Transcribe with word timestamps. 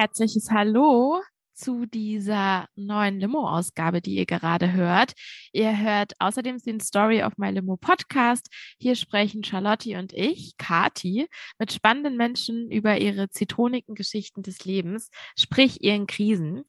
herzliches 0.00 0.50
Hallo 0.50 1.20
zu 1.52 1.84
dieser 1.84 2.66
neuen 2.74 3.20
Limo-Ausgabe, 3.20 4.00
die 4.00 4.14
ihr 4.14 4.24
gerade 4.24 4.72
hört. 4.72 5.12
Ihr 5.52 5.76
hört 5.76 6.14
außerdem 6.18 6.56
den 6.56 6.80
Story 6.80 7.22
of 7.22 7.34
My 7.36 7.50
Limo 7.50 7.76
Podcast. 7.76 8.48
Hier 8.78 8.96
sprechen 8.96 9.44
Charlotte 9.44 9.98
und 9.98 10.14
ich, 10.14 10.54
Kati, 10.56 11.28
mit 11.58 11.70
spannenden 11.70 12.16
Menschen 12.16 12.70
über 12.70 12.96
ihre 12.96 13.28
zitronigen 13.28 13.94
Geschichten 13.94 14.40
des 14.40 14.64
Lebens, 14.64 15.10
sprich 15.38 15.82
ihren 15.82 16.06
Krisen. 16.06 16.62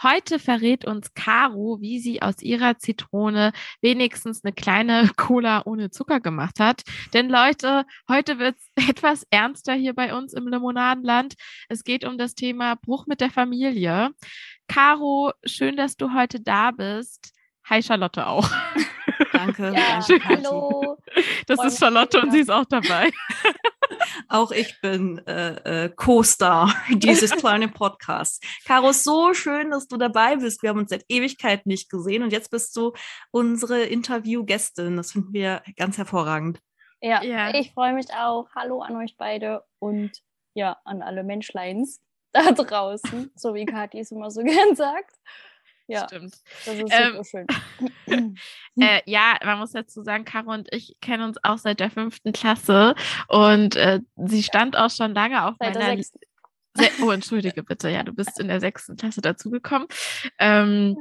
Heute 0.00 0.38
verrät 0.38 0.84
uns 0.84 1.12
Caro, 1.14 1.78
wie 1.80 1.98
sie 1.98 2.22
aus 2.22 2.40
ihrer 2.40 2.78
Zitrone 2.78 3.52
wenigstens 3.80 4.44
eine 4.44 4.52
kleine 4.52 5.10
Cola 5.16 5.62
ohne 5.64 5.90
Zucker 5.90 6.20
gemacht 6.20 6.60
hat. 6.60 6.82
Denn 7.14 7.28
Leute, 7.28 7.84
heute 8.08 8.38
wird 8.38 8.56
es 8.76 8.88
etwas 8.88 9.26
ernster 9.30 9.74
hier 9.74 9.94
bei 9.94 10.14
uns 10.14 10.34
im 10.34 10.46
Limonadenland. 10.46 11.34
Es 11.68 11.82
geht 11.82 12.04
um 12.04 12.16
das 12.16 12.36
Thema 12.36 12.76
Bruch 12.76 13.06
mit 13.06 13.20
der 13.20 13.30
Familie. 13.30 14.10
Caro, 14.68 15.32
schön, 15.44 15.76
dass 15.76 15.96
du 15.96 16.14
heute 16.14 16.40
da 16.40 16.70
bist. 16.70 17.32
Hi 17.64 17.82
Charlotte 17.82 18.26
auch. 18.26 18.48
Danke. 19.38 19.72
Ja, 19.74 20.00
danke 20.06 20.24
hallo. 20.24 20.96
Das 21.46 21.64
ist 21.64 21.78
Charlotte 21.78 22.20
und 22.20 22.32
sie 22.32 22.40
ist 22.40 22.50
auch 22.50 22.64
dabei. 22.64 23.10
Auch 24.28 24.50
ich 24.50 24.78
bin 24.82 25.18
äh, 25.26 25.84
äh, 25.84 25.88
Co-Star 25.94 26.74
dieses 26.90 27.30
kleinen 27.30 27.72
Podcasts. 27.72 28.40
Caro, 28.66 28.92
so 28.92 29.32
schön, 29.32 29.70
dass 29.70 29.86
du 29.88 29.96
dabei 29.96 30.36
bist. 30.36 30.62
Wir 30.62 30.70
haben 30.70 30.78
uns 30.80 30.90
seit 30.90 31.04
Ewigkeit 31.08 31.64
nicht 31.66 31.88
gesehen 31.88 32.22
und 32.22 32.32
jetzt 32.32 32.50
bist 32.50 32.76
du 32.76 32.92
unsere 33.30 33.84
Interviewgästin. 33.84 34.96
Das 34.96 35.12
finden 35.12 35.32
wir 35.32 35.62
ganz 35.76 35.96
hervorragend. 35.96 36.60
Ja, 37.00 37.22
Ja. 37.22 37.54
ich 37.54 37.72
freue 37.72 37.94
mich 37.94 38.12
auch. 38.12 38.48
Hallo 38.54 38.82
an 38.82 38.96
euch 38.96 39.16
beide 39.16 39.64
und 39.78 40.12
ja, 40.54 40.76
an 40.84 41.00
alle 41.02 41.24
Menschleins 41.24 42.00
da 42.32 42.42
draußen, 42.52 43.30
so 43.34 43.54
wie 43.54 43.64
Kathi 43.64 44.00
es 44.00 44.10
immer 44.10 44.30
so 44.30 44.42
gern 44.44 44.74
sagt. 44.76 45.14
Ja, 45.88 46.06
Stimmt. 46.06 46.34
das 46.64 46.74
ist 46.74 46.92
Ähm, 46.92 47.24
schön. 47.24 47.46
Äh, 48.80 49.00
ja, 49.06 49.36
man 49.44 49.58
muss 49.58 49.72
dazu 49.72 50.04
sagen, 50.04 50.24
Caro 50.24 50.52
und 50.52 50.68
ich 50.70 50.94
kennen 51.00 51.24
uns 51.24 51.36
auch 51.42 51.58
seit 51.58 51.80
der 51.80 51.90
fünften 51.90 52.32
Klasse 52.32 52.94
und 53.26 53.74
äh, 53.74 53.98
sie 54.14 54.44
stand 54.44 54.76
auch 54.76 54.90
schon 54.90 55.14
lange 55.14 55.44
auf 55.44 55.56
Seit 55.58 55.74
der 55.74 55.82
meiner 55.82 55.96
sechsten. 55.96 56.20
Se 56.74 56.88
oh, 57.02 57.10
entschuldige 57.10 57.64
bitte, 57.64 57.88
ja, 57.88 58.04
du 58.04 58.12
bist 58.12 58.38
in 58.38 58.46
der 58.46 58.60
sechsten 58.60 58.96
Klasse 58.96 59.20
dazugekommen. 59.20 59.88
Ähm, 60.38 60.96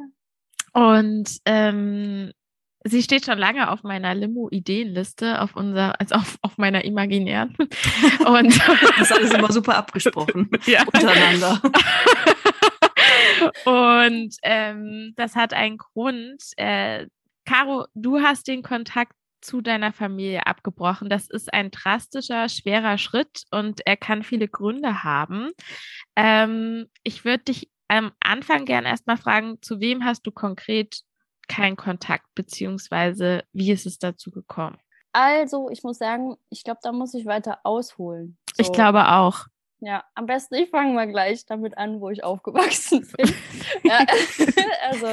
Und 0.73 1.29
ähm, 1.45 2.31
sie 2.83 3.03
steht 3.03 3.25
schon 3.25 3.37
lange 3.37 3.69
auf 3.71 3.83
meiner 3.83 4.15
Limo-Ideenliste, 4.15 5.41
auf 5.41 5.55
unser, 5.55 5.99
also 5.99 6.15
auf, 6.15 6.37
auf 6.41 6.57
meiner 6.57 6.83
imaginären. 6.85 7.55
Und 8.25 8.59
Das 8.97 9.09
ist 9.09 9.11
alles 9.11 9.33
immer 9.33 9.51
super 9.51 9.77
abgesprochen 9.77 10.49
ja. 10.65 10.83
untereinander. 10.83 11.61
Und 13.65 14.35
ähm, 14.43 15.13
das 15.15 15.35
hat 15.35 15.53
einen 15.53 15.77
Grund. 15.77 16.43
Äh, 16.57 17.07
Caro, 17.45 17.85
du 17.93 18.19
hast 18.21 18.47
den 18.47 18.61
Kontakt 18.61 19.13
zu 19.41 19.61
deiner 19.61 19.93
Familie 19.93 20.45
abgebrochen. 20.45 21.09
Das 21.09 21.29
ist 21.29 21.53
ein 21.53 21.71
drastischer, 21.71 22.49
schwerer 22.49 22.97
Schritt 22.97 23.43
und 23.51 23.81
er 23.85 23.97
kann 23.97 24.23
viele 24.23 24.47
Gründe 24.47 25.03
haben. 25.03 25.51
Ähm, 26.15 26.87
ich 27.03 27.23
würde 27.23 27.45
dich 27.45 27.69
am 27.87 28.11
Anfang 28.19 28.65
gerne 28.65 28.89
erstmal 28.89 29.17
fragen, 29.17 29.61
zu 29.61 29.79
wem 29.79 30.03
hast 30.03 30.23
du 30.27 30.31
konkret 30.31 31.01
keinen 31.47 31.77
Kontakt, 31.77 32.25
beziehungsweise 32.35 33.43
wie 33.53 33.71
ist 33.71 33.85
es 33.85 33.99
dazu 33.99 34.31
gekommen? 34.31 34.77
Also, 35.13 35.69
ich 35.69 35.83
muss 35.83 35.97
sagen, 35.97 36.35
ich 36.49 36.63
glaube, 36.63 36.79
da 36.83 36.91
muss 36.91 37.13
ich 37.13 37.25
weiter 37.25 37.59
ausholen. 37.63 38.37
Ich 38.57 38.67
So, 38.67 38.71
glaube 38.73 39.07
auch. 39.09 39.45
Ja, 39.79 40.03
am 40.15 40.25
besten, 40.25 40.55
ich 40.55 40.69
fange 40.69 40.93
mal 40.93 41.07
gleich 41.07 41.45
damit 41.45 41.77
an, 41.77 42.01
wo 42.01 42.09
ich 42.09 42.23
aufgewachsen 42.23 43.07
bin. 43.17 43.33
ja, 43.83 44.05
also, 44.89 45.07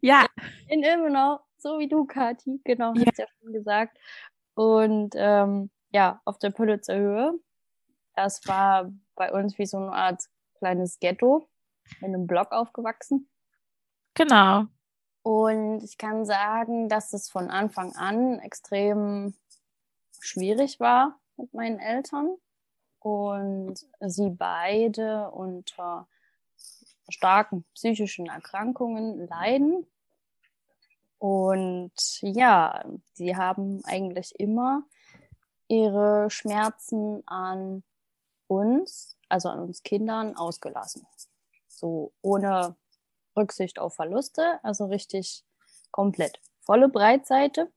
Ja, 0.00 0.26
in 0.68 0.82
Ilmenau, 0.82 1.40
so 1.58 1.78
wie 1.78 1.88
du, 1.88 2.06
Kathi, 2.06 2.60
genau, 2.64 2.94
Ja. 2.94 3.04
hast 3.06 3.18
ja 3.18 3.26
schon 3.40 3.52
gesagt. 3.52 3.98
Und 4.54 5.14
ähm, 5.16 5.70
ja, 5.90 6.20
auf 6.24 6.38
der 6.38 6.50
Pölitzer 6.50 6.96
Höhe. 6.96 7.34
Das 8.14 8.40
war 8.46 8.90
bei 9.14 9.32
uns 9.32 9.58
wie 9.58 9.66
so 9.66 9.76
eine 9.76 9.92
Art 9.92 10.22
kleines 10.58 10.98
Ghetto 10.98 11.48
in 12.00 12.06
einem 12.14 12.26
Block 12.26 12.50
aufgewachsen. 12.52 13.28
genau. 14.14 14.64
Und 15.22 15.82
ich 15.84 15.98
kann 15.98 16.24
sagen, 16.24 16.88
dass 16.88 17.12
es 17.12 17.28
von 17.30 17.50
Anfang 17.50 17.94
an 17.96 18.38
extrem 18.40 19.34
schwierig 20.20 20.80
war 20.80 21.20
mit 21.36 21.52
meinen 21.52 21.78
Eltern 21.78 22.36
und 23.08 23.86
sie 24.00 24.28
beide 24.28 25.30
unter 25.30 26.06
starken 27.08 27.64
psychischen 27.72 28.26
Erkrankungen 28.26 29.26
leiden. 29.26 29.86
Und 31.18 31.92
ja, 32.20 32.84
sie 33.14 33.34
haben 33.34 33.82
eigentlich 33.84 34.38
immer 34.38 34.82
ihre 35.68 36.28
Schmerzen 36.28 37.22
an 37.26 37.82
uns, 38.46 39.16
also 39.30 39.48
an 39.48 39.60
uns 39.60 39.82
Kindern, 39.82 40.36
ausgelassen. 40.36 41.06
So 41.66 42.12
ohne 42.20 42.76
Rücksicht 43.34 43.78
auf 43.78 43.94
Verluste, 43.94 44.60
also 44.62 44.84
richtig 44.84 45.44
komplett 45.90 46.40
volle 46.60 46.90
Breitseite. 46.90 47.72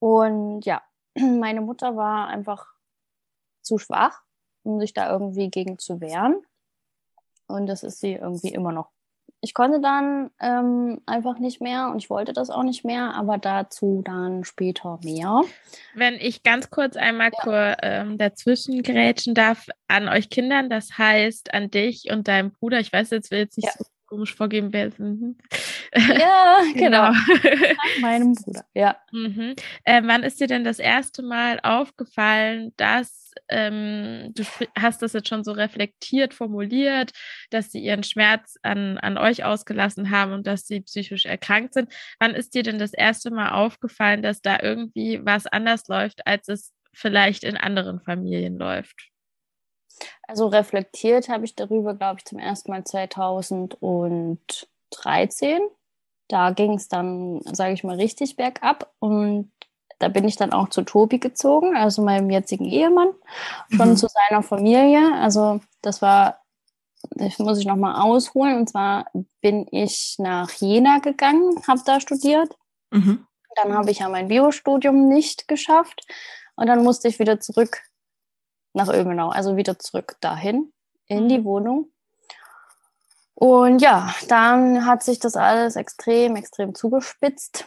Und 0.00 0.66
ja, 0.66 0.82
meine 1.16 1.60
Mutter 1.60 1.94
war 1.96 2.26
einfach 2.26 2.72
zu 3.72 3.78
schwach, 3.78 4.20
um 4.64 4.80
sich 4.80 4.92
da 4.92 5.10
irgendwie 5.10 5.48
gegen 5.48 5.78
zu 5.78 6.00
wehren. 6.00 6.36
Und 7.46 7.66
das 7.66 7.82
ist 7.82 8.00
sie 8.00 8.12
irgendwie 8.12 8.52
immer 8.52 8.72
noch. 8.72 8.90
Ich 9.40 9.54
konnte 9.54 9.80
dann 9.80 10.30
ähm, 10.40 11.00
einfach 11.04 11.38
nicht 11.38 11.60
mehr 11.60 11.88
und 11.88 11.98
ich 11.98 12.10
wollte 12.10 12.32
das 12.32 12.48
auch 12.50 12.62
nicht 12.62 12.84
mehr, 12.84 13.14
aber 13.14 13.38
dazu 13.38 14.02
dann 14.04 14.44
später 14.44 15.00
mehr. 15.02 15.42
Wenn 15.94 16.14
ich 16.14 16.44
ganz 16.44 16.70
kurz 16.70 16.96
einmal 16.96 17.32
kur, 17.32 17.76
ähm, 17.82 18.18
dazwischen 18.18 18.82
grätschen 18.82 19.34
darf 19.34 19.66
an 19.88 20.08
euch 20.08 20.30
Kindern, 20.30 20.70
das 20.70 20.96
heißt 20.96 21.54
an 21.54 21.70
dich 21.70 22.10
und 22.12 22.28
deinem 22.28 22.52
Bruder, 22.52 22.78
ich 22.78 22.92
weiß 22.92 23.10
jetzt, 23.10 23.30
will 23.32 23.40
jetzt 23.40 23.56
nicht 23.56 23.66
Ja. 23.66 23.72
so 23.76 23.84
komisch 24.12 24.34
vorgeben, 24.34 24.74
wer 24.74 24.88
es 24.88 24.98
ist. 24.98 26.20
Ja, 26.20 26.58
genau. 26.74 27.12
genau. 27.12 27.12
Nach 27.12 28.00
meinem 28.02 28.34
Bruder. 28.34 28.62
Ja. 28.74 28.96
mhm. 29.10 29.54
äh, 29.84 30.02
wann 30.04 30.22
ist 30.22 30.38
dir 30.38 30.46
denn 30.46 30.64
das 30.64 30.78
erste 30.78 31.22
Mal 31.22 31.60
aufgefallen, 31.62 32.72
dass 32.76 33.32
ähm, 33.48 34.32
du 34.34 34.44
hast 34.78 35.00
das 35.00 35.14
jetzt 35.14 35.28
schon 35.28 35.44
so 35.44 35.52
reflektiert 35.52 36.34
formuliert, 36.34 37.12
dass 37.48 37.72
sie 37.72 37.80
ihren 37.80 38.02
Schmerz 38.02 38.56
an, 38.62 38.98
an 38.98 39.16
euch 39.16 39.44
ausgelassen 39.44 40.10
haben 40.10 40.32
und 40.32 40.46
dass 40.46 40.66
sie 40.66 40.82
psychisch 40.82 41.24
erkrankt 41.24 41.72
sind? 41.72 41.90
Wann 42.20 42.34
ist 42.34 42.54
dir 42.54 42.62
denn 42.62 42.78
das 42.78 42.92
erste 42.92 43.30
Mal 43.30 43.52
aufgefallen, 43.52 44.20
dass 44.20 44.42
da 44.42 44.58
irgendwie 44.60 45.20
was 45.24 45.46
anders 45.46 45.88
läuft, 45.88 46.26
als 46.26 46.48
es 46.48 46.74
vielleicht 46.92 47.44
in 47.44 47.56
anderen 47.56 47.98
Familien 48.02 48.58
läuft? 48.58 49.11
Also 50.26 50.46
reflektiert 50.48 51.28
habe 51.28 51.44
ich 51.44 51.54
darüber, 51.54 51.94
glaube 51.94 52.18
ich, 52.18 52.24
zum 52.24 52.38
ersten 52.38 52.70
Mal 52.70 52.84
2013. 52.84 55.60
Da 56.28 56.50
ging 56.50 56.74
es 56.74 56.88
dann, 56.88 57.40
sage 57.42 57.74
ich 57.74 57.84
mal, 57.84 57.96
richtig 57.96 58.36
bergab. 58.36 58.92
Und 58.98 59.50
da 59.98 60.08
bin 60.08 60.26
ich 60.26 60.36
dann 60.36 60.52
auch 60.52 60.68
zu 60.70 60.82
Tobi 60.82 61.18
gezogen, 61.18 61.76
also 61.76 62.02
meinem 62.02 62.30
jetzigen 62.30 62.64
Ehemann, 62.64 63.12
schon 63.70 63.90
Mhm. 63.90 63.96
zu 63.96 64.08
seiner 64.08 64.42
Familie. 64.42 65.14
Also 65.14 65.60
das 65.82 66.02
war, 66.02 66.40
das 67.10 67.38
muss 67.38 67.58
ich 67.58 67.66
nochmal 67.66 68.00
ausholen. 68.02 68.56
Und 68.56 68.70
zwar 68.70 69.06
bin 69.40 69.66
ich 69.70 70.16
nach 70.18 70.50
Jena 70.52 70.98
gegangen, 70.98 71.62
habe 71.68 71.80
da 71.84 72.00
studiert. 72.00 72.56
Mhm. 72.90 73.26
Dann 73.56 73.74
habe 73.74 73.90
ich 73.90 73.98
ja 73.98 74.08
mein 74.08 74.28
Biostudium 74.28 75.08
nicht 75.08 75.46
geschafft. 75.46 76.06
Und 76.56 76.66
dann 76.66 76.82
musste 76.82 77.08
ich 77.08 77.18
wieder 77.18 77.38
zurück 77.40 77.82
nach 78.74 78.88
Ilmenau, 78.88 79.28
also 79.30 79.56
wieder 79.56 79.78
zurück 79.78 80.16
dahin 80.20 80.72
in 81.06 81.28
die 81.28 81.38
Mhm. 81.38 81.44
Wohnung. 81.44 81.88
Und 83.34 83.82
ja, 83.82 84.14
dann 84.28 84.86
hat 84.86 85.02
sich 85.02 85.18
das 85.18 85.36
alles 85.36 85.76
extrem, 85.76 86.36
extrem 86.36 86.74
zugespitzt. 86.74 87.66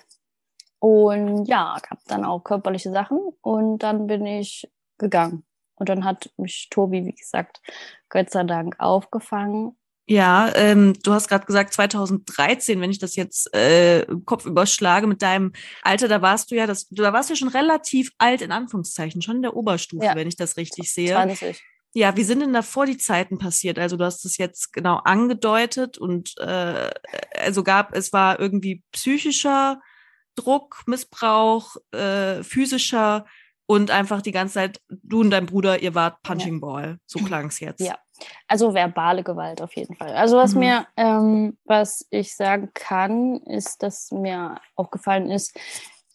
Und 0.79 1.45
ja, 1.45 1.77
gab 1.87 1.99
dann 2.05 2.23
auch 2.25 2.43
körperliche 2.43 2.91
Sachen. 2.91 3.19
Und 3.41 3.79
dann 3.79 4.07
bin 4.07 4.25
ich 4.25 4.71
gegangen. 4.97 5.43
Und 5.75 5.89
dann 5.89 6.05
hat 6.05 6.31
mich 6.37 6.69
Tobi, 6.69 7.05
wie 7.05 7.15
gesagt, 7.15 7.61
Gott 8.09 8.29
sei 8.29 8.43
Dank 8.43 8.79
aufgefangen. 8.79 9.77
Ja, 10.07 10.51
ähm, 10.55 10.93
du 11.03 11.13
hast 11.13 11.27
gerade 11.27 11.45
gesagt 11.47 11.73
2013, 11.73 12.79
wenn 12.79 12.91
ich 12.91 12.99
das 12.99 13.15
jetzt 13.15 13.51
äh, 13.55 14.03
im 14.03 14.23
Kopf 14.23 14.45
überschlage 14.45 15.07
mit 15.07 15.23
deinem 15.23 15.51
Alter, 15.81 16.07
da 16.07 16.21
warst 16.21 16.51
du 16.51 16.55
ja, 16.55 16.67
das, 16.67 16.87
da 16.89 17.11
warst 17.11 17.29
du 17.29 17.33
ja 17.33 17.37
schon 17.37 17.47
relativ 17.47 18.11
alt 18.19 18.41
in 18.41 18.51
Anführungszeichen, 18.51 19.23
schon 19.23 19.37
in 19.37 19.41
der 19.41 19.55
Oberstufe, 19.55 20.05
Ja. 20.05 20.15
wenn 20.15 20.27
ich 20.27 20.35
das 20.35 20.57
richtig 20.57 20.93
sehe. 20.93 21.13
20. 21.13 21.59
Ja, 21.97 22.15
wie 22.17 22.23
sind 22.23 22.41
denn 22.41 22.53
davor 22.53 22.85
die 22.85 22.97
Zeiten 22.97 23.37
passiert? 23.37 23.79
Also 23.79 23.95
du 23.97 24.03
hast 24.03 24.25
es 24.25 24.37
jetzt 24.37 24.73
genau 24.73 24.97
angedeutet 24.97 25.97
und 25.97 26.37
äh, 26.39 26.91
also 27.39 27.63
gab, 27.63 27.95
es 27.95 28.13
war 28.13 28.39
irgendwie 28.39 28.83
psychischer 28.91 29.81
Druck, 30.35 30.83
Missbrauch, 30.85 31.77
äh, 31.91 32.43
physischer 32.43 33.25
und 33.65 33.89
einfach 33.91 34.21
die 34.21 34.33
ganze 34.33 34.55
Zeit, 34.55 34.81
du 34.89 35.21
und 35.21 35.31
dein 35.31 35.45
Bruder, 35.45 35.81
ihr 35.81 35.95
wart 35.95 36.21
Punching 36.21 36.59
Ball. 36.59 36.97
So 37.05 37.19
klang 37.25 37.47
es 37.47 37.59
jetzt. 37.59 37.79
Ja, 37.79 37.97
Also 38.47 38.73
verbale 38.73 39.23
Gewalt 39.23 39.61
auf 39.61 39.75
jeden 39.75 39.95
Fall. 39.95 40.15
Also 40.15 40.37
was 40.37 40.53
Mhm. 40.53 40.59
mir, 40.59 40.87
ähm, 40.97 41.57
was 41.65 42.05
ich 42.09 42.35
sagen 42.35 42.71
kann, 42.73 43.37
ist, 43.41 43.83
dass 43.83 44.11
mir 44.11 44.59
aufgefallen 44.75 45.29
ist 45.29 45.57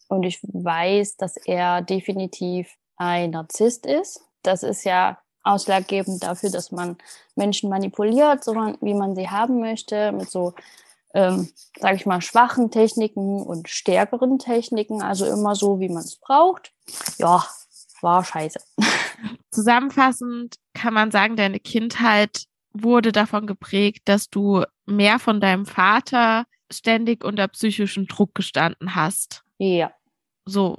und 0.09 0.23
ich 0.25 0.41
weiß, 0.43 1.17
dass 1.17 1.37
er 1.37 1.83
definitiv 1.83 2.71
ein 2.97 3.31
Narzisst 3.31 3.87
ist. 3.87 4.21
Das 4.43 4.63
ist 4.63 4.85
ja 4.85 5.19
ausschlaggebend 5.43 6.23
dafür, 6.23 6.51
dass 6.51 6.71
man 6.71 6.99
Menschen 7.35 7.71
manipuliert, 7.71 8.45
so 8.45 8.55
wie 8.55 8.95
man 8.95 9.15
sie 9.17 9.29
haben 9.31 9.61
möchte, 9.61 10.13
mit 10.13 10.31
so, 10.31 10.55
ähm, 11.15 11.49
sage 11.79 11.97
ich 11.97 12.07
mal, 12.07 12.21
schwachen 12.21 12.71
Techniken 12.71 13.43
und 13.43 13.69
stärkeren 13.69 14.39
Techniken, 14.39 15.03
also 15.03 15.27
immer 15.27 15.55
so, 15.55 15.81
wie 15.81 15.89
man 15.89 16.03
es 16.05 16.17
braucht. 16.17 16.73
Ja, 17.19 17.45
war 18.03 18.25
scheiße. 18.25 18.61
Zusammenfassend 19.51 20.57
kann 20.75 20.95
man 20.95 21.11
sagen, 21.11 21.37
deine 21.37 21.61
Kindheit 21.61 22.45
wurde 22.73 23.13
davon 23.13 23.47
geprägt, 23.47 24.03
dass 24.05 24.31
du 24.31 24.65
mehr 24.87 25.19
von 25.19 25.41
deinem 25.41 25.67
Vater 25.67 26.45
ständig 26.71 27.25
unter 27.25 27.49
psychischem 27.49 28.07
Druck 28.07 28.35
gestanden 28.35 28.95
hast. 28.95 29.43
Ja, 29.59 29.93
So. 30.47 30.79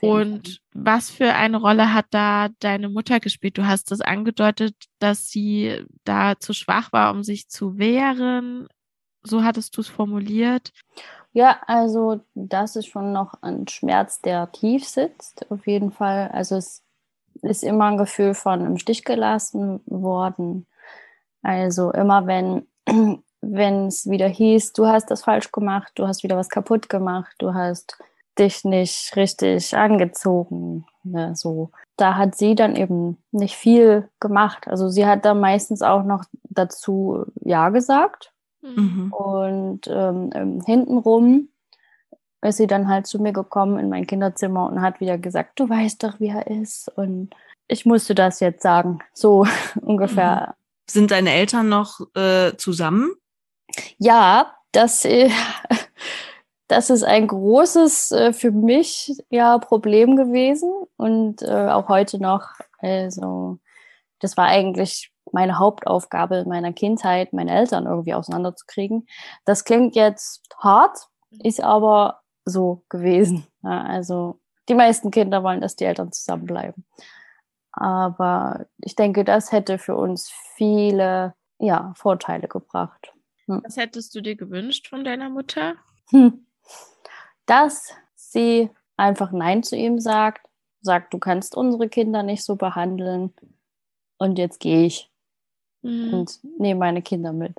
Und 0.00 0.60
was 0.72 1.10
für 1.10 1.34
eine 1.34 1.58
Rolle 1.58 1.92
hat 1.92 2.06
da 2.10 2.48
deine 2.60 2.88
Mutter 2.88 3.20
gespielt? 3.20 3.58
Du 3.58 3.66
hast 3.66 3.90
das 3.90 4.00
angedeutet, 4.00 4.74
dass 4.98 5.28
sie 5.28 5.84
da 6.04 6.38
zu 6.38 6.52
schwach 6.54 6.92
war, 6.92 7.12
um 7.12 7.22
sich 7.22 7.48
zu 7.48 7.78
wehren. 7.78 8.68
So 9.22 9.42
hattest 9.44 9.76
du 9.76 9.80
es 9.82 9.88
formuliert. 9.88 10.72
Ja, 11.32 11.60
also 11.66 12.20
das 12.34 12.76
ist 12.76 12.86
schon 12.86 13.12
noch 13.12 13.34
ein 13.42 13.66
Schmerz, 13.68 14.20
der 14.20 14.52
tief 14.52 14.86
sitzt, 14.86 15.50
auf 15.50 15.66
jeden 15.66 15.90
Fall. 15.90 16.28
Also 16.32 16.56
es 16.56 16.82
ist 17.42 17.64
immer 17.64 17.86
ein 17.86 17.96
Gefühl 17.96 18.34
von 18.34 18.64
im 18.66 18.76
Stich 18.78 19.04
gelassen 19.04 19.80
worden. 19.86 20.66
Also 21.42 21.90
immer 21.92 22.26
wenn 22.26 22.66
wenn 23.42 23.88
es 23.88 24.08
wieder 24.08 24.28
hieß, 24.28 24.72
du 24.72 24.86
hast 24.86 25.10
das 25.10 25.24
falsch 25.24 25.50
gemacht, 25.52 25.92
du 25.96 26.06
hast 26.06 26.22
wieder 26.22 26.36
was 26.36 26.48
kaputt 26.48 26.88
gemacht, 26.88 27.34
du 27.38 27.54
hast 27.54 27.98
dich 28.38 28.64
nicht 28.64 29.14
richtig 29.16 29.76
angezogen, 29.76 30.86
ne, 31.02 31.34
so. 31.36 31.70
Da 31.96 32.16
hat 32.16 32.36
sie 32.36 32.54
dann 32.54 32.76
eben 32.76 33.18
nicht 33.32 33.56
viel 33.56 34.08
gemacht. 34.20 34.66
Also 34.68 34.88
sie 34.88 35.06
hat 35.06 35.24
da 35.24 35.34
meistens 35.34 35.82
auch 35.82 36.04
noch 36.04 36.24
dazu 36.44 37.24
Ja 37.40 37.68
gesagt. 37.68 38.31
Mhm. 38.62 39.12
Und 39.12 39.86
ähm, 39.88 40.30
ähm, 40.34 40.60
hintenrum 40.64 41.48
ist 42.42 42.56
sie 42.56 42.66
dann 42.66 42.88
halt 42.88 43.06
zu 43.06 43.20
mir 43.20 43.32
gekommen 43.32 43.78
in 43.78 43.88
mein 43.88 44.06
Kinderzimmer 44.06 44.66
und 44.66 44.82
hat 44.82 45.00
wieder 45.00 45.18
gesagt, 45.18 45.60
du 45.60 45.68
weißt 45.68 46.02
doch, 46.02 46.18
wie 46.20 46.28
er 46.28 46.46
ist. 46.48 46.88
Und 46.96 47.30
ich 47.68 47.86
musste 47.86 48.14
das 48.14 48.40
jetzt 48.40 48.62
sagen. 48.62 48.98
So 49.12 49.46
ungefähr. 49.80 50.54
Sind 50.88 51.10
deine 51.10 51.32
Eltern 51.32 51.68
noch 51.68 52.00
äh, 52.14 52.56
zusammen? 52.56 53.12
Ja, 53.98 54.54
das, 54.72 55.04
äh, 55.04 55.30
das 56.68 56.90
ist 56.90 57.04
ein 57.04 57.28
großes 57.28 58.12
äh, 58.12 58.32
für 58.32 58.50
mich 58.50 59.12
ja 59.30 59.58
Problem 59.58 60.16
gewesen 60.16 60.72
und 60.96 61.42
äh, 61.42 61.68
auch 61.68 61.88
heute 61.88 62.20
noch. 62.20 62.48
Also 62.78 63.58
das 64.18 64.36
war 64.36 64.46
eigentlich 64.46 65.11
meine 65.30 65.58
Hauptaufgabe 65.58 66.36
in 66.36 66.48
meiner 66.48 66.72
Kindheit, 66.72 67.32
meine 67.32 67.52
Eltern 67.52 67.86
irgendwie 67.86 68.14
auseinanderzukriegen. 68.14 69.06
Das 69.44 69.64
klingt 69.64 69.94
jetzt 69.94 70.42
hart, 70.58 71.08
ist 71.30 71.62
aber 71.62 72.20
so 72.44 72.84
gewesen. 72.88 73.46
Ja, 73.62 73.82
also 73.82 74.40
die 74.68 74.74
meisten 74.74 75.10
Kinder 75.10 75.42
wollen, 75.42 75.60
dass 75.60 75.76
die 75.76 75.84
Eltern 75.84 76.12
zusammenbleiben. 76.12 76.84
Aber 77.72 78.66
ich 78.78 78.96
denke, 78.96 79.24
das 79.24 79.52
hätte 79.52 79.78
für 79.78 79.96
uns 79.96 80.30
viele 80.56 81.34
ja, 81.58 81.92
Vorteile 81.96 82.48
gebracht. 82.48 83.12
Was 83.46 83.76
hättest 83.76 84.14
du 84.14 84.20
dir 84.20 84.36
gewünscht 84.36 84.88
von 84.88 85.04
deiner 85.04 85.30
Mutter? 85.30 85.74
Hm. 86.10 86.46
Dass 87.46 87.94
sie 88.14 88.70
einfach 88.96 89.32
Nein 89.32 89.62
zu 89.62 89.76
ihm 89.76 89.98
sagt, 89.98 90.46
sagt, 90.80 91.14
du 91.14 91.18
kannst 91.18 91.56
unsere 91.56 91.88
Kinder 91.88 92.22
nicht 92.22 92.44
so 92.44 92.56
behandeln 92.56 93.32
und 94.18 94.38
jetzt 94.38 94.60
gehe 94.60 94.86
ich 94.86 95.11
Mhm. 95.82 96.14
und 96.14 96.40
nehme 96.58 96.80
meine 96.80 97.02
Kinder 97.02 97.32
mit. 97.32 97.52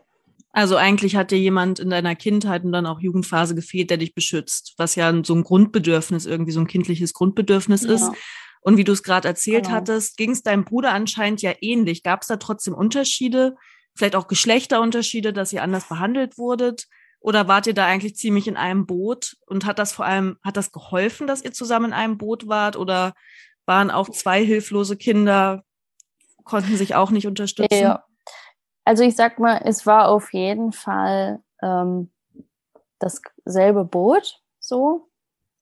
Also 0.52 0.76
eigentlich 0.76 1.16
hat 1.16 1.32
dir 1.32 1.40
jemand 1.40 1.80
in 1.80 1.90
deiner 1.90 2.16
Kindheit 2.16 2.64
und 2.64 2.72
dann 2.72 2.86
auch 2.86 3.00
Jugendphase 3.00 3.56
gefehlt, 3.56 3.90
der 3.90 3.98
dich 3.98 4.14
beschützt, 4.14 4.76
was 4.78 4.96
ja 4.96 5.12
so 5.24 5.34
ein 5.34 5.44
Grundbedürfnis, 5.44 6.28
irgendwie 6.28 6.52
so 6.52 6.60
ein 6.60 6.68
kindliches 6.68 7.14
Grundbedürfnis 7.14 7.84
ist. 7.84 8.02
Ja. 8.02 8.14
Und 8.62 8.78
wie 8.78 8.84
du 8.84 8.92
es 8.92 9.02
gerade 9.04 9.28
erzählt 9.28 9.66
Genau. 9.66 9.76
hattest, 9.76 10.16
ging 10.16 10.30
es 10.32 10.44
deinem 10.44 10.64
Bruder 10.64 10.92
anscheinend 10.94 11.42
ja 11.42 11.54
ähnlich. 11.60 12.04
Gab 12.04 12.22
es 12.22 12.28
da 12.28 12.38
trotzdem 12.38 12.76
Unterschiede, 12.76 13.56
vielleicht 13.96 14.16
auch 14.16 14.28
Geschlechterunterschiede, 14.28 15.34
dass 15.34 15.54
ihr 15.54 15.64
anders 15.64 15.88
behandelt 15.90 16.38
wurdet? 16.38 16.88
Oder 17.20 17.48
wart 17.48 17.68
ihr 17.68 17.74
da 17.74 17.88
eigentlich 17.88 18.16
ziemlich 18.16 18.48
in 18.48 18.56
einem 18.56 18.86
Boot? 18.86 19.38
Und 19.48 19.66
hat 19.66 19.80
das 19.80 19.92
vor 19.92 20.06
allem, 20.06 20.38
hat 20.44 20.56
das 20.56 20.72
geholfen, 20.72 21.26
dass 21.26 21.44
ihr 21.44 21.52
zusammen 21.52 21.88
in 21.88 21.94
einem 21.94 22.18
Boot 22.20 22.48
wart? 22.48 22.76
Oder 22.78 23.14
waren 23.66 23.90
auch 23.90 24.10
zwei 24.10 24.46
hilflose 24.46 24.98
Kinder, 24.98 25.64
konnten 26.44 26.78
sich 26.78 26.94
auch 26.96 27.10
nicht 27.12 27.26
unterstützen? 27.26 27.74
Ja. 27.80 28.04
Also 28.86 29.04
ich 29.04 29.16
sag 29.16 29.40
mal, 29.40 29.62
es 29.64 29.86
war 29.86 30.10
auf 30.10 30.34
jeden 30.34 30.72
Fall 30.72 31.42
ähm, 31.62 32.12
dasselbe 33.00 33.86
Boot 33.86 34.42
so. 34.60 35.10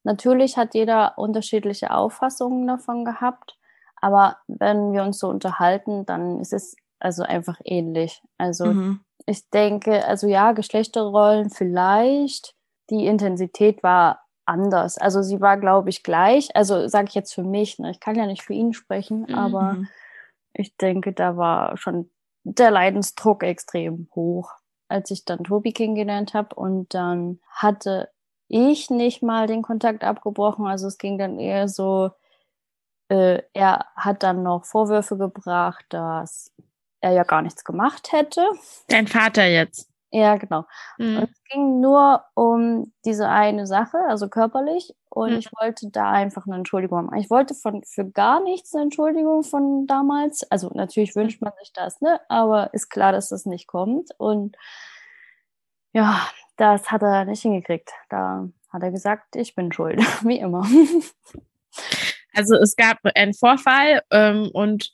Natürlich 0.04 0.56
hat 0.56 0.74
jeder 0.74 1.18
unterschiedliche 1.18 1.92
Auffassungen 1.92 2.66
davon 2.66 3.04
gehabt, 3.04 3.58
aber 4.00 4.38
wenn 4.48 4.92
wir 4.92 5.04
uns 5.04 5.18
so 5.18 5.28
unterhalten, 5.28 6.06
dann 6.06 6.40
ist 6.40 6.52
es 6.52 6.76
also 7.00 7.22
einfach 7.24 7.60
ähnlich. 7.64 8.22
Also 8.38 8.66
Mhm. 8.66 9.00
ich 9.26 9.50
denke, 9.50 10.06
also 10.06 10.26
ja, 10.28 10.52
Geschlechterrollen 10.52 11.50
vielleicht, 11.50 12.54
die 12.90 13.06
Intensität 13.06 13.82
war 13.84 14.22
anders. 14.46 14.98
Also 14.98 15.22
sie 15.22 15.40
war, 15.40 15.58
glaube 15.58 15.90
ich, 15.90 16.02
gleich. 16.02 16.54
Also 16.56 16.88
sage 16.88 17.08
ich 17.08 17.14
jetzt 17.14 17.34
für 17.34 17.44
mich, 17.44 17.78
ne? 17.78 17.92
ich 17.92 18.00
kann 18.00 18.16
ja 18.16 18.26
nicht 18.26 18.42
für 18.42 18.54
ihn 18.54 18.72
sprechen, 18.74 19.26
Mhm. 19.28 19.34
aber 19.34 19.72
Mhm. 19.78 19.88
ich 20.54 20.76
denke, 20.78 21.12
da 21.14 21.36
war 21.38 21.76
schon 21.78 22.10
der 22.44 22.70
Leidensdruck 22.70 23.42
extrem 23.42 24.08
hoch, 24.14 24.50
als 24.88 25.10
ich 25.10 25.24
dann 25.24 25.44
Tobi 25.44 25.72
kennengelernt 25.72 26.34
habe. 26.34 26.54
Und 26.54 26.94
dann 26.94 27.40
hatte 27.50 28.10
ich 28.48 28.90
nicht 28.90 29.22
mal 29.22 29.46
den 29.46 29.62
Kontakt 29.62 30.04
abgebrochen. 30.04 30.66
Also 30.66 30.86
es 30.86 30.98
ging 30.98 31.18
dann 31.18 31.38
eher 31.38 31.68
so, 31.68 32.10
äh, 33.08 33.42
er 33.54 33.86
hat 33.96 34.22
dann 34.22 34.42
noch 34.42 34.64
Vorwürfe 34.64 35.16
gebracht, 35.16 35.84
dass 35.88 36.52
er 37.00 37.12
ja 37.12 37.24
gar 37.24 37.42
nichts 37.42 37.64
gemacht 37.64 38.12
hätte. 38.12 38.44
Dein 38.88 39.06
Vater 39.06 39.46
jetzt. 39.46 39.88
Ja, 40.10 40.36
genau. 40.36 40.66
Mhm. 40.98 41.16
Und 41.16 41.30
es 41.30 41.44
ging 41.50 41.80
nur 41.80 42.24
um 42.34 42.92
diese 43.04 43.28
eine 43.28 43.66
Sache, 43.66 43.98
also 44.08 44.28
körperlich. 44.28 44.94
Und 45.14 45.32
Mhm. 45.32 45.38
ich 45.38 45.50
wollte 45.60 45.90
da 45.90 46.10
einfach 46.10 46.46
eine 46.46 46.56
Entschuldigung 46.56 46.98
haben. 46.98 47.16
Ich 47.18 47.28
wollte 47.28 47.54
von, 47.54 47.82
für 47.84 48.08
gar 48.08 48.42
nichts 48.42 48.74
eine 48.74 48.84
Entschuldigung 48.84 49.42
von 49.42 49.86
damals. 49.86 50.42
Also 50.50 50.70
natürlich 50.74 51.14
wünscht 51.14 51.42
man 51.42 51.52
sich 51.60 51.72
das, 51.74 52.00
ne? 52.00 52.18
Aber 52.28 52.72
ist 52.72 52.88
klar, 52.88 53.12
dass 53.12 53.28
das 53.28 53.44
nicht 53.44 53.66
kommt. 53.66 54.10
Und 54.18 54.56
ja, 55.92 56.26
das 56.56 56.90
hat 56.90 57.02
er 57.02 57.26
nicht 57.26 57.42
hingekriegt. 57.42 57.90
Da 58.08 58.48
hat 58.72 58.82
er 58.82 58.90
gesagt, 58.90 59.36
ich 59.36 59.54
bin 59.54 59.70
schuld, 59.72 59.98
wie 60.26 60.38
immer. 60.38 60.66
Also 62.34 62.54
es 62.56 62.76
gab 62.76 62.98
einen 63.14 63.34
Vorfall 63.34 64.02
ähm, 64.10 64.48
und 64.52 64.92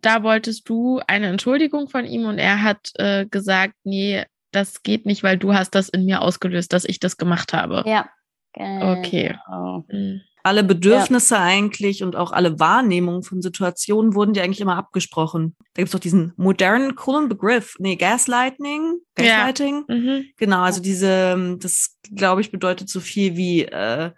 da 0.00 0.22
wolltest 0.22 0.68
du 0.68 1.00
eine 1.08 1.26
Entschuldigung 1.26 1.88
von 1.88 2.04
ihm 2.04 2.24
und 2.26 2.38
er 2.38 2.62
hat 2.62 2.92
äh, 2.94 3.26
gesagt, 3.26 3.74
nee, 3.84 4.24
das 4.52 4.82
geht 4.82 5.06
nicht, 5.06 5.22
weil 5.22 5.36
du 5.38 5.52
hast 5.54 5.74
das 5.74 5.88
in 5.88 6.04
mir 6.04 6.22
ausgelöst, 6.22 6.72
dass 6.72 6.84
ich 6.84 7.00
das 7.00 7.16
gemacht 7.16 7.52
habe. 7.52 7.82
ja. 7.86 8.08
Okay. 8.56 9.36
Genau. 9.46 9.84
Mhm. 9.90 10.20
alle 10.42 10.64
Bedürfnisse 10.64 11.38
eigentlich 11.38 12.02
und 12.02 12.16
auch 12.16 12.32
alle 12.32 12.58
Wahrnehmungen 12.58 13.22
von 13.22 13.42
Situationen 13.42 14.14
wurden 14.14 14.32
dir 14.32 14.42
eigentlich 14.42 14.60
immer 14.60 14.76
abgesprochen. 14.76 15.54
Da 15.74 15.82
gibt's 15.82 15.92
doch 15.92 16.00
diesen 16.00 16.32
modernen, 16.36 16.94
coolen 16.96 17.28
Begriff. 17.28 17.76
Nee, 17.78 17.96
Gaslighting. 17.96 18.98
Ja. 19.18 19.24
Gaslighting. 19.46 19.84
Mhm. 19.86 20.24
Genau, 20.38 20.62
also 20.62 20.80
diese, 20.80 21.56
das 21.60 21.96
glaube 22.14 22.40
ich 22.40 22.50
bedeutet 22.50 22.88
so 22.88 23.00
viel 23.00 23.36
wie, 23.36 23.62
äh, 23.64 24.10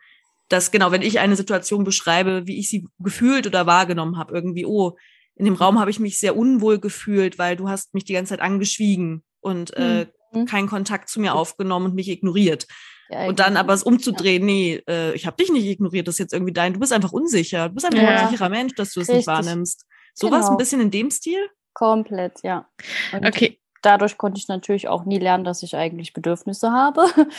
dass 0.49 0.71
genau, 0.71 0.93
wenn 0.93 1.03
ich 1.03 1.19
eine 1.19 1.37
Situation 1.37 1.83
beschreibe, 1.85 2.47
wie 2.47 2.59
ich 2.59 2.71
sie 2.71 2.87
gefühlt 3.01 3.47
oder 3.47 3.67
wahrgenommen 3.67 4.17
habe, 4.17 4.33
irgendwie, 4.33 4.65
oh, 4.65 4.97
in 5.35 5.45
dem 5.47 5.55
Raum 5.55 5.81
habe 5.81 5.91
ich 5.91 5.99
mich 5.99 6.21
sehr 6.21 6.37
unwohl 6.37 6.79
gefühlt, 6.79 7.39
weil 7.39 7.57
du 7.57 7.69
hast 7.69 7.95
mich 7.95 8.05
die 8.05 8.13
ganze 8.13 8.31
Zeit 8.31 8.41
angeschwiegen 8.41 9.23
und 9.41 9.77
äh, 9.77 10.07
Mhm. 10.35 10.47
keinen 10.47 10.67
Kontakt 10.69 11.11
zu 11.11 11.21
mir 11.21 11.35
aufgenommen 11.35 11.87
und 11.87 11.95
mich 11.95 12.09
ignoriert. 12.09 12.67
Ja, 13.09 13.27
Und 13.27 13.39
dann 13.41 13.57
aber 13.57 13.75
es 13.75 13.83
umzudrehen, 13.83 14.45
nee, 14.47 14.83
äh, 14.89 15.13
ich 15.15 15.27
habe 15.27 15.37
dich 15.37 15.51
nicht 15.53 15.67
ignoriert, 15.67 16.09
das 16.09 16.15
ist 16.15 16.19
jetzt 16.21 16.33
irgendwie 16.33 16.53
dein, 16.53 16.73
du 16.73 16.81
bist 16.81 16.93
einfach 16.93 17.13
unsicher, 17.13 17.69
du 17.69 17.75
bist 17.75 17.85
einfach 17.87 17.99
ein 18.01 18.23
unsicherer 18.25 18.49
Mensch, 18.49 18.75
dass 18.75 18.93
du 18.93 19.01
es 19.01 19.09
nicht 19.09 19.27
wahrnimmst. 19.27 19.85
Sowas 20.15 20.41
Genau. 20.47 20.51
ein 20.53 20.57
bisschen 20.57 20.81
in 20.81 20.91
dem 20.91 21.11
Stil? 21.11 21.49
Komplett, 21.75 22.43
ja. 22.43 22.69
Und 23.13 23.27
Okay. 23.27 23.59
dadurch 23.83 24.17
konnte 24.19 24.39
ich 24.39 24.49
natürlich 24.49 24.89
auch 24.89 25.05
nie 25.05 25.19
lernen, 25.19 25.45
dass 25.45 25.63
ich 25.63 25.77
eigentlich 25.77 26.13
Bedürfnisse 26.13 26.71
habe. 26.73 27.05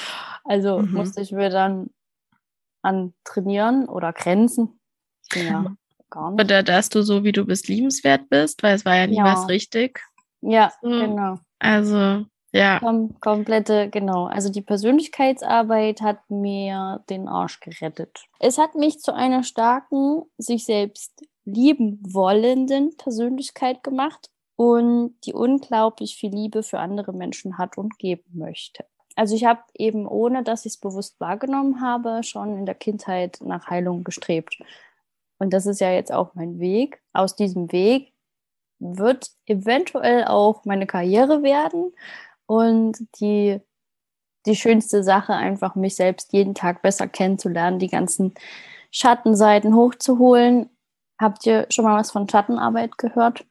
Also 0.45 0.79
Mhm. 0.81 0.91
musste 0.91 1.21
ich 1.21 1.31
mir 1.31 1.49
dann 1.49 1.89
an 2.81 3.13
trainieren 3.23 3.87
oder 3.87 4.11
Grenzen. 4.11 4.79
Ja, 5.33 5.73
gar 6.09 6.31
nicht. 6.31 6.43
Oder 6.43 6.63
dass 6.63 6.89
du 6.89 7.01
so, 7.01 7.23
wie 7.23 7.31
du 7.31 7.45
bist, 7.45 7.67
liebenswert 7.69 8.29
bist, 8.29 8.61
weil 8.61 8.75
es 8.75 8.83
war 8.85 8.95
ja 8.95 9.07
nie 9.07 9.17
Ja. 9.17 9.23
was 9.23 9.47
richtig. 9.47 10.01
Ja, 10.41 10.73
So. 10.81 10.89
genau. 10.89 11.39
Also, 11.59 12.25
ja. 12.53 12.79
Kom 12.79 13.19
komplette, 13.19 13.89
genau. 13.89 14.25
Also 14.25 14.49
die 14.49 14.61
Persönlichkeitsarbeit 14.61 16.01
hat 16.01 16.29
mir 16.29 17.03
den 17.09 17.27
Arsch 17.27 17.59
gerettet. 17.59 18.25
Es 18.39 18.59
hat 18.59 18.75
mich 18.75 18.99
zu 18.99 19.13
einer 19.13 19.43
starken, 19.43 20.23
sich 20.37 20.65
selbst 20.65 21.25
lieben 21.45 21.99
wollenden 22.03 22.95
Persönlichkeit 22.95 23.83
gemacht 23.83 24.29
und 24.55 25.15
die 25.25 25.33
unglaublich 25.33 26.15
viel 26.15 26.31
Liebe 26.31 26.61
für 26.61 26.79
andere 26.79 27.11
Menschen 27.11 27.57
hat 27.57 27.77
und 27.77 27.97
geben 27.97 28.29
möchte. 28.33 28.85
Also 29.15 29.35
ich 29.35 29.45
habe 29.45 29.61
eben, 29.75 30.07
ohne 30.07 30.43
dass 30.43 30.65
ich 30.65 30.73
es 30.73 30.79
bewusst 30.79 31.19
wahrgenommen 31.19 31.81
habe, 31.81 32.23
schon 32.23 32.57
in 32.57 32.65
der 32.65 32.75
Kindheit 32.75 33.39
nach 33.41 33.67
Heilung 33.67 34.03
gestrebt. 34.03 34.59
Und 35.39 35.53
das 35.53 35.65
ist 35.65 35.81
ja 35.81 35.91
jetzt 35.91 36.11
auch 36.11 36.35
mein 36.35 36.59
Weg. 36.59 37.01
Aus 37.13 37.35
diesem 37.35 37.71
Weg 37.71 38.13
wird 38.79 39.31
eventuell 39.45 40.25
auch 40.25 40.65
meine 40.65 40.85
Karriere 40.85 41.41
werden 41.41 41.93
und 42.53 43.07
die, 43.19 43.59
die 44.45 44.55
schönste 44.55 45.03
Sache, 45.03 45.33
einfach 45.33 45.75
mich 45.75 45.95
selbst 45.95 46.33
jeden 46.33 46.53
Tag 46.53 46.81
besser 46.81 47.07
kennenzulernen, 47.07 47.79
die 47.79 47.87
ganzen 47.87 48.33
Schattenseiten 48.91 49.75
hochzuholen. 49.75 50.69
Habt 51.19 51.45
ihr 51.45 51.65
schon 51.69 51.85
mal 51.85 51.99
was 51.99 52.11
von 52.11 52.29
Schattenarbeit 52.29 52.97
gehört? 52.97 53.45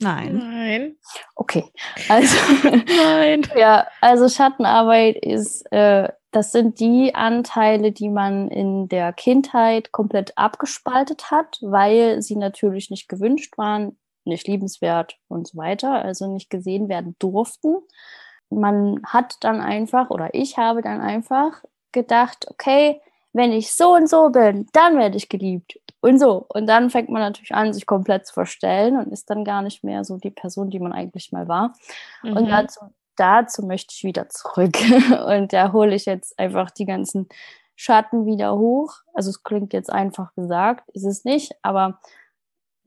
Nein. 0.00 0.36
Nein. 0.36 0.96
Okay, 1.34 1.64
also 2.08 2.36
Nein. 2.86 3.46
ja, 3.56 3.86
also 4.00 4.28
Schattenarbeit 4.28 5.16
ist, 5.16 5.62
äh, 5.72 6.08
das 6.32 6.52
sind 6.52 6.80
die 6.80 7.14
Anteile, 7.14 7.92
die 7.92 8.10
man 8.10 8.48
in 8.48 8.88
der 8.88 9.12
Kindheit 9.12 9.92
komplett 9.92 10.36
abgespaltet 10.36 11.30
hat, 11.30 11.58
weil 11.62 12.20
sie 12.20 12.36
natürlich 12.36 12.90
nicht 12.90 13.08
gewünscht 13.08 13.56
waren, 13.56 13.96
nicht 14.26 14.46
liebenswert 14.48 15.18
und 15.28 15.48
so 15.48 15.58
weiter, 15.58 15.92
also 15.92 16.32
nicht 16.32 16.50
gesehen 16.50 16.88
werden 16.88 17.16
durften. 17.18 17.76
Man 18.50 19.00
hat 19.04 19.36
dann 19.40 19.60
einfach, 19.60 20.10
oder 20.10 20.30
ich 20.32 20.56
habe 20.58 20.82
dann 20.82 21.00
einfach 21.00 21.62
gedacht, 21.92 22.46
okay, 22.50 23.00
wenn 23.32 23.52
ich 23.52 23.72
so 23.72 23.94
und 23.94 24.08
so 24.08 24.30
bin, 24.30 24.66
dann 24.72 24.96
werde 24.98 25.16
ich 25.16 25.28
geliebt. 25.28 25.78
Und 26.00 26.18
so. 26.18 26.46
Und 26.48 26.66
dann 26.66 26.88
fängt 26.90 27.08
man 27.08 27.20
natürlich 27.22 27.54
an, 27.54 27.72
sich 27.72 27.84
komplett 27.86 28.26
zu 28.26 28.32
verstellen 28.34 28.96
und 28.98 29.12
ist 29.12 29.28
dann 29.28 29.44
gar 29.44 29.62
nicht 29.62 29.82
mehr 29.82 30.04
so 30.04 30.16
die 30.18 30.30
Person, 30.30 30.70
die 30.70 30.78
man 30.78 30.92
eigentlich 30.92 31.32
mal 31.32 31.48
war. 31.48 31.74
Und 32.22 32.44
Mhm. 32.44 32.48
dazu, 32.48 32.80
dazu 33.16 33.66
möchte 33.66 33.92
ich 33.96 34.04
wieder 34.04 34.28
zurück. 34.28 34.76
Und 35.28 35.52
da 35.52 35.72
hole 35.72 35.94
ich 35.94 36.06
jetzt 36.06 36.38
einfach 36.38 36.70
die 36.70 36.84
ganzen 36.86 37.28
Schatten 37.74 38.24
wieder 38.24 38.56
hoch. 38.56 38.94
Also 39.14 39.30
es 39.30 39.42
klingt 39.42 39.72
jetzt 39.72 39.90
einfach 39.92 40.34
gesagt, 40.34 40.88
ist 40.94 41.04
es 41.04 41.24
nicht, 41.24 41.52
aber 41.62 41.98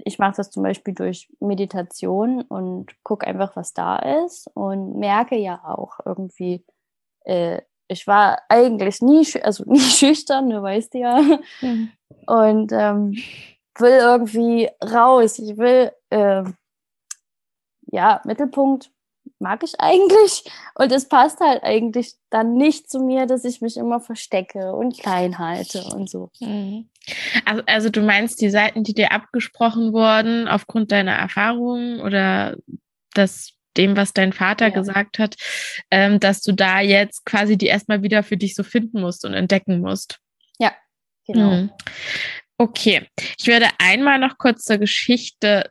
ich 0.06 0.20
mache 0.20 0.36
das 0.38 0.50
zum 0.50 0.64
Beispiel 0.64 0.94
durch 0.94 1.30
Meditation 1.40 2.42
und 2.42 2.92
gucke 3.04 3.28
einfach, 3.28 3.56
was 3.56 3.74
da 3.74 3.98
ist 4.26 4.48
und 4.54 4.98
merke 4.98 5.36
ja 5.38 5.62
auch 5.64 6.00
irgendwie, 6.06 6.66
äh, 7.26 7.62
ich 7.88 8.08
war 8.08 8.40
eigentlich 8.50 9.02
nie, 9.02 9.26
also 9.44 9.64
nie 9.68 9.80
schüchtern, 9.80 10.50
du 10.50 10.62
weißt 10.62 10.94
ja, 10.96 11.20
Mhm. 11.62 11.92
und 12.28 12.72
ähm, 12.72 13.16
will 13.78 13.98
irgendwie 14.00 14.70
raus. 14.84 15.40
Ich 15.40 15.58
will, 15.58 15.92
ähm, 16.12 16.56
ja, 17.92 18.22
Mittelpunkt 18.26 18.92
mag 19.40 19.64
ich 19.64 19.80
eigentlich. 19.80 20.44
Und 20.76 20.92
es 20.92 21.08
passt 21.08 21.40
halt 21.40 21.64
eigentlich 21.64 22.14
dann 22.30 22.54
nicht 22.54 22.90
zu 22.90 23.00
mir, 23.00 23.26
dass 23.26 23.46
ich 23.46 23.62
mich 23.62 23.78
immer 23.78 24.00
verstecke 24.00 24.74
und 24.74 24.98
klein 25.00 25.40
halte 25.40 25.84
und 25.84 26.10
so. 26.10 26.30
Mhm. 26.40 26.90
Also, 27.46 27.64
also 27.66 27.90
du 27.90 28.02
meinst 28.02 28.42
die 28.42 28.50
Seiten, 28.50 28.84
die 28.84 28.94
dir 28.94 29.12
abgesprochen 29.12 29.94
wurden 29.94 30.48
aufgrund 30.48 30.92
deiner 30.92 31.14
Erfahrungen 31.14 32.02
oder 32.02 32.58
das 33.14 33.54
dem, 33.78 33.96
was 33.96 34.14
dein 34.14 34.34
Vater 34.34 34.68
Ja. 34.68 34.74
gesagt 34.74 35.20
hat, 35.20 35.36
ähm, 35.92 36.20
dass 36.20 36.42
du 36.42 36.52
da 36.52 36.82
jetzt 36.82 37.26
quasi 37.26 37.58
die 37.58 37.68
erstmal 37.68 38.04
wieder 38.04 38.24
für 38.24 38.36
dich 38.36 38.56
so 38.56 38.64
finden 38.64 39.02
musst 39.02 39.26
und 39.26 39.34
entdecken 39.34 39.80
musst. 39.80 40.20
Genau. 41.32 41.52
Mhm. 41.52 41.72
Okay, 42.58 43.08
ich 43.40 43.46
würde 43.48 43.68
einmal 43.78 44.18
noch 44.20 44.38
kurz 44.40 44.64
zur 44.64 44.80
Geschichte 44.80 45.70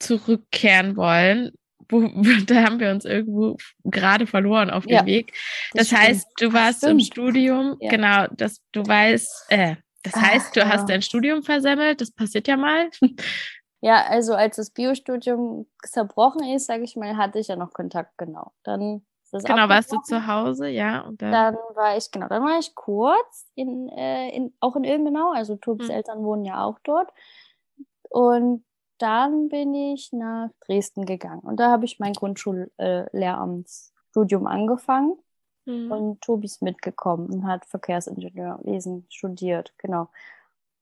zurückkehren 0.00 0.96
wollen. 0.96 1.52
Wo, 1.90 2.00
da 2.46 2.64
haben 2.64 2.80
wir 2.80 2.90
uns 2.90 3.04
irgendwo 3.04 3.56
gerade 3.84 4.26
verloren 4.26 4.70
auf 4.70 4.84
dem 4.84 4.92
Ja, 4.96 5.06
Weg. 5.06 5.32
Das, 5.74 5.86
stimmt. 5.86 6.02
heißt, 6.02 6.28
du 6.38 6.52
warst 6.52 6.84
im. 6.84 7.00
Studium, 7.00 7.76
Ja. 7.80 7.90
genau, 7.90 8.26
dass 8.36 8.60
du 8.72 8.86
weißt, 8.86 9.46
äh, 9.50 9.76
das 10.02 10.14
Ach, 10.16 10.22
heißt, 10.22 10.56
du 10.56 10.60
ja. 10.60 10.68
hast 10.68 10.88
dein 10.88 11.02
Studium 11.02 11.42
versemmelt, 11.42 12.00
das 12.00 12.10
passiert 12.10 12.48
ja 12.48 12.56
mal. 12.56 12.90
Ja, 13.80 14.06
also 14.06 14.34
als 14.34 14.56
das 14.56 14.70
Biostudium 14.70 15.66
zerbrochen 15.84 16.42
ist, 16.42 16.66
sage 16.66 16.82
ich 16.82 16.96
mal, 16.96 17.16
hatte 17.16 17.38
ich 17.38 17.46
ja 17.46 17.54
noch 17.54 17.72
Kontakt, 17.72 18.18
genau. 18.18 18.50
Dann 18.64 19.06
ist 19.22 19.32
das 19.32 19.44
genau, 19.44 19.68
warst 19.68 19.92
du 19.92 20.00
zu 20.02 20.26
Hause, 20.26 20.66
ja. 20.68 21.02
Und 21.02 21.22
dann, 21.22 21.30
Dann 21.30 21.54
war 21.76 21.96
ich, 21.96 22.10
genau, 22.10 22.26
dann 22.26 22.42
war 22.42 22.58
ich 22.58 22.74
kurz 22.74 23.46
in, 23.54 23.88
äh, 23.90 24.30
in 24.30 24.52
auch 24.58 24.74
in 24.74 24.82
Ilmenau, 24.82 25.30
also 25.30 25.54
Tobis 25.54 25.86
Mhm. 25.86 25.94
Eltern 25.94 26.24
wohnen 26.24 26.44
ja 26.44 26.64
auch 26.64 26.80
dort. 26.82 27.08
Und 28.10 28.64
dann 28.98 29.48
bin 29.48 29.74
ich 29.74 30.12
nach 30.12 30.50
Dresden 30.66 31.06
gegangen. 31.06 31.40
Und 31.40 31.58
da 31.58 31.70
habe 31.70 31.84
ich 31.84 31.98
mein 31.98 32.12
Grundschullehramtsstudium 32.12 34.46
äh, 34.46 34.50
angefangen. 34.50 35.16
Mhm. 35.66 35.92
Und 35.92 36.20
Tobi 36.20 36.46
ist 36.46 36.62
mitgekommen 36.62 37.28
und 37.30 37.46
hat 37.46 37.66
Verkehrsingenieurwesen 37.66 39.06
studiert, 39.08 39.72
genau. 39.78 40.08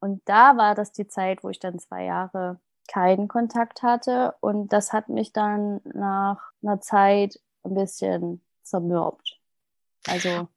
Und 0.00 0.22
da 0.28 0.56
war 0.56 0.74
das 0.74 0.92
die 0.92 1.08
Zeit, 1.08 1.42
wo 1.42 1.48
ich 1.48 1.58
dann 1.58 1.78
zwei 1.78 2.04
Jahre 2.04 2.60
keinen 2.86 3.28
Kontakt 3.28 3.82
hatte. 3.82 4.34
Und 4.40 4.72
das 4.72 4.92
hat 4.92 5.08
mich 5.08 5.32
dann 5.32 5.80
nach 5.84 6.38
einer 6.62 6.80
Zeit 6.80 7.40
ein 7.64 7.74
bisschen 7.74 8.42
zermürbt. 8.62 9.40
Also 10.06 10.48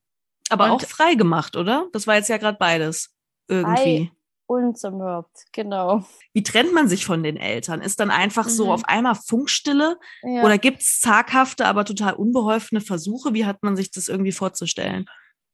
Aber 0.49 0.65
Und- 0.65 0.71
auch 0.71 0.81
frei 0.81 1.15
gemacht, 1.15 1.55
oder? 1.55 1.87
Das 1.93 2.05
war 2.05 2.15
jetzt 2.15 2.29
ja 2.29 2.37
gerade 2.37 2.57
beides. 2.57 3.15
Irgendwie. 3.47 4.11
Und 4.49 4.77
zermürbt, 4.79 5.45
genau. 5.51 6.03
Wie 6.33 6.41
trennt 6.41 6.73
man 6.73 6.87
sich 6.87 7.05
von 7.05 7.21
den 7.21 7.37
Eltern? 7.37 7.81
Ist 7.81 7.99
dann 7.99 8.09
einfach 8.09 8.49
so 8.49 8.65
Mhm. 8.65 8.71
auf 8.71 8.81
einmal 8.85 9.13
Funkstille 9.13 9.97
Ja. 10.23 10.43
oder 10.43 10.57
gibt 10.57 10.81
es 10.81 10.99
zaghafte, 11.01 11.67
aber 11.67 11.85
total 11.85 12.13
unbeholfene 12.13 12.81
Versuche? 12.81 13.33
Wie 13.35 13.45
hat 13.45 13.61
man 13.61 13.75
sich 13.75 13.91
das 13.91 14.07
irgendwie 14.07 14.31
vorzustellen? 14.31 15.05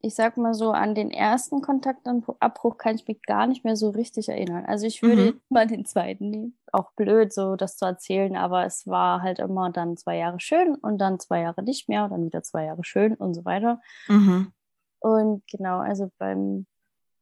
ich 0.02 0.14
sag 0.14 0.38
mal 0.38 0.54
so, 0.54 0.70
an 0.72 0.94
den 0.94 1.10
ersten 1.10 1.62
Kontaktabbruch 1.62 2.78
kann 2.78 2.94
ich 2.96 3.08
mich 3.08 3.24
gar 3.24 3.48
nicht 3.48 3.64
mehr 3.64 3.76
so 3.76 3.90
richtig 3.90 4.30
erinnern. 4.30 4.64
Also 4.68 4.86
ich 4.86 5.02
würde 5.02 5.32
Mhm. 5.32 5.42
mal 5.50 5.66
den 5.66 5.84
zweiten 5.84 6.30
nehmen. 6.30 6.60
Auch 6.72 6.92
blöd, 6.96 7.34
so 7.34 7.56
das 7.56 7.76
zu 7.78 7.86
erzählen, 7.86 8.36
aber 8.36 8.66
es 8.68 8.86
war 8.86 9.24
halt 9.24 9.40
immer 9.40 9.72
dann 9.72 9.98
zwei 9.98 10.18
Jahre 10.18 10.40
schön 10.40 10.76
und 10.76 11.00
dann 11.00 11.20
zwei 11.20 11.42
Jahre 11.42 11.64
nicht 11.64 11.90
mehr 11.90 12.04
und 12.04 12.12
dann 12.12 12.26
wieder 12.26 12.44
zwei 12.44 12.66
Jahre 12.66 12.84
schön 12.84 13.16
und 13.16 13.34
so 13.34 13.46
weiter. 13.46 13.82
Mhm. 14.08 14.52
Und 15.00 15.42
genau, 15.48 15.80
also 15.80 16.12
beim 16.20 16.68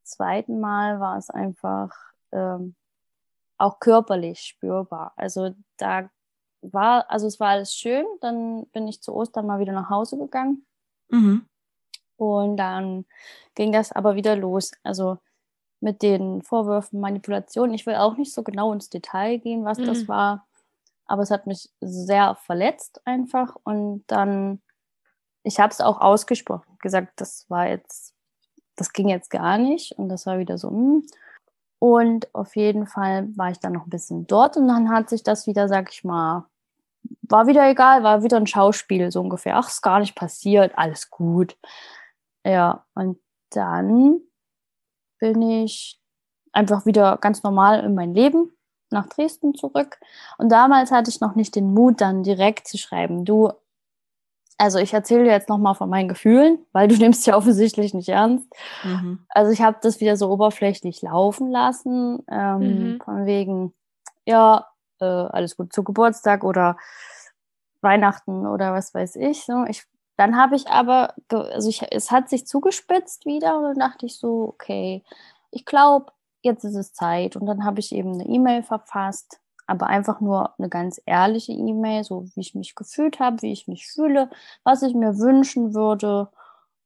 zweiten 0.04 0.60
Mal 0.60 1.00
war 1.00 1.18
es 1.18 1.30
einfach 1.30 1.92
ähm, 2.32 2.76
auch 3.58 3.80
körperlich 3.80 4.42
spürbar. 4.42 5.14
Also 5.16 5.56
da 5.78 6.10
war, 6.62 7.10
also 7.10 7.28
es 7.28 7.40
war 7.40 7.50
alles 7.50 7.74
schön. 7.74 8.06
Dann 8.22 8.66
bin 8.68 8.88
ich 8.88 9.02
zu 9.02 9.14
Ostern 9.14 9.46
mal 9.46 9.60
wieder 9.60 9.74
nach 9.74 9.90
Hause 9.90 10.18
gegangen. 10.18 10.66
Mhm. 11.10 11.46
Und 12.18 12.58
dann 12.58 13.06
ging 13.56 13.72
das 13.72 13.92
aber 13.92 14.16
wieder 14.16 14.36
los. 14.36 14.72
Also 14.84 15.18
mit 15.80 16.02
den 16.02 16.42
Vorwürfen 16.42 17.00
Manipulation. 17.02 17.74
Ich 17.74 17.86
will 17.86 17.96
auch 17.96 18.16
nicht 18.18 18.34
so 18.34 18.44
genau 18.44 18.72
ins 18.72 18.90
Detail 18.90 19.38
gehen, 19.38 19.66
was 19.66 19.78
das 19.78 20.04
Mhm. 20.04 20.08
war. 20.08 20.48
Aber 21.06 21.22
es 21.24 21.32
hat 21.32 21.48
mich 21.48 21.70
sehr 21.82 22.36
verletzt 22.36 23.06
einfach. 23.06 23.58
Und 23.64 24.06
dann, 24.08 24.62
ich 25.44 25.60
habe 25.60 25.72
es 25.72 25.82
auch 25.82 26.00
ausgesprochen, 26.00 26.78
gesagt, 26.80 27.20
das 27.20 27.50
war 27.50 27.68
jetzt, 27.68 28.13
das 28.76 28.94
ging 28.94 29.10
jetzt 29.10 29.30
gar 29.30 29.58
nicht. 29.58 29.94
Und 29.94 30.10
das 30.10 30.26
war 30.26 30.40
wieder 30.40 30.58
so, 30.58 30.70
hm. 30.70 31.06
Und 31.80 32.34
auf 32.34 32.56
jeden 32.56 32.88
Fall 32.88 33.28
war 33.36 33.52
ich 33.52 33.60
dann 33.60 33.74
noch 33.74 33.86
ein 33.86 33.90
bisschen 33.90 34.26
dort 34.26 34.56
und 34.56 34.70
dann 34.70 34.90
hat 34.90 35.10
sich 35.10 35.22
das 35.22 35.48
wieder, 35.48 35.68
sag 35.68 35.92
ich 35.92 36.06
mal, 36.06 36.46
war 37.24 37.48
wieder 37.48 37.70
egal, 37.70 38.04
war 38.04 38.24
wieder 38.24 38.38
ein 38.38 38.48
Schauspiel 38.48 39.12
so 39.12 39.20
ungefähr. 39.20 39.58
Ach, 39.58 39.68
ist 39.68 39.82
gar 39.82 40.00
nicht 40.00 40.16
passiert, 40.16 40.72
alles 40.78 41.10
gut. 41.10 41.58
Ja, 42.46 42.86
und 42.96 43.20
dann 43.50 44.22
bin 45.20 45.42
ich 45.42 46.00
einfach 46.54 46.86
wieder 46.86 47.18
ganz 47.18 47.44
normal 47.44 47.84
in 47.84 47.96
mein 47.96 48.14
Leben 48.14 48.56
nach 48.90 49.08
Dresden 49.08 49.54
zurück. 49.54 50.00
Und 50.38 50.50
damals 50.50 50.92
hatte 50.92 51.10
ich 51.10 51.20
noch 51.20 51.36
nicht 51.36 51.56
den 51.56 51.74
Mut, 51.74 52.00
dann 52.00 52.24
direkt 52.24 52.68
zu 52.68 52.78
schreiben, 52.78 53.26
du, 53.26 53.52
also 54.58 54.80
ich 54.80 54.94
erzähle 54.94 55.24
dir 55.26 55.32
jetzt 55.32 55.50
nochmal 55.50 55.76
von 55.76 55.90
meinen 55.90 56.08
Gefühlen, 56.10 56.66
weil 56.72 56.88
du 56.88 56.96
nimmst 56.98 57.26
ja 57.28 57.36
offensichtlich 57.36 57.94
nicht 57.94 58.10
ernst. 58.10 58.48
Mhm. 58.84 59.26
Also 59.30 59.52
ich 59.52 59.62
habe 59.62 59.78
das 59.82 60.00
wieder 60.00 60.18
so 60.18 60.30
oberflächlich 60.30 61.02
laufen 61.02 61.50
lassen, 61.50 62.24
ähm, 62.30 62.60
Mhm. 62.94 63.02
von 63.04 63.26
wegen, 63.26 63.74
ja, 64.26 64.68
äh, 65.00 65.06
alles 65.06 65.58
gut 65.58 65.74
zu 65.74 65.84
Geburtstag 65.84 66.44
oder 66.44 66.78
Weihnachten 67.82 68.48
oder 68.48 68.74
was 68.74 68.94
weiß 68.94 69.16
ich. 69.18 69.46
So. 69.46 69.66
ich 69.68 69.84
dann 70.16 70.38
habe 70.38 70.56
ich 70.56 70.68
aber, 70.68 71.16
also 71.30 71.68
ich, 71.70 71.82
es 71.92 72.12
hat 72.12 72.30
sich 72.30 72.46
zugespitzt 72.46 73.26
wieder 73.26 73.58
und 73.58 73.64
dann 73.64 73.80
dachte 73.90 74.06
ich 74.06 74.20
so, 74.20 74.48
okay, 74.50 75.04
ich 75.50 75.66
glaube, 75.66 76.12
jetzt 76.44 76.64
ist 76.64 76.76
es 76.76 76.94
Zeit. 76.94 77.36
Und 77.36 77.48
dann 77.48 77.66
habe 77.66 77.80
ich 77.80 77.92
eben 77.92 78.14
eine 78.14 78.26
E-Mail 78.28 78.62
verfasst 78.62 79.40
aber 79.68 79.88
einfach 79.88 80.22
nur 80.22 80.58
eine 80.58 80.70
ganz 80.70 81.02
ehrliche 81.06 81.54
E-Mail, 81.54 82.04
so 82.04 82.26
wie 82.34 82.42
ich 82.42 82.56
mich 82.56 82.76
gefühlt 82.76 83.20
habe, 83.20 83.42
wie 83.42 83.52
ich 83.52 83.68
mich 83.68 83.88
fühle, 83.88 84.30
was 84.64 84.82
ich 84.82 84.94
mir 84.94 85.18
wünschen 85.18 85.74
würde. 85.74 86.30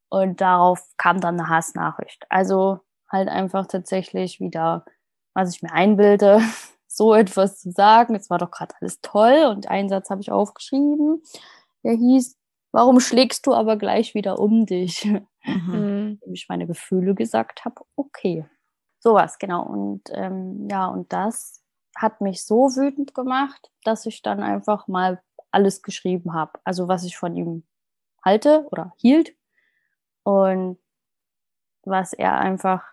Und 0.09 0.41
darauf 0.41 0.83
kam 0.97 1.19
dann 1.19 1.39
eine 1.39 1.49
Hassnachricht. 1.49 2.25
Also 2.29 2.79
halt 3.09 3.29
einfach 3.29 3.67
tatsächlich 3.67 4.39
wieder, 4.39 4.85
was 5.33 5.55
ich 5.55 5.61
mir 5.61 5.71
einbilde, 5.71 6.41
so 6.87 7.13
etwas 7.13 7.59
zu 7.59 7.71
sagen. 7.71 8.15
Es 8.15 8.29
war 8.29 8.37
doch 8.37 8.51
gerade 8.51 8.75
alles 8.79 9.01
toll 9.01 9.45
und 9.49 9.69
einen 9.69 9.89
Satz 9.89 10.09
habe 10.09 10.21
ich 10.21 10.31
aufgeschrieben. 10.31 11.21
Der 11.83 11.93
hieß, 11.93 12.37
warum 12.71 12.99
schlägst 12.99 13.47
du 13.47 13.53
aber 13.53 13.77
gleich 13.77 14.13
wieder 14.13 14.39
um 14.39 14.65
dich? 14.65 15.09
Mhm. 15.47 16.19
ich 16.33 16.49
meine 16.49 16.67
Gefühle 16.67 17.15
gesagt 17.15 17.63
habe, 17.63 17.81
okay. 17.95 18.45
Sowas, 18.99 19.39
genau. 19.39 19.63
Und 19.63 20.01
ähm, 20.11 20.67
ja, 20.69 20.87
und 20.87 21.13
das 21.13 21.63
hat 21.97 22.21
mich 22.21 22.45
so 22.45 22.75
wütend 22.75 23.13
gemacht, 23.13 23.71
dass 23.83 24.05
ich 24.05 24.21
dann 24.21 24.41
einfach 24.41 24.87
mal 24.87 25.21
alles 25.51 25.81
geschrieben 25.81 26.33
habe. 26.33 26.59
Also 26.63 26.87
was 26.87 27.03
ich 27.03 27.17
von 27.17 27.35
ihm 27.35 27.63
halte 28.23 28.67
oder 28.71 28.93
hielt 28.97 29.35
und 30.23 30.77
was 31.83 32.13
er 32.13 32.37
einfach 32.39 32.83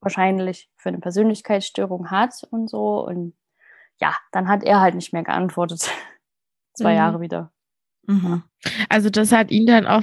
wahrscheinlich 0.00 0.70
für 0.76 0.88
eine 0.88 0.98
Persönlichkeitsstörung 0.98 2.10
hat 2.10 2.46
und 2.50 2.68
so. 2.68 3.04
Und 3.06 3.34
ja, 4.00 4.16
dann 4.32 4.48
hat 4.48 4.62
er 4.62 4.80
halt 4.80 4.94
nicht 4.94 5.12
mehr 5.12 5.24
geantwortet. 5.24 5.90
Zwei 6.74 6.92
mhm. 6.92 6.96
Jahre 6.96 7.20
wieder. 7.20 7.52
Mhm. 8.06 8.42
Also 8.88 9.10
das 9.10 9.32
hat 9.32 9.50
ihn 9.50 9.66
dann 9.66 9.86
auch 9.86 10.02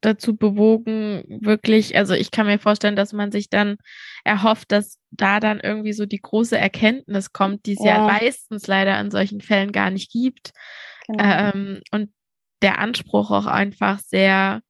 dazu 0.00 0.36
bewogen, 0.36 1.24
wirklich, 1.40 1.96
also 1.96 2.14
ich 2.14 2.30
kann 2.30 2.46
mir 2.46 2.58
vorstellen, 2.58 2.96
dass 2.96 3.12
man 3.12 3.32
sich 3.32 3.48
dann 3.48 3.76
erhofft, 4.24 4.70
dass 4.72 4.98
da 5.10 5.40
dann 5.40 5.60
irgendwie 5.60 5.92
so 5.92 6.06
die 6.06 6.20
große 6.20 6.56
Erkenntnis 6.56 7.32
kommt, 7.32 7.66
die 7.66 7.72
es 7.72 7.84
ja, 7.84 7.96
ja 7.96 8.06
meistens 8.06 8.66
leider 8.66 9.00
in 9.00 9.10
solchen 9.10 9.40
Fällen 9.40 9.72
gar 9.72 9.90
nicht 9.90 10.10
gibt. 10.12 10.52
Genau. 11.06 11.24
Ähm, 11.24 11.80
und 11.90 12.12
der 12.62 12.78
Anspruch 12.78 13.30
auch 13.30 13.46
einfach 13.46 13.98
sehr, 14.00 14.60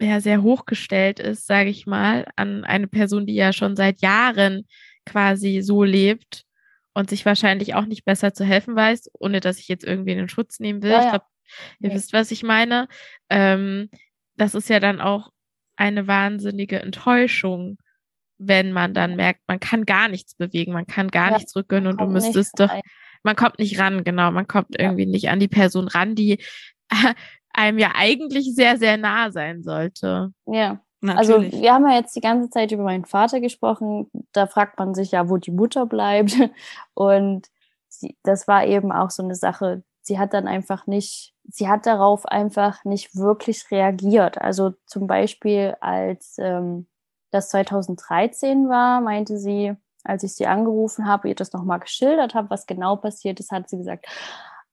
ja, 0.00 0.20
sehr 0.20 0.42
hochgestellt 0.42 1.20
ist, 1.20 1.46
sage 1.46 1.70
ich 1.70 1.86
mal, 1.86 2.26
an 2.36 2.64
eine 2.64 2.88
Person, 2.88 3.26
die 3.26 3.34
ja 3.34 3.52
schon 3.52 3.76
seit 3.76 4.00
Jahren 4.00 4.66
quasi 5.06 5.60
so 5.62 5.82
lebt 5.82 6.44
und 6.94 7.10
sich 7.10 7.24
wahrscheinlich 7.24 7.74
auch 7.74 7.86
nicht 7.86 8.04
besser 8.04 8.34
zu 8.34 8.44
helfen 8.44 8.76
weiß, 8.76 9.10
ohne 9.18 9.40
dass 9.40 9.58
ich 9.58 9.68
jetzt 9.68 9.84
irgendwie 9.84 10.12
in 10.12 10.18
den 10.18 10.28
Schutz 10.28 10.60
nehmen 10.60 10.82
will. 10.82 10.90
Ja, 10.90 11.04
ich 11.04 11.10
glaube, 11.10 11.24
ihr 11.80 11.88
nee. 11.88 11.94
wisst, 11.94 12.12
was 12.12 12.30
ich 12.30 12.42
meine. 12.42 12.88
Ähm, 13.30 13.88
das 14.36 14.54
ist 14.54 14.68
ja 14.68 14.80
dann 14.80 15.00
auch 15.00 15.30
eine 15.76 16.06
wahnsinnige 16.06 16.80
Enttäuschung, 16.80 17.78
wenn 18.38 18.72
man 18.72 18.94
dann 18.94 19.16
merkt, 19.16 19.40
man 19.46 19.60
kann 19.60 19.84
gar 19.84 20.08
nichts 20.08 20.34
bewegen, 20.34 20.72
man 20.72 20.86
kann 20.86 21.08
gar 21.08 21.30
ja, 21.30 21.36
nichts 21.36 21.54
rückgönnen 21.54 21.92
und 21.92 22.00
du 22.00 22.06
müsstest 22.06 22.58
doch, 22.58 22.70
man 23.22 23.36
kommt 23.36 23.58
nicht 23.58 23.78
ran, 23.78 24.04
genau, 24.04 24.30
man 24.30 24.48
kommt 24.48 24.68
ja. 24.70 24.86
irgendwie 24.86 25.06
nicht 25.06 25.28
an 25.28 25.40
die 25.40 25.48
Person 25.48 25.88
ran, 25.88 26.14
die 26.14 26.38
einem 27.52 27.78
ja 27.78 27.92
eigentlich 27.94 28.54
sehr, 28.54 28.78
sehr 28.78 28.96
nah 28.96 29.30
sein 29.30 29.62
sollte. 29.62 30.32
Ja. 30.46 30.80
Also, 31.04 31.32
Natürlich. 31.32 31.52
Also 31.54 31.62
wir 31.62 31.74
haben 31.74 31.88
ja 31.88 31.96
jetzt 31.96 32.14
die 32.14 32.20
ganze 32.20 32.48
Zeit 32.48 32.70
über 32.70 32.84
meinen 32.84 33.04
Vater 33.04 33.40
gesprochen. 33.40 34.08
Da 34.32 34.46
fragt 34.46 34.78
man 34.78 34.94
sich 34.94 35.10
ja, 35.10 35.28
wo 35.28 35.36
die 35.36 35.50
Mutter 35.50 35.84
bleibt. 35.86 36.32
Und 36.94 37.48
sie, 37.88 38.16
das 38.22 38.46
war 38.46 38.64
eben 38.66 38.92
auch 38.92 39.10
so 39.10 39.24
eine 39.24 39.34
Sache. 39.34 39.82
Sie 40.00 40.18
hat 40.18 40.32
dann 40.32 40.46
einfach 40.46 40.86
nicht 40.86 41.31
sie 41.52 41.68
hat 41.68 41.86
darauf 41.86 42.26
einfach 42.26 42.84
nicht 42.84 43.14
wirklich 43.14 43.70
reagiert. 43.70 44.40
Also 44.40 44.74
zum 44.86 45.06
Beispiel, 45.06 45.76
als 45.80 46.36
ähm, 46.38 46.86
das 47.30 47.50
2013 47.50 48.68
war, 48.68 49.00
meinte 49.00 49.38
sie, 49.38 49.74
als 50.04 50.22
ich 50.22 50.34
sie 50.34 50.46
angerufen 50.46 51.06
habe, 51.06 51.28
ihr 51.28 51.34
das 51.34 51.52
nochmal 51.52 51.80
geschildert 51.80 52.34
habe, 52.34 52.50
was 52.50 52.66
genau 52.66 52.96
passiert 52.96 53.38
ist, 53.38 53.52
hat 53.52 53.68
sie 53.68 53.78
gesagt, 53.78 54.06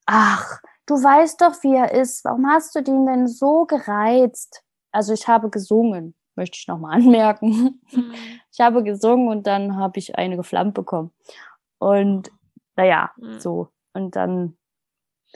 ach, 0.05 0.61
du 0.85 0.95
weißt 0.95 1.41
doch, 1.41 1.53
wie 1.63 1.75
er 1.75 1.91
ist. 1.91 2.23
Warum 2.25 2.47
hast 2.47 2.75
du 2.75 2.81
den 2.81 3.05
denn 3.05 3.27
so 3.27 3.65
gereizt? 3.65 4.63
Also 4.91 5.13
ich 5.13 5.27
habe 5.27 5.49
gesungen, 5.49 6.15
möchte 6.35 6.57
ich 6.57 6.67
nochmal 6.67 6.93
anmerken. 6.99 7.81
Mhm. 7.91 8.13
Ich 8.51 8.59
habe 8.59 8.83
gesungen 8.83 9.27
und 9.27 9.47
dann 9.47 9.77
habe 9.77 9.99
ich 9.99 10.17
eine 10.17 10.37
geflammt 10.37 10.73
bekommen. 10.73 11.11
Und 11.77 12.31
naja, 12.75 13.11
mhm. 13.17 13.39
so. 13.39 13.69
Und 13.93 14.15
dann 14.15 14.57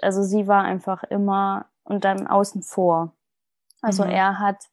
also 0.02 0.24
sie 0.24 0.48
war 0.48 0.64
einfach 0.64 1.04
immer 1.04 1.66
und 1.84 2.06
dann 2.06 2.28
außen 2.28 2.64
vor. 2.64 3.14
Also 3.82 4.04
mhm. 4.04 4.12
er 4.12 4.40
hat 4.40 4.70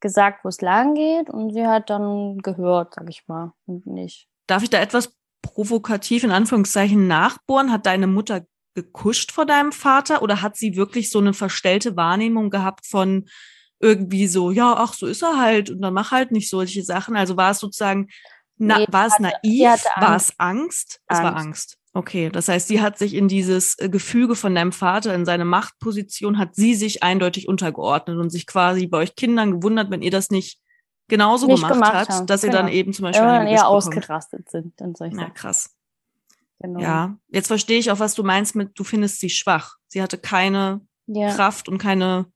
gesagt, 0.00 0.44
wo 0.44 0.48
es 0.48 0.60
lang 0.60 0.94
geht 0.94 1.30
und 1.30 1.52
sie 1.52 1.66
hat 1.66 1.90
dann 1.90 2.38
gehört, 2.38 2.94
sag 2.94 3.08
ich 3.08 3.26
mal, 3.26 3.52
und 3.66 3.86
nicht. 3.86 4.28
Darf 4.46 4.62
ich 4.62 4.70
da 4.70 4.78
etwas 4.78 5.16
provokativ 5.42 6.24
in 6.24 6.30
Anführungszeichen 6.30 7.06
nachbohren? 7.06 7.72
Hat 7.72 7.86
deine 7.86 8.06
Mutter 8.06 8.44
gekuscht 8.74 9.32
vor 9.32 9.46
deinem 9.46 9.72
Vater 9.72 10.22
oder 10.22 10.42
hat 10.42 10.56
sie 10.56 10.76
wirklich 10.76 11.10
so 11.10 11.20
eine 11.20 11.32
verstellte 11.32 11.96
Wahrnehmung 11.96 12.50
gehabt 12.50 12.86
von 12.86 13.26
irgendwie 13.80 14.26
so, 14.26 14.50
ja, 14.50 14.74
ach, 14.76 14.94
so 14.94 15.06
ist 15.06 15.22
er 15.22 15.38
halt 15.38 15.70
und 15.70 15.80
dann 15.80 15.94
mach 15.94 16.10
halt 16.10 16.32
nicht 16.32 16.50
solche 16.50 16.82
Sachen. 16.82 17.16
Also 17.16 17.36
war 17.36 17.52
es 17.52 17.58
sozusagen, 17.58 18.08
na, 18.56 18.78
nee, 18.78 18.86
war 18.90 19.06
es 19.06 19.18
naiv, 19.18 19.84
war 19.96 20.16
es 20.16 20.38
Angst? 20.38 21.00
Es 21.06 21.18
war 21.18 21.36
Angst. 21.36 21.78
Okay, 21.96 22.28
das 22.28 22.48
heißt, 22.48 22.66
sie 22.66 22.82
hat 22.82 22.98
sich 22.98 23.14
in 23.14 23.28
dieses 23.28 23.78
äh, 23.78 23.88
Gefüge 23.88 24.34
von 24.34 24.52
deinem 24.52 24.72
Vater, 24.72 25.14
in 25.14 25.24
seine 25.24 25.44
Machtposition, 25.44 26.38
hat 26.38 26.56
sie 26.56 26.74
sich 26.74 27.04
eindeutig 27.04 27.46
untergeordnet 27.46 28.18
und 28.18 28.30
sich 28.30 28.48
quasi 28.48 28.88
bei 28.88 28.98
euch 28.98 29.14
Kindern 29.14 29.52
gewundert, 29.52 29.92
wenn 29.92 30.02
ihr 30.02 30.10
das 30.10 30.30
nicht 30.30 30.58
genauso 31.06 31.46
nicht 31.46 31.62
gemacht, 31.62 31.74
gemacht, 31.74 32.08
hat, 32.08 32.28
dass 32.30 32.40
genau. 32.40 32.52
ihr 32.52 32.56
dann 32.56 32.66
genau. 32.66 32.78
eben 32.78 32.92
zum 32.92 33.04
Beispiel 33.04 33.24
ja, 33.24 33.44
eher 33.44 33.68
ausgerastet 33.68 34.50
sind 34.50 34.80
und 34.80 34.98
solche 34.98 35.16
Ja, 35.16 35.30
krass. 35.30 35.76
Genau. 36.58 36.80
Ja, 36.80 37.16
jetzt 37.28 37.46
verstehe 37.46 37.78
ich 37.78 37.92
auch, 37.92 38.00
was 38.00 38.14
du 38.14 38.24
meinst 38.24 38.56
mit, 38.56 38.76
du 38.76 38.82
findest 38.82 39.20
sie 39.20 39.30
schwach. 39.30 39.76
Sie 39.86 40.02
hatte 40.02 40.18
keine 40.18 40.80
ja. 41.06 41.32
Kraft 41.32 41.68
und 41.68 41.78
keine, 41.78 42.26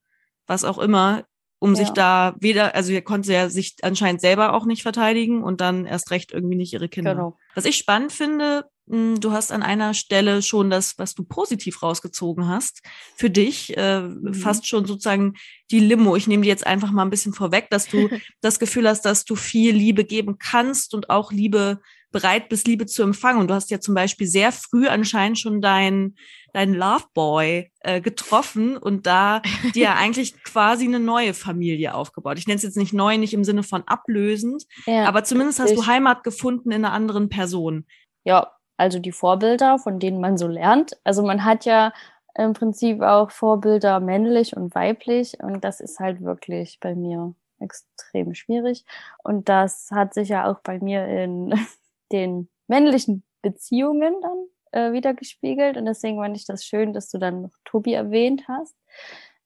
was 0.47 0.65
auch 0.65 0.79
immer, 0.79 1.25
um 1.59 1.71
ja. 1.71 1.77
sich 1.77 1.91
da 1.91 2.37
weder, 2.39 2.77
also 2.77 2.93
er 2.93 3.03
konnte 3.03 3.33
ja 3.33 3.49
sich 3.49 3.77
anscheinend 3.83 4.21
selber 4.21 4.53
auch 4.53 4.67
nicht 4.67 4.83
verteidigen 4.83 5.43
und 5.43 5.61
dann 5.61 5.85
erst 5.85 6.13
recht 6.13 6.33
irgendwie 6.33 6.57
nicht 6.57 6.73
ihre 6.73 6.89
Kinder. 6.89 7.15
Genau. 7.15 7.37
Was 7.57 7.65
ich 7.65 7.77
spannend 7.77 8.13
finde, 8.13 8.65
du 8.89 9.33
hast 9.33 9.53
an 9.53 9.63
einer 9.63 9.95
Stelle 9.95 10.43
schon 10.43 10.71
das, 10.71 10.99
was 10.99 11.15
du 11.15 11.25
positiv 11.25 11.83
rausgezogen 11.83 12.49
hast, 12.49 12.83
für 13.17 13.31
dich 13.31 13.77
äh, 13.77 14.01
mhm. 14.01 14.35
fast 14.35 14.67
schon 14.67 14.87
sozusagen 14.87 15.35
die 15.71 15.81
Limo. 15.81 16.17
Ich 16.17 16.27
nehme 16.27 16.43
dir 16.43 16.49
jetzt 16.49 16.67
einfach 16.67 16.91
mal 16.91 17.03
ein 17.03 17.11
bisschen 17.11 17.35
vorweg, 17.35 17.69
dass 17.71 17.87
du 17.87 18.09
das 18.41 18.59
Gefühl 18.59 18.89
hast, 18.89 19.03
dass 19.03 19.25
du 19.25 19.37
viel 19.37 19.75
Liebe 19.75 20.05
geben 20.05 20.39
kannst 20.39 20.95
und 20.95 21.11
auch 21.11 21.33
Liebe 21.33 21.81
bereit 22.11 22.49
bist, 22.49 22.67
Liebe 22.67 22.87
zu 22.87 23.03
empfangen. 23.03 23.41
Und 23.41 23.49
du 23.49 23.55
hast 23.55 23.71
ja 23.71 23.81
zum 23.81 23.95
Beispiel 23.95 24.27
sehr 24.27 24.53
früh 24.53 24.89
anscheinend 24.89 25.39
schon 25.39 25.61
deinen 25.61 26.17
dein 26.53 26.73
Loveboy 26.75 27.71
äh, 27.81 28.01
getroffen 28.01 28.77
und 28.77 29.07
da 29.07 29.43
dir 29.75 29.95
eigentlich 29.97 30.43
quasi 30.43 30.87
eine 30.87 31.01
neue 31.01 31.35
Familie 31.35 31.95
aufgebaut. 31.95 32.39
Ich 32.39 32.47
nenne 32.47 32.57
es 32.57 32.63
jetzt 32.63 32.77
nicht 32.77 32.93
neu, 32.93 33.19
nicht 33.19 33.35
im 33.35 33.45
Sinne 33.45 33.63
von 33.63 33.83
ablösend, 33.87 34.65
ja, 34.87 35.05
aber 35.05 35.25
zumindest 35.25 35.61
hast 35.61 35.77
du 35.77 35.87
Heimat 35.87 36.25
gefunden 36.25 36.71
in 36.71 36.85
einer 36.85 36.95
anderen 36.95 37.29
Person. 37.29 37.87
Ja, 38.25 38.53
also 38.79 38.99
die 39.01 39.13
Vorbilder, 39.13 39.79
von 39.79 39.99
denen 39.99 40.21
man 40.21 40.39
so 40.39 40.47
lernt. 40.47 40.97
Also 41.05 41.23
man 41.23 41.45
hat 41.45 41.67
ja 41.67 41.93
im 42.35 42.53
Prinzip 42.55 43.03
auch 43.03 43.31
Vorbilder 43.31 44.01
männlich 44.01 44.57
und 44.57 44.75
weiblich 44.75 45.39
und 45.43 45.65
das 45.65 45.81
ist 45.81 45.99
halt 45.99 46.23
wirklich 46.23 46.79
bei 46.81 46.95
mir 46.95 47.35
extrem 47.59 48.35
schwierig. 48.35 48.85
Und 49.25 49.49
das 49.49 49.91
hat 49.91 50.15
sich 50.15 50.29
ja 50.29 50.49
auch 50.49 50.61
bei 50.61 50.79
mir 50.79 51.07
in 51.07 51.53
den 52.13 52.49
männlichen 52.69 53.25
Beziehungen 53.43 54.15
dann 54.23 54.47
äh, 54.71 54.93
wieder 54.93 55.13
gespiegelt 55.13 55.77
und 55.77 55.87
deswegen 55.87 56.19
fand 56.19 56.37
ich 56.37 56.47
das 56.47 56.65
schön, 56.65 56.93
dass 56.93 57.11
du 57.11 57.19
dann 57.19 57.43
noch 57.43 57.53
Tobi 57.65 57.95
erwähnt 57.95 58.45
hast. 58.47 58.77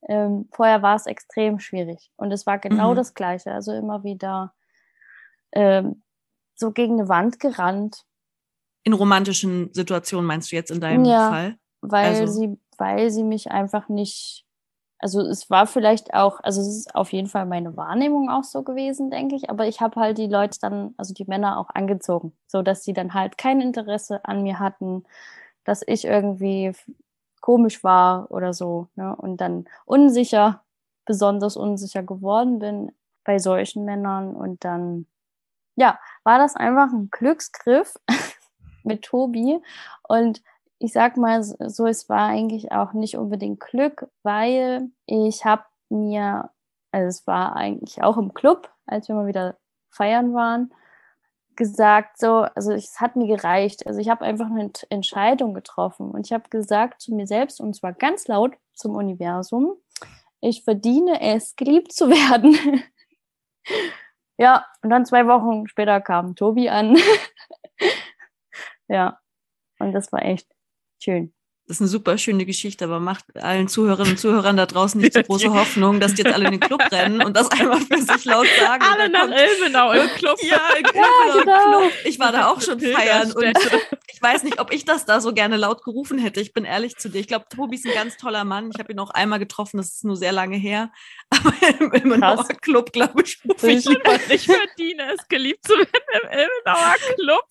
Ähm, 0.07 0.47
vorher 0.51 0.81
war 0.83 0.95
es 0.95 1.07
extrem 1.07 1.59
schwierig 1.59 2.11
und 2.17 2.31
es 2.31 2.45
war 2.45 2.59
genau 2.59 2.91
mhm. 2.91 2.97
das 2.97 3.15
Gleiche, 3.15 3.51
also 3.51 3.73
immer 3.73 4.03
wieder 4.03 4.53
ähm, 5.53 6.03
so 6.55 6.71
gegen 6.71 6.99
eine 6.99 7.09
Wand 7.09 7.39
gerannt 7.39 8.05
in 8.83 8.93
romantischen 8.93 9.73
Situationen 9.73 10.25
meinst 10.25 10.51
du 10.51 10.55
jetzt 10.55 10.71
in 10.71 10.81
deinem 10.81 11.05
ja, 11.05 11.29
Fall? 11.29 11.57
Weil 11.81 12.15
also. 12.15 12.27
sie, 12.27 12.57
weil 12.77 13.11
sie 13.11 13.23
mich 13.23 13.51
einfach 13.51 13.89
nicht, 13.89 14.45
also 14.99 15.21
es 15.21 15.49
war 15.49 15.67
vielleicht 15.67 16.13
auch, 16.13 16.39
also 16.41 16.61
es 16.61 16.67
ist 16.67 16.95
auf 16.95 17.11
jeden 17.13 17.27
Fall 17.27 17.45
meine 17.45 17.75
Wahrnehmung 17.77 18.29
auch 18.29 18.43
so 18.43 18.63
gewesen, 18.63 19.09
denke 19.09 19.35
ich, 19.35 19.49
aber 19.49 19.67
ich 19.67 19.81
habe 19.81 19.99
halt 19.99 20.17
die 20.17 20.27
Leute 20.27 20.59
dann, 20.61 20.93
also 20.97 21.13
die 21.13 21.25
Männer 21.25 21.57
auch 21.57 21.69
angezogen, 21.73 22.33
so 22.47 22.61
dass 22.61 22.83
sie 22.83 22.93
dann 22.93 23.13
halt 23.13 23.37
kein 23.37 23.61
Interesse 23.61 24.23
an 24.25 24.43
mir 24.43 24.59
hatten, 24.59 25.03
dass 25.63 25.81
ich 25.85 26.05
irgendwie 26.05 26.73
komisch 27.41 27.83
war 27.83 28.31
oder 28.31 28.53
so, 28.53 28.87
ne? 28.95 29.15
Und 29.15 29.41
dann 29.41 29.65
unsicher, 29.85 30.63
besonders 31.05 31.57
unsicher 31.57 32.03
geworden 32.03 32.59
bin 32.59 32.91
bei 33.25 33.39
solchen 33.39 33.83
Männern 33.85 34.35
und 34.35 34.63
dann 34.63 35.05
ja, 35.75 35.99
war 36.23 36.37
das 36.37 36.55
einfach 36.55 36.91
ein 36.91 37.09
Glücksgriff, 37.11 37.95
mit 38.85 39.03
Tobi. 39.03 39.59
Und 40.07 40.41
ich 40.79 40.93
sag 40.93 41.17
mal 41.17 41.43
so, 41.43 41.85
es 41.85 42.09
war 42.09 42.27
eigentlich 42.27 42.71
auch 42.71 42.93
nicht 42.93 43.17
unbedingt 43.17 43.59
Glück, 43.59 44.09
weil 44.23 44.89
ich 45.05 45.45
habe 45.45 45.63
mir, 45.89 46.49
also 46.91 47.07
es 47.07 47.27
war 47.27 47.55
eigentlich 47.55 48.03
auch 48.03 48.17
im 48.17 48.33
Club, 48.33 48.69
als 48.85 49.07
wir 49.07 49.15
mal 49.15 49.27
wieder 49.27 49.57
feiern 49.89 50.33
waren, 50.33 50.73
gesagt, 51.55 52.19
so, 52.19 52.47
also 52.55 52.73
es 52.73 52.99
hat 52.99 53.15
mir 53.15 53.27
gereicht. 53.27 53.85
Also 53.87 53.99
ich 53.99 54.09
habe 54.09 54.25
einfach 54.25 54.47
eine 54.47 54.71
Entscheidung 54.89 55.53
getroffen 55.53 56.11
und 56.11 56.25
ich 56.25 56.33
habe 56.33 56.49
gesagt 56.49 57.01
zu 57.01 57.13
mir 57.13 57.27
selbst 57.27 57.61
und 57.61 57.75
zwar 57.75 57.93
ganz 57.93 58.27
laut 58.27 58.53
zum 58.73 58.95
Universum, 58.95 59.77
ich 60.41 60.63
verdiene 60.63 61.21
es, 61.21 61.55
geliebt 61.55 61.93
zu 61.93 62.09
werden. 62.09 62.83
ja, 64.37 64.65
und 64.81 64.89
dann 64.89 65.05
zwei 65.05 65.27
Wochen 65.27 65.67
später 65.67 66.01
kam 66.01 66.35
Tobi 66.35 66.69
an. 66.69 66.97
ja, 68.93 69.19
und 69.79 69.93
das 69.93 70.11
war 70.13 70.23
echt 70.25 70.47
schön. 71.03 71.33
Das 71.65 71.77
ist 71.77 71.81
eine 71.81 71.87
super 71.87 72.17
schöne 72.17 72.45
Geschichte, 72.45 72.83
aber 72.83 72.99
macht 72.99 73.23
allen 73.41 73.69
Zuhörerinnen 73.69 74.11
und 74.11 74.17
Zuhörern 74.17 74.57
da 74.57 74.65
draußen 74.65 74.99
nicht 74.99 75.13
so 75.13 75.23
große 75.23 75.53
Hoffnung, 75.53 76.01
dass 76.01 76.13
die 76.13 76.23
jetzt 76.23 76.33
alle 76.33 76.45
in 76.45 76.51
den 76.51 76.59
Club 76.59 76.81
rennen 76.91 77.23
und 77.23 77.37
das 77.37 77.49
einmal 77.51 77.79
für 77.79 78.01
sich 78.01 78.25
laut 78.25 78.47
sagen. 78.59 78.83
Alle 78.83 79.07
nach 79.07 79.29
Ilmenau 79.29 79.93
im 79.93 80.09
Club. 80.09 80.37
Ja, 80.41 80.59
in 80.77 80.85
Ilmenau 80.85 81.01
ja, 81.01 81.41
genau. 81.41 81.81
im 81.81 81.89
Club. 81.89 81.91
Ich 82.03 82.19
war 82.19 82.33
da 82.33 82.47
auch 82.47 82.59
schon 82.59 82.81
feiern 82.81 83.31
und 83.31 83.45
ich 84.11 84.21
weiß 84.21 84.43
nicht, 84.43 84.59
ob 84.59 84.73
ich 84.73 84.83
das 84.83 85.05
da 85.05 85.21
so 85.21 85.33
gerne 85.33 85.55
laut 85.55 85.85
gerufen 85.85 86.17
hätte. 86.17 86.41
Ich 86.41 86.53
bin 86.53 86.65
ehrlich 86.65 86.97
zu 86.97 87.09
dir. 87.09 87.19
Ich 87.19 87.27
glaube, 87.27 87.45
Tobi 87.47 87.77
ist 87.77 87.85
ein 87.85 87.93
ganz 87.93 88.17
toller 88.17 88.43
Mann. 88.43 88.69
Ich 88.73 88.79
habe 88.79 88.91
ihn 88.91 88.99
auch 88.99 89.11
einmal 89.11 89.39
getroffen, 89.39 89.77
das 89.77 89.93
ist 89.93 90.03
nur 90.03 90.17
sehr 90.17 90.33
lange 90.33 90.57
her. 90.57 90.91
Aber 91.29 91.53
im 91.79 91.93
Ilmenauer 91.93 92.45
Club, 92.61 92.91
glaube 92.91 93.23
ich, 93.23 93.39
rufe 93.47 93.71
ich 93.71 93.85
lieber. 93.85 94.19
Ich 94.29 94.45
verdiene 94.45 95.13
es, 95.13 95.27
geliebt 95.29 95.65
zu 95.65 95.73
werden 95.73 95.87
im 96.23 96.29
Ilmenauer 96.29 96.95
Club. 97.15 97.45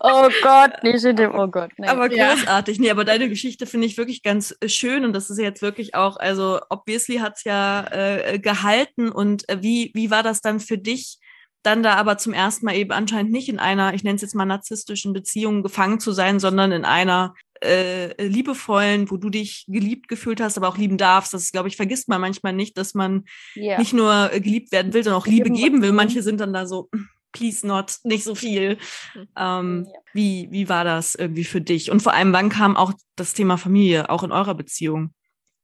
oh 0.00 0.28
Gott, 0.42 0.82
nicht 0.82 1.04
in 1.04 1.14
dem, 1.14 1.32
oh 1.34 1.46
Gott. 1.46 1.70
Nee. 1.76 1.86
Aber 1.86 2.07
großartig. 2.08 2.76
Ja. 2.76 2.82
Nee, 2.82 2.90
aber 2.90 3.04
deine 3.04 3.28
Geschichte 3.28 3.66
finde 3.66 3.86
ich 3.86 3.96
wirklich 3.96 4.22
ganz 4.22 4.54
äh, 4.60 4.68
schön 4.68 5.04
und 5.04 5.12
das 5.12 5.30
ist 5.30 5.38
jetzt 5.38 5.62
wirklich 5.62 5.94
auch, 5.94 6.16
also 6.16 6.60
obviously 6.70 7.16
hat 7.16 7.36
es 7.36 7.44
ja 7.44 7.86
äh, 7.90 8.38
gehalten 8.38 9.08
und 9.10 9.48
äh, 9.48 9.62
wie, 9.62 9.90
wie 9.94 10.10
war 10.10 10.22
das 10.22 10.40
dann 10.40 10.60
für 10.60 10.78
dich? 10.78 11.18
dann 11.62 11.82
da 11.82 11.94
aber 11.94 12.18
zum 12.18 12.32
ersten 12.32 12.66
Mal 12.66 12.76
eben 12.76 12.92
anscheinend 12.92 13.32
nicht 13.32 13.48
in 13.48 13.58
einer, 13.58 13.92
ich 13.92 14.04
nenne 14.04 14.16
es 14.16 14.22
jetzt 14.22 14.34
mal 14.34 14.44
narzisstischen 14.44 15.12
Beziehung 15.12 15.62
gefangen 15.62 16.00
zu 16.00 16.12
sein, 16.12 16.38
sondern 16.38 16.72
in 16.72 16.84
einer 16.84 17.34
äh, 17.62 18.24
liebevollen, 18.24 19.10
wo 19.10 19.16
du 19.16 19.30
dich 19.30 19.64
geliebt 19.66 20.08
gefühlt 20.08 20.40
hast, 20.40 20.56
aber 20.56 20.68
auch 20.68 20.78
lieben 20.78 20.96
darfst. 20.96 21.34
Das, 21.34 21.50
glaube 21.50 21.68
ich, 21.68 21.76
vergisst 21.76 22.08
man 22.08 22.20
manchmal 22.20 22.52
nicht, 22.52 22.78
dass 22.78 22.94
man 22.94 23.24
yeah. 23.56 23.78
nicht 23.78 23.92
nur 23.92 24.32
äh, 24.32 24.40
geliebt 24.40 24.72
werden 24.72 24.94
will, 24.94 25.02
sondern 25.02 25.20
auch 25.20 25.26
Liebe 25.26 25.50
geben 25.50 25.82
will. 25.82 25.92
Manche 25.92 26.22
sind 26.22 26.40
dann 26.40 26.52
da 26.52 26.66
so, 26.66 26.88
please 27.32 27.66
not, 27.66 27.98
nicht 28.04 28.24
so 28.24 28.34
viel. 28.34 28.78
Hm. 29.12 29.28
Ähm, 29.36 29.86
ja. 29.86 30.00
wie, 30.12 30.48
wie 30.50 30.68
war 30.68 30.84
das 30.84 31.14
irgendwie 31.14 31.44
für 31.44 31.60
dich? 31.60 31.90
Und 31.90 32.00
vor 32.00 32.12
allem, 32.14 32.32
wann 32.32 32.48
kam 32.48 32.76
auch 32.76 32.92
das 33.16 33.34
Thema 33.34 33.56
Familie, 33.56 34.10
auch 34.10 34.22
in 34.22 34.32
eurer 34.32 34.54
Beziehung, 34.54 35.14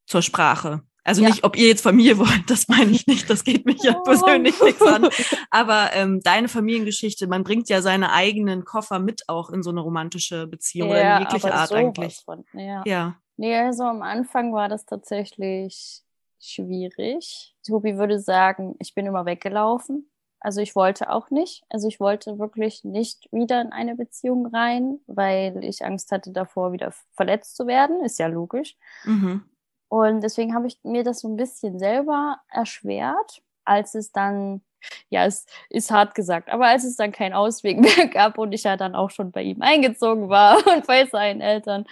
zur 0.07 0.23
Sprache? 0.23 0.83
Also 1.07 1.23
ja. 1.23 1.29
nicht, 1.29 1.45
ob 1.45 1.57
ihr 1.57 1.69
jetzt 1.69 1.83
Familie 1.83 2.19
wollt, 2.19 2.49
das 2.49 2.67
meine 2.69 2.91
ich 2.91 3.07
nicht, 3.07 3.29
das 3.29 3.45
geht 3.45 3.67
mich 3.67 3.83
ja 3.83 3.97
oh. 3.99 4.03
persönlich 4.03 4.61
nichts 4.61 4.83
an. 4.83 5.09
Aber 5.51 5.91
ähm, 5.93 6.21
deine 6.23 6.49
Familiengeschichte, 6.49 7.27
man 7.27 7.45
bringt 7.45 7.69
ja 7.69 7.83
seine 7.83 8.13
eigenen 8.13 8.65
Koffer 8.65 8.99
mit 8.99 9.29
auch 9.29 9.51
in 9.51 9.63
so 9.63 9.71
eine 9.71 9.81
romantische 9.81 10.47
Beziehung 10.47 10.89
ja, 10.89 10.95
oder 10.95 11.17
in 11.17 11.23
jegliche 11.25 11.55
Art 11.55 11.73
eigentlich. 11.73 12.23
Von, 12.25 12.45
ja. 12.55 12.83
ja. 12.87 13.17
Nee, 13.37 13.57
also 13.57 13.85
am 13.85 14.03
Anfang 14.03 14.55
war 14.55 14.69
das 14.69 14.87
tatsächlich 14.87 16.03
schwierig. 16.41 17.55
Tobi 17.67 17.99
würde 17.99 18.19
sagen, 18.19 18.75
ich 18.79 18.95
bin 18.95 19.07
immer 19.07 19.27
weggelaufen. 19.27 20.11
Also 20.45 20.61
ich 20.61 20.77
wollte 20.77 21.09
auch 21.09 21.31
nicht. 21.31 21.65
Also 21.71 21.89
ich 21.89 22.01
wollte 22.01 22.39
wirklich 22.39 22.85
nicht 22.85 23.33
wieder 23.33 23.63
in 23.63 23.73
eine 23.73 23.97
Beziehung 23.97 24.47
rein, 24.47 25.01
weil 25.07 25.65
ich 25.65 25.83
Angst 25.83 26.13
hatte 26.13 26.33
davor, 26.33 26.73
wieder 26.73 26.93
verletzt 27.15 27.57
zu 27.57 27.67
werden. 27.67 28.05
Ist 28.05 28.19
ja 28.19 28.27
logisch. 28.27 28.77
Mhm. 29.05 29.43
Und 29.89 30.21
deswegen 30.21 30.55
habe 30.55 30.67
ich 30.67 30.79
mir 30.83 31.03
das 31.03 31.21
so 31.21 31.29
ein 31.29 31.39
bisschen 31.39 31.79
selber 31.79 32.41
erschwert, 32.51 33.41
als 33.65 33.95
es 33.95 34.13
dann, 34.13 34.61
ja, 35.09 35.25
es 35.25 35.47
ist 35.71 35.91
hart 35.91 36.15
gesagt, 36.15 36.51
aber 36.51 36.67
als 36.67 36.85
es 36.85 36.97
dann 36.97 37.11
keinen 37.11 37.33
Ausweg 37.33 37.81
mehr 37.97 38.09
gab 38.09 38.37
und 38.37 38.53
ich 38.53 38.65
ja 38.65 38.77
dann 38.77 38.95
auch 38.95 39.09
schon 39.09 39.33
bei 39.33 39.41
ihm 39.41 39.63
eingezogen 39.63 40.29
war 40.29 40.59
und 40.77 40.87
bei 40.87 41.07
seinen 41.07 41.41
Eltern, 41.41 41.87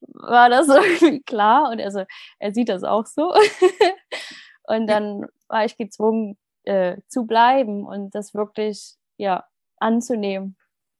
war 0.00 0.48
das 0.48 0.68
irgendwie 1.00 1.22
klar. 1.22 1.70
Und 1.72 1.80
also, 1.80 2.04
er 2.38 2.54
sieht 2.54 2.68
das 2.68 2.84
auch 2.84 3.06
so. 3.06 3.34
und 4.68 4.86
dann 4.86 5.26
war 5.48 5.64
ich 5.64 5.76
gezwungen, 5.76 6.38
äh, 6.66 6.98
zu 7.08 7.26
bleiben 7.26 7.86
und 7.86 8.14
das 8.14 8.34
wirklich 8.34 8.96
ja 9.16 9.44
anzunehmen 9.78 10.56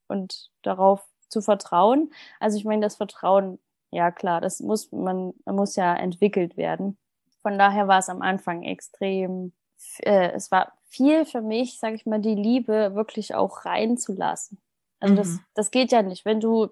und 0.08 0.50
darauf 0.62 1.04
zu 1.28 1.42
vertrauen. 1.42 2.12
Also 2.40 2.56
ich 2.56 2.64
meine, 2.64 2.82
das 2.82 2.96
Vertrauen, 2.96 3.58
ja 3.90 4.10
klar, 4.10 4.40
das 4.40 4.60
muss 4.60 4.92
man, 4.92 5.34
muss 5.44 5.76
ja 5.76 5.94
entwickelt 5.94 6.56
werden. 6.56 6.98
Von 7.42 7.58
daher 7.58 7.88
war 7.88 7.98
es 7.98 8.08
am 8.08 8.22
Anfang 8.22 8.62
extrem, 8.62 9.52
äh, 9.98 10.30
es 10.32 10.50
war 10.50 10.72
viel 10.88 11.24
für 11.24 11.42
mich, 11.42 11.78
sage 11.78 11.96
ich 11.96 12.06
mal, 12.06 12.20
die 12.20 12.34
Liebe 12.34 12.94
wirklich 12.94 13.34
auch 13.34 13.64
reinzulassen. 13.64 14.58
Also 15.00 15.14
mhm. 15.14 15.18
das, 15.18 15.38
das 15.54 15.70
geht 15.70 15.92
ja 15.92 16.02
nicht, 16.02 16.24
wenn 16.24 16.40
du 16.40 16.68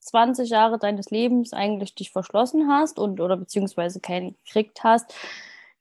20 0.00 0.50
Jahre 0.50 0.78
deines 0.78 1.10
Lebens 1.10 1.52
eigentlich 1.52 1.94
dich 1.94 2.12
verschlossen 2.12 2.68
hast 2.68 2.98
und 2.98 3.20
oder 3.20 3.36
beziehungsweise 3.36 4.00
keinen 4.00 4.36
gekriegt 4.44 4.84
hast, 4.84 5.12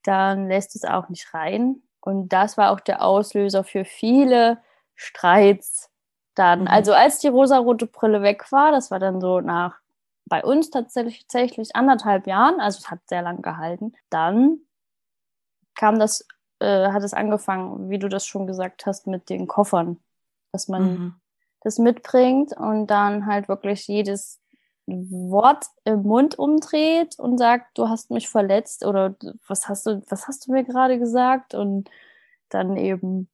dann 0.03 0.47
lässt 0.47 0.75
es 0.75 0.83
auch 0.83 1.09
nicht 1.09 1.33
rein. 1.33 1.81
Und 2.05 2.29
das 2.29 2.57
war 2.57 2.71
auch 2.71 2.79
der 2.79 3.03
Auslöser 3.03 3.63
für 3.63 3.83
viele 3.83 4.59
Streits 4.93 5.89
dann. 6.35 6.61
Mhm. 6.61 6.67
Also 6.67 6.93
als 6.93 7.19
die 7.19 7.27
rosarote 7.27 7.87
Brille 7.87 8.21
weg 8.21 8.51
war, 8.51 8.71
das 8.71 8.91
war 8.91 8.99
dann 8.99 9.19
so 9.19 9.41
nach 9.41 9.79
bei 10.27 10.43
uns 10.43 10.69
tatsächlich, 10.69 11.27
tatsächlich 11.27 11.75
anderthalb 11.75 12.27
Jahren, 12.27 12.59
also 12.59 12.79
es 12.79 12.89
hat 12.89 12.99
sehr 13.07 13.21
lang 13.21 13.41
gehalten, 13.41 13.93
dann 14.09 14.59
kam 15.75 15.99
das, 15.99 16.27
äh, 16.59 16.91
hat 16.91 17.03
es 17.03 17.13
angefangen, 17.13 17.89
wie 17.89 17.99
du 17.99 18.07
das 18.07 18.25
schon 18.25 18.47
gesagt 18.47 18.85
hast, 18.85 19.07
mit 19.07 19.29
den 19.29 19.47
Koffern, 19.47 19.99
dass 20.51 20.67
man 20.67 20.83
mhm. 20.83 21.15
das 21.61 21.77
mitbringt 21.77 22.57
und 22.57 22.87
dann 22.87 23.27
halt 23.27 23.47
wirklich 23.47 23.87
jedes 23.87 24.39
Wort 24.87 25.65
im 25.83 26.03
Mund 26.03 26.37
umdreht 26.37 27.17
und 27.17 27.37
sagt, 27.37 27.77
du 27.77 27.89
hast 27.89 28.11
mich 28.11 28.29
verletzt 28.29 28.85
oder 28.85 29.15
was 29.47 29.67
hast 29.67 29.87
du, 29.87 30.03
was 30.09 30.27
hast 30.27 30.47
du 30.47 30.51
mir 30.51 30.63
gerade 30.63 30.99
gesagt? 30.99 31.53
Und 31.55 31.89
dann 32.49 32.77
eben 32.77 33.27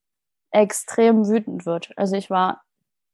extrem 0.51 1.27
wütend 1.27 1.65
wird. 1.65 1.91
Also 1.97 2.15
ich 2.15 2.29
war 2.29 2.63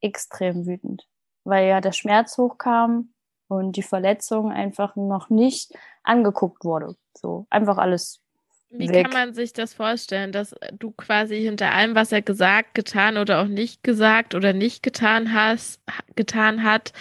extrem 0.02 0.66
wütend, 0.66 1.08
weil 1.44 1.68
ja 1.68 1.82
der 1.82 1.92
Schmerz 1.92 2.38
hochkam 2.38 3.10
und 3.48 3.76
die 3.76 3.84
Verletzung 3.84 4.52
einfach 4.52 4.96
noch 4.96 5.30
nicht 5.30 5.74
angeguckt 6.04 6.64
wurde. 6.64 6.96
So 7.16 7.48
einfach 7.50 7.78
alles. 7.78 8.22
Wie 8.70 8.90
weg. 8.90 9.06
kann 9.06 9.14
man 9.14 9.34
sich 9.34 9.54
das 9.54 9.74
vorstellen, 9.74 10.34
dass 10.34 10.54
du 10.74 10.92
quasi 10.92 11.42
hinter 11.42 11.72
allem, 11.72 11.96
was 11.96 12.12
er 12.12 12.22
gesagt, 12.22 12.74
getan 12.74 13.18
oder 13.18 13.42
auch 13.42 13.48
nicht 13.48 13.82
gesagt 13.82 14.36
oder 14.36 14.52
nicht 14.52 14.84
getan 14.84 15.34
hast, 15.34 15.82
getan 16.18 16.64
hat, 16.64 16.92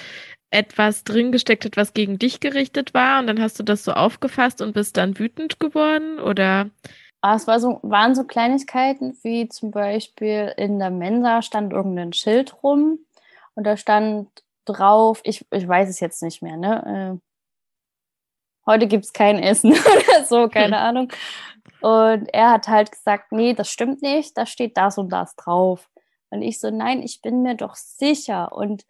etwas 0.56 1.04
drin 1.04 1.32
gesteckt 1.32 1.64
hat, 1.64 1.76
was 1.76 1.92
gegen 1.92 2.18
dich 2.18 2.40
gerichtet 2.40 2.94
war 2.94 3.20
und 3.20 3.26
dann 3.26 3.40
hast 3.40 3.58
du 3.58 3.62
das 3.62 3.84
so 3.84 3.92
aufgefasst 3.92 4.62
und 4.62 4.72
bist 4.72 4.96
dann 4.96 5.18
wütend 5.18 5.60
geworden 5.60 6.18
oder? 6.18 6.70
Ah, 7.20 7.34
es 7.34 7.46
war 7.46 7.60
so, 7.60 7.78
waren 7.82 8.14
so 8.14 8.24
Kleinigkeiten 8.24 9.16
wie 9.22 9.48
zum 9.48 9.70
Beispiel 9.70 10.52
in 10.56 10.78
der 10.78 10.90
Mensa 10.90 11.42
stand 11.42 11.72
irgendein 11.72 12.12
Schild 12.12 12.62
rum 12.62 13.00
und 13.54 13.64
da 13.64 13.76
stand 13.76 14.28
drauf, 14.64 15.20
ich, 15.24 15.46
ich 15.50 15.68
weiß 15.68 15.88
es 15.88 16.00
jetzt 16.00 16.22
nicht 16.22 16.42
mehr, 16.42 16.56
ne? 16.56 17.20
Äh, 17.20 18.66
heute 18.66 18.86
gibt's 18.86 19.12
kein 19.12 19.38
Essen 19.38 19.72
oder 19.72 20.24
so, 20.24 20.48
keine 20.48 20.78
Ahnung. 20.80 21.12
Und 21.80 22.28
er 22.32 22.50
hat 22.50 22.68
halt 22.68 22.90
gesagt, 22.90 23.32
nee, 23.32 23.54
das 23.54 23.70
stimmt 23.70 24.02
nicht, 24.02 24.36
da 24.36 24.46
steht 24.46 24.76
das 24.76 24.98
und 24.98 25.10
das 25.10 25.36
drauf. 25.36 25.88
Und 26.30 26.42
ich 26.42 26.58
so, 26.58 26.70
nein, 26.70 27.02
ich 27.02 27.22
bin 27.22 27.42
mir 27.42 27.54
doch 27.54 27.76
sicher. 27.76 28.52
Und 28.52 28.84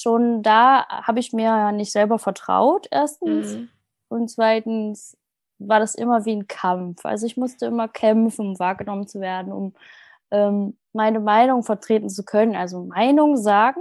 schon 0.00 0.42
da 0.42 0.86
habe 0.88 1.20
ich 1.20 1.32
mir 1.32 1.44
ja 1.44 1.72
nicht 1.72 1.92
selber 1.92 2.18
vertraut, 2.18 2.86
erstens. 2.90 3.54
Mhm. 3.54 3.68
Und 4.08 4.30
zweitens 4.30 5.16
war 5.58 5.80
das 5.80 5.94
immer 5.94 6.24
wie 6.24 6.36
ein 6.36 6.46
Kampf. 6.46 7.04
Also 7.04 7.26
ich 7.26 7.36
musste 7.36 7.66
immer 7.66 7.88
kämpfen, 7.88 8.48
um 8.48 8.58
wahrgenommen 8.58 9.06
zu 9.06 9.20
werden, 9.20 9.52
um 9.52 9.74
ähm, 10.30 10.76
meine 10.92 11.20
Meinung 11.20 11.62
vertreten 11.62 12.08
zu 12.08 12.24
können. 12.24 12.56
Also 12.56 12.84
Meinung 12.84 13.36
sagen, 13.36 13.80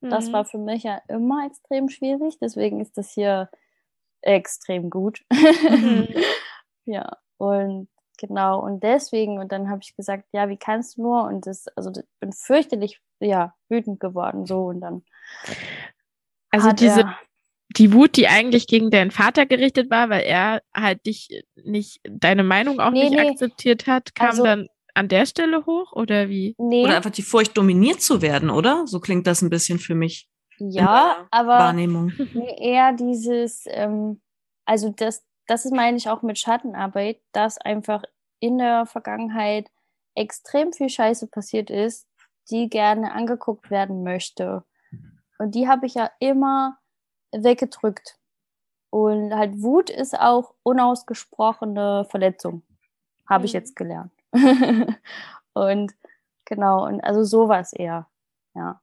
mhm. 0.00 0.10
das 0.10 0.32
war 0.32 0.44
für 0.44 0.58
mich 0.58 0.84
ja 0.84 1.00
immer 1.08 1.46
extrem 1.46 1.88
schwierig. 1.88 2.38
Deswegen 2.40 2.80
ist 2.80 2.96
das 2.96 3.10
hier 3.10 3.50
extrem 4.22 4.90
gut. 4.90 5.24
Mhm. 5.30 6.08
ja, 6.84 7.16
und 7.36 7.88
genau, 8.18 8.60
und 8.60 8.82
deswegen, 8.82 9.38
und 9.38 9.52
dann 9.52 9.70
habe 9.70 9.80
ich 9.82 9.96
gesagt, 9.96 10.24
ja, 10.32 10.48
wie 10.48 10.56
kannst 10.58 10.98
du 10.98 11.02
nur? 11.02 11.24
Und 11.24 11.46
das, 11.46 11.66
also 11.76 11.90
ich 11.90 12.04
bin 12.20 12.32
fürchterlich, 12.32 13.00
ja, 13.20 13.54
wütend 13.68 14.00
geworden, 14.00 14.46
so 14.46 14.66
und 14.66 14.80
dann. 14.80 15.02
Also 16.50 16.72
diese, 16.72 17.00
er, 17.00 17.18
die 17.76 17.92
Wut, 17.92 18.16
die 18.16 18.28
eigentlich 18.28 18.66
gegen 18.66 18.90
deinen 18.90 19.10
Vater 19.10 19.46
gerichtet 19.46 19.90
war, 19.90 20.10
weil 20.10 20.22
er 20.22 20.62
halt 20.74 21.04
dich 21.06 21.28
nicht, 21.64 22.00
deine 22.04 22.42
Meinung 22.42 22.80
auch 22.80 22.90
nee, 22.90 23.04
nicht 23.04 23.18
nee. 23.18 23.30
akzeptiert 23.30 23.86
hat, 23.86 24.14
kam 24.14 24.30
also, 24.30 24.44
dann 24.44 24.68
an 24.94 25.08
der 25.08 25.26
Stelle 25.26 25.64
hoch 25.64 25.92
oder 25.92 26.28
wie? 26.28 26.54
Nee. 26.58 26.84
Oder 26.84 26.96
einfach 26.96 27.10
die 27.10 27.22
Furcht, 27.22 27.56
dominiert 27.56 28.00
zu 28.00 28.20
werden, 28.20 28.50
oder? 28.50 28.86
So 28.86 29.00
klingt 29.00 29.26
das 29.26 29.42
ein 29.42 29.50
bisschen 29.50 29.78
für 29.78 29.94
mich. 29.94 30.28
Ja, 30.58 31.28
aber 31.30 31.58
Wahrnehmung. 31.58 32.12
eher 32.58 32.92
dieses, 32.92 33.64
ähm, 33.68 34.20
also 34.64 34.90
das, 34.90 35.24
das 35.48 35.64
ist, 35.64 35.74
meine 35.74 35.96
ich 35.96 36.08
auch 36.08 36.22
mit 36.22 36.38
Schattenarbeit, 36.38 37.20
dass 37.32 37.58
einfach 37.58 38.04
in 38.38 38.58
der 38.58 38.86
Vergangenheit 38.86 39.70
extrem 40.14 40.72
viel 40.72 40.90
Scheiße 40.90 41.26
passiert 41.26 41.70
ist, 41.70 42.06
die 42.50 42.68
gerne 42.68 43.12
angeguckt 43.12 43.70
werden 43.70 44.02
möchte. 44.02 44.64
Und 45.38 45.54
die 45.54 45.66
habe 45.68 45.86
ich 45.86 45.94
ja 45.94 46.10
immer 46.20 46.78
weggedrückt. 47.32 48.18
Und 48.90 49.34
halt 49.34 49.62
Wut 49.62 49.90
ist 49.90 50.18
auch 50.18 50.54
unausgesprochene 50.62 52.06
Verletzung, 52.10 52.62
habe 53.26 53.42
mhm. 53.42 53.44
ich 53.46 53.52
jetzt 53.52 53.74
gelernt. 53.74 54.12
und 55.54 55.94
genau, 56.44 56.86
und 56.86 57.00
also 57.02 57.24
sowas 57.24 57.72
eher, 57.72 58.06
ja. 58.54 58.80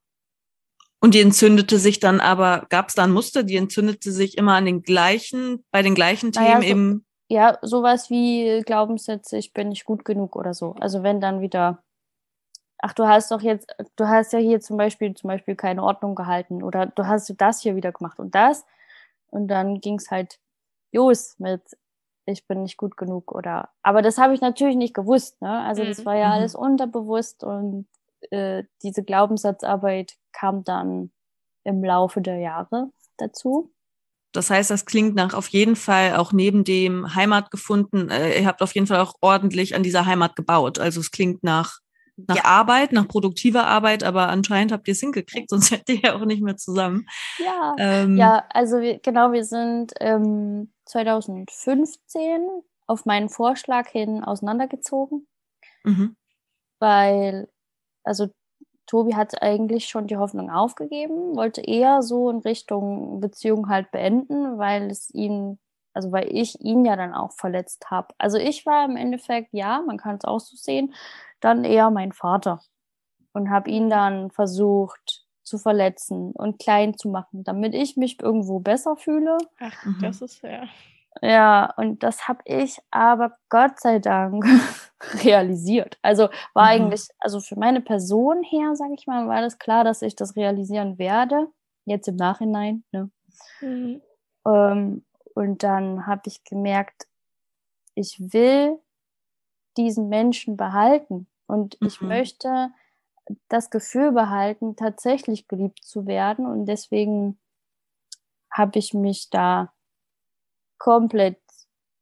Und 1.06 1.14
die 1.14 1.22
entzündete 1.22 1.78
sich 1.78 2.00
dann 2.00 2.20
aber, 2.20 2.66
gab 2.70 2.90
es 2.90 2.96
da 2.96 3.04
ein 3.04 3.12
Muster, 3.12 3.44
die 3.44 3.58
entzündete 3.58 4.12
sich 4.12 4.40
immer 4.40 4.56
an 4.56 4.66
den 4.66 4.82
gleichen, 4.82 5.64
bei 5.70 5.84
den 5.84 5.94
gleichen 5.94 6.32
Themen 6.32 6.46
naja, 6.46 6.62
so, 6.62 6.68
eben? 6.68 7.06
Ja, 7.28 7.60
sowas 7.62 8.10
wie 8.10 8.64
Glaubenssätze, 8.66 9.38
ich 9.38 9.54
bin 9.54 9.70
nicht 9.70 9.86
gut 9.86 10.04
genug 10.04 10.36
oder 10.36 10.56
so. 10.56 10.74
Also 10.80 11.04
wenn 11.04 11.22
dann 11.22 11.42
wieder, 11.42 11.84
ach, 12.80 12.94
du 12.94 13.06
hast 13.06 13.30
doch 13.30 13.42
jetzt, 13.42 13.68
du 13.98 14.08
hast 14.08 14.34
ja 14.34 14.40
hier 14.40 14.62
zum 14.62 14.78
Beispiel, 14.78 15.14
zum 15.14 15.28
Beispiel 15.28 15.56
keine 15.56 15.84
Ordnung 15.84 16.16
gehalten 16.16 16.64
oder 16.64 16.88
du 16.88 17.06
hast 17.06 17.32
das 17.38 17.62
hier 17.62 17.76
wieder 17.76 17.92
gemacht 17.92 18.18
und 18.18 18.34
das. 18.34 18.66
Und 19.30 19.48
dann 19.48 19.82
ging 19.82 20.00
es 20.00 20.10
halt 20.10 20.40
los 20.92 21.36
mit, 21.38 21.62
ich 22.26 22.48
bin 22.48 22.64
nicht 22.64 22.78
gut 22.78 22.98
genug 22.98 23.32
oder, 23.32 23.70
aber 23.84 24.02
das 24.02 24.18
habe 24.18 24.34
ich 24.34 24.42
natürlich 24.42 24.76
nicht 24.76 24.96
gewusst, 24.96 25.40
ne? 25.40 25.60
Also 25.66 25.84
das 25.84 26.00
mhm. 26.00 26.06
war 26.06 26.16
ja 26.16 26.30
mhm. 26.30 26.34
alles 26.34 26.56
unterbewusst 26.56 27.44
und 27.44 27.86
äh, 28.32 28.64
diese 28.84 29.04
Glaubenssatzarbeit 29.04 30.14
kam 30.32 30.64
dann 30.64 31.12
im 31.64 31.84
Laufe 31.84 32.22
der 32.22 32.38
Jahre 32.38 32.92
dazu. 33.18 33.72
Das 34.36 34.50
heißt, 34.50 34.70
das 34.70 34.86
klingt 34.86 35.16
nach 35.16 35.34
auf 35.34 35.48
jeden 35.48 35.76
Fall 35.76 36.18
auch 36.18 36.34
neben 36.34 36.64
dem 36.64 37.16
Heimat 37.16 37.52
gefunden. 37.52 38.10
Äh, 38.10 38.42
ihr 38.42 38.48
habt 38.48 38.62
auf 38.62 38.76
jeden 38.76 38.88
Fall 38.88 39.00
auch 39.00 39.14
ordentlich 39.22 39.76
an 39.76 39.84
dieser 39.84 40.06
Heimat 40.06 40.36
gebaut. 40.36 40.78
Also 40.78 41.00
es 41.00 41.12
klingt 41.12 41.44
nach, 41.44 41.80
nach 42.18 42.36
ja. 42.36 42.46
Arbeit, 42.46 42.92
nach 42.92 43.08
produktiver 43.08 43.66
Arbeit, 43.66 44.04
aber 44.04 44.28
anscheinend 44.28 44.74
habt 44.74 44.88
ihr 44.88 44.92
es 44.92 45.00
hingekriegt, 45.00 45.50
sonst 45.50 45.72
hättet 45.72 45.90
ihr 45.90 46.00
ja 46.02 46.16
auch 46.16 46.26
nicht 46.26 46.44
mehr 46.44 46.58
zusammen. 46.58 47.08
Ja, 47.38 47.76
ähm, 47.80 48.18
ja 48.18 48.44
also 48.50 48.82
wir, 48.82 49.00
genau, 49.00 49.32
wir 49.32 49.46
sind 49.46 49.94
ähm, 50.02 50.74
2015 50.86 52.46
auf 52.88 53.06
meinen 53.06 53.30
Vorschlag 53.30 53.88
hin 53.88 54.24
auseinandergezogen, 54.24 55.28
mhm. 55.84 56.16
weil 56.80 57.48
also 58.06 58.30
Tobi 58.86 59.16
hat 59.16 59.42
eigentlich 59.42 59.88
schon 59.88 60.08
die 60.08 60.18
Hoffnung 60.18 60.52
aufgegeben, 60.52 61.36
wollte 61.36 61.62
eher 61.62 62.02
so 62.02 62.30
in 62.30 62.40
Richtung 62.40 63.20
Beziehung 63.20 63.68
halt 63.68 63.92
beenden, 63.92 64.58
weil 64.58 64.92
es 64.92 65.14
ihn, 65.14 65.60
also 65.94 66.12
weil 66.12 66.28
ich 66.32 66.62
ihn 66.62 66.86
ja 66.86 66.96
dann 66.96 67.14
auch 67.14 67.32
verletzt 67.34 67.90
habe. 67.90 68.14
Also 68.18 68.38
ich 68.38 68.66
war 68.66 68.86
im 68.86 68.96
Endeffekt, 68.96 69.50
ja, 69.54 69.82
man 69.86 69.98
kann 69.98 70.18
es 70.18 70.26
auch 70.26 70.40
so 70.40 70.56
sehen, 70.56 70.94
dann 71.40 71.64
eher 71.64 71.90
mein 71.90 72.12
Vater 72.12 72.62
und 73.34 73.50
habe 73.50 73.70
ihn 73.70 73.90
dann 73.90 74.30
versucht 74.32 75.26
zu 75.44 75.58
verletzen 75.58 76.32
und 76.32 76.60
klein 76.60 76.98
zu 76.98 77.10
machen, 77.10 77.44
damit 77.44 77.74
ich 77.74 77.98
mich 77.98 78.22
irgendwo 78.22 78.60
besser 78.60 78.96
fühle. 78.96 79.38
Ach, 79.60 79.86
mhm. 79.86 79.98
das 80.02 80.22
ist 80.22 80.42
ja. 80.44 80.64
Ja, 81.22 81.74
und 81.78 82.04
das 82.04 82.28
habe 82.28 82.42
ich 82.46 82.80
aber 82.92 83.38
Gott 83.50 83.80
sei 83.80 84.00
Dank 84.00 84.44
realisiert. 85.24 85.98
Also 86.02 86.30
war 86.54 86.66
mhm. 86.66 86.70
eigentlich, 86.70 87.08
also 87.20 87.40
für 87.40 87.58
meine 87.58 87.82
Person 87.82 88.44
her, 88.44 88.76
sage 88.76 88.94
ich 88.98 89.08
mal, 89.08 89.28
war 89.28 89.42
das 89.42 89.58
klar, 89.58 89.84
dass 89.84 90.02
ich 90.02 90.16
das 90.16 90.36
realisieren 90.36 90.98
werde. 90.98 91.48
Jetzt 91.86 92.08
im 92.08 92.16
Nachhinein. 92.16 92.84
Ne? 92.92 93.10
Mhm. 93.62 94.02
Ähm, 94.46 95.06
und 95.36 95.64
dann 95.64 96.06
habe 96.08 96.24
ich 96.26 96.44
gemerkt, 96.44 97.08
ich 97.94 98.34
will 98.34 98.80
diesen 99.78 100.10
Menschen 100.10 100.58
behalten 100.58 101.28
und 101.48 101.80
mhm. 101.80 101.88
ich 101.88 102.02
möchte 102.02 102.72
das 103.48 103.70
Gefühl 103.70 104.12
behalten, 104.12 104.76
tatsächlich 104.76 105.48
geliebt 105.48 105.84
zu 105.84 106.06
werden. 106.06 106.46
Und 106.46 106.66
deswegen 106.66 107.40
habe 108.52 108.80
ich 108.80 108.94
mich 108.94 109.30
da 109.30 109.74
komplett, 110.86 111.40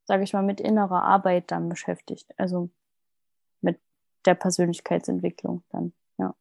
sage 0.04 0.24
ich 0.26 0.34
mal, 0.34 0.44
mit 0.44 0.60
innerer 0.60 1.04
Arbeit 1.04 1.52
dann 1.52 1.70
beschäftigt. 1.70 2.28
Also 2.36 2.70
mit 3.62 3.80
der 4.26 4.36
Persönlichkeitsentwicklung 4.36 5.64
dann, 5.70 5.94
ja. 6.18 6.36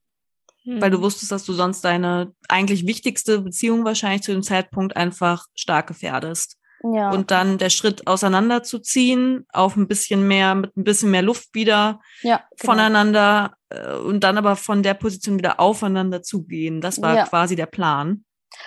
Weil 0.64 0.90
du 0.90 0.96
hm. 0.96 1.04
wusstest, 1.04 1.30
dass 1.30 1.44
du 1.44 1.52
sonst 1.52 1.82
deine 1.82 2.34
eigentlich 2.48 2.84
wichtigste 2.84 3.42
Beziehung 3.42 3.84
wahrscheinlich 3.84 4.22
zu 4.22 4.32
dem 4.32 4.42
Zeitpunkt 4.42 4.96
einfach 4.96 5.46
stark 5.54 5.86
gefährdest. 5.86 6.58
Ja. 6.82 7.12
Und 7.12 7.30
dann 7.30 7.58
der 7.58 7.70
Schritt 7.70 8.08
auseinanderzuziehen, 8.08 9.46
auf 9.52 9.76
ein 9.76 9.86
bisschen 9.86 10.26
mehr, 10.26 10.56
mit 10.56 10.76
ein 10.76 10.82
bisschen 10.82 11.12
mehr 11.12 11.22
Luft 11.22 11.54
wieder 11.54 12.00
ja, 12.22 12.38
genau. 12.38 12.72
voneinander 12.72 13.54
äh, 13.68 13.94
und 13.98 14.24
dann 14.24 14.36
aber 14.36 14.56
von 14.56 14.82
der 14.82 14.94
Position 14.94 15.38
wieder 15.38 15.60
aufeinander 15.60 16.24
zu 16.24 16.42
gehen. 16.42 16.80
Das 16.80 17.00
war 17.00 17.14
ja. 17.14 17.24
quasi 17.24 17.54
der 17.54 17.66
Plan. 17.66 18.24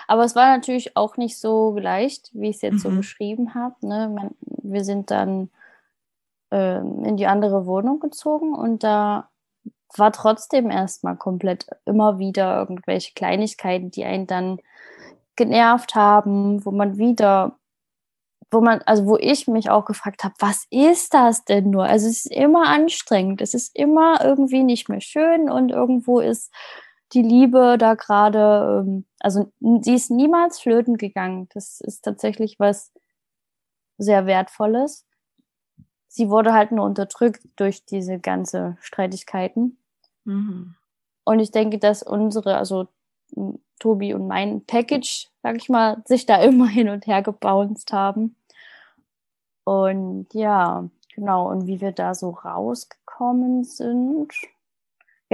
Aber 0.07 0.23
es 0.23 0.35
war 0.35 0.55
natürlich 0.55 0.95
auch 0.97 1.17
nicht 1.17 1.39
so 1.39 1.77
leicht, 1.77 2.29
wie 2.33 2.49
ich 2.49 2.57
es 2.57 2.61
jetzt 2.61 2.73
mhm. 2.73 2.79
so 2.79 2.89
beschrieben 2.91 3.53
habe. 3.55 3.75
Ne? 3.81 4.31
wir 4.41 4.83
sind 4.83 5.11
dann 5.11 5.49
äh, 6.51 6.77
in 6.77 7.17
die 7.17 7.27
andere 7.27 7.65
Wohnung 7.65 7.99
gezogen 7.99 8.53
und 8.53 8.83
da 8.83 9.29
war 9.97 10.11
trotzdem 10.11 10.69
erstmal 10.69 11.15
komplett 11.15 11.67
immer 11.85 12.19
wieder 12.19 12.57
irgendwelche 12.57 13.13
Kleinigkeiten, 13.13 13.91
die 13.91 14.03
einen 14.03 14.27
dann 14.27 14.59
genervt 15.35 15.95
haben, 15.95 16.65
wo 16.65 16.71
man 16.71 16.97
wieder, 16.97 17.57
wo 18.51 18.61
man, 18.61 18.81
also 18.85 19.05
wo 19.05 19.17
ich 19.17 19.47
mich 19.47 19.69
auch 19.69 19.85
gefragt 19.85 20.23
habe, 20.23 20.33
was 20.39 20.65
ist 20.69 21.13
das 21.13 21.45
denn 21.45 21.69
nur? 21.69 21.85
Also 21.85 22.07
es 22.07 22.25
ist 22.25 22.31
immer 22.31 22.67
anstrengend, 22.67 23.41
es 23.41 23.53
ist 23.53 23.75
immer 23.75 24.23
irgendwie 24.23 24.63
nicht 24.63 24.89
mehr 24.89 25.01
schön 25.01 25.49
und 25.49 25.69
irgendwo 25.69 26.19
ist 26.19 26.51
die 27.15 27.21
Liebe 27.21 27.77
da 27.79 27.95
gerade, 27.95 28.83
ähm, 28.85 29.05
also 29.19 29.51
sie 29.81 29.95
ist 29.95 30.11
niemals 30.11 30.59
flöten 30.59 30.97
gegangen. 30.97 31.47
Das 31.53 31.79
ist 31.79 32.01
tatsächlich 32.01 32.59
was 32.59 32.91
sehr 33.97 34.25
Wertvolles. 34.25 35.05
Sie 36.07 36.29
wurde 36.29 36.53
halt 36.53 36.71
nur 36.71 36.85
unterdrückt 36.85 37.41
durch 37.55 37.85
diese 37.85 38.19
ganze 38.19 38.77
Streitigkeiten. 38.81 39.77
Mhm. 40.25 40.75
Und 41.23 41.39
ich 41.39 41.51
denke, 41.51 41.79
dass 41.79 42.03
unsere, 42.03 42.57
also 42.57 42.87
Tobi 43.79 44.13
und 44.13 44.27
mein 44.27 44.65
Package, 44.65 45.29
sag 45.41 45.57
ich 45.57 45.69
mal, 45.69 46.01
sich 46.05 46.25
da 46.25 46.41
immer 46.41 46.67
hin 46.67 46.89
und 46.89 47.07
her 47.07 47.21
gebounced 47.21 47.93
haben. 47.93 48.35
Und 49.63 50.27
ja, 50.33 50.89
genau. 51.15 51.49
Und 51.49 51.65
wie 51.65 51.81
wir 51.81 51.91
da 51.91 52.13
so 52.13 52.31
rausgekommen 52.31 53.63
sind, 53.63 54.33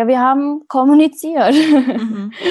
ja, 0.01 0.07
wir 0.07 0.19
haben 0.19 0.67
kommuniziert. 0.67 1.53
Mhm. 1.53 2.33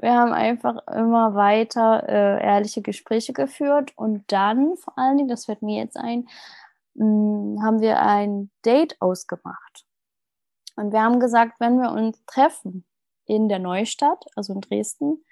Wir 0.00 0.14
haben 0.14 0.32
einfach 0.32 0.76
immer 0.94 1.34
weiter 1.34 2.08
äh, 2.08 2.40
ehrliche 2.40 2.82
Gespräche 2.82 3.32
geführt 3.32 3.90
und 3.96 4.22
dann 4.30 4.76
vor 4.76 4.96
allen 4.96 5.16
Dingen, 5.16 5.28
das 5.28 5.46
fällt 5.46 5.60
mir 5.60 5.82
jetzt 5.82 5.96
ein, 5.96 6.28
mh, 6.94 7.04
hm, 7.04 7.62
haben 7.64 7.80
wir 7.80 8.00
ein 8.00 8.48
Date 8.64 8.94
ausgemacht. 9.00 9.84
Und 10.76 10.92
wir 10.92 11.02
haben 11.02 11.18
gesagt, 11.18 11.58
wenn 11.58 11.80
wir 11.80 11.90
uns 11.90 12.24
treffen 12.26 12.84
in 13.26 13.48
der 13.48 13.58
Neustadt, 13.58 14.24
also 14.36 14.52
in 14.52 14.60
Dresden, 14.60 15.24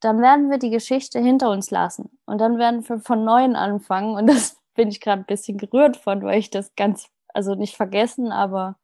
dann 0.00 0.20
werden 0.20 0.50
wir 0.50 0.58
die 0.58 0.70
Geschichte 0.70 1.20
hinter 1.20 1.50
uns 1.50 1.70
lassen 1.70 2.18
und 2.26 2.38
dann 2.38 2.58
werden 2.58 2.88
wir 2.88 2.98
von 2.98 3.24
neuem 3.24 3.54
anfangen 3.54 4.16
und 4.16 4.26
das 4.26 4.60
bin 4.74 4.88
ich 4.88 5.00
gerade 5.00 5.22
ein 5.22 5.26
bisschen 5.26 5.56
gerührt 5.56 5.96
von, 5.96 6.24
weil 6.24 6.40
ich 6.40 6.50
das 6.50 6.74
ganz, 6.74 7.06
also 7.28 7.54
nicht 7.54 7.76
vergessen, 7.76 8.32
aber 8.32 8.76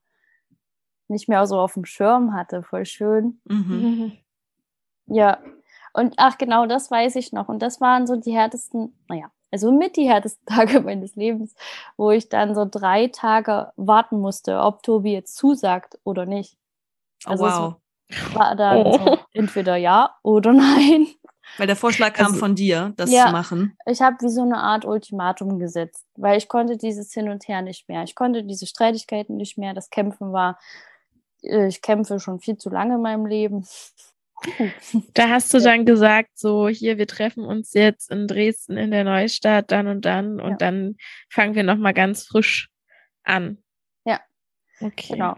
nicht 1.09 1.29
mehr 1.29 1.47
so 1.47 1.59
auf 1.59 1.75
dem 1.75 1.85
Schirm 1.85 2.35
hatte. 2.35 2.63
Voll 2.63 2.87
schön. 2.87 3.41
Mhm. 3.45 4.13
Ja. 5.11 5.39
Und 5.95 6.13
ach, 6.19 6.37
genau, 6.37 6.67
das 6.67 6.91
weiß 6.91 7.17
ich 7.17 7.33
noch. 7.33 7.49
Und 7.49 7.61
das 7.61 7.81
waren 7.81 8.07
so 8.07 8.17
die 8.17 8.33
härtesten, 8.33 8.95
naja, 9.09 9.31
also 9.51 9.73
mit 9.73 9.97
die 9.97 10.09
härtesten 10.09 10.47
Tage 10.55 10.81
meines 10.81 11.17
Lebens, 11.17 11.55
wo 11.97 12.11
ich 12.11 12.29
dann 12.29 12.55
so 12.55 12.67
drei 12.71 13.09
Tage 13.09 13.73
warten 13.77 14.21
musste, 14.21 14.61
ob 14.61 14.83
Tobi 14.83 15.13
jetzt 15.13 15.37
zusagt 15.37 15.99
oder 16.05 16.27
nicht. 16.27 16.57
Oh, 17.27 17.31
also 17.31 17.45
oh, 17.45 17.49
wow. 17.49 17.75
war 18.35 18.57
dann 18.57 18.87
oh. 18.87 18.99
so 18.99 19.19
entweder 19.33 19.77
ja 19.77 20.15
oder 20.23 20.53
nein. 20.53 21.07
Weil 21.57 21.67
der 21.67 21.77
Vorschlag 21.77 22.13
kam 22.13 22.27
also, 22.27 22.39
von 22.39 22.55
dir, 22.55 22.93
das 22.97 23.11
ja, 23.11 23.27
zu 23.27 23.33
machen. 23.33 23.77
Ich 23.87 24.03
habe 24.03 24.17
wie 24.21 24.29
so 24.29 24.43
eine 24.43 24.59
Art 24.59 24.85
Ultimatum 24.85 25.59
gesetzt, 25.59 26.05
weil 26.15 26.37
ich 26.37 26.47
konnte 26.47 26.77
dieses 26.77 27.13
Hin 27.15 27.31
und 27.31 27.49
Her 27.49 27.63
nicht 27.63 27.89
mehr. 27.89 28.03
Ich 28.03 28.15
konnte 28.15 28.45
diese 28.45 28.67
Streitigkeiten 28.67 29.37
nicht 29.37 29.57
mehr. 29.57 29.73
Das 29.73 29.89
Kämpfen 29.89 30.33
war 30.33 30.59
ich 31.43 31.83
kämpfe 31.83 32.21
schon 32.21 32.41
viel 32.41 32.57
zu 32.59 32.71
lange 32.71 32.97
in 32.97 33.03
meinem 33.03 33.27
Leben. 33.27 33.67
Da 35.15 35.31
hast 35.31 35.53
du 35.53 35.59
dann 35.59 35.85
gesagt, 35.85 36.39
so 36.39 36.69
hier, 36.69 36.97
wir 36.97 37.09
treffen 37.09 37.45
uns 37.45 37.73
jetzt 37.73 38.09
in 38.11 38.29
Dresden 38.29 38.77
in 38.77 38.93
der 38.93 39.03
Neustadt, 39.03 39.73
dann 39.73 39.89
und 39.89 40.05
dann 40.05 40.41
und 40.41 40.53
ja. 40.53 40.57
dann 40.59 40.97
fangen 41.29 41.57
wir 41.57 41.65
nochmal 41.65 41.93
ganz 41.93 42.25
frisch 42.25 42.71
an. 43.25 43.59
Ja. 44.05 44.21
Okay. 44.81 45.15
Genau. 45.15 45.37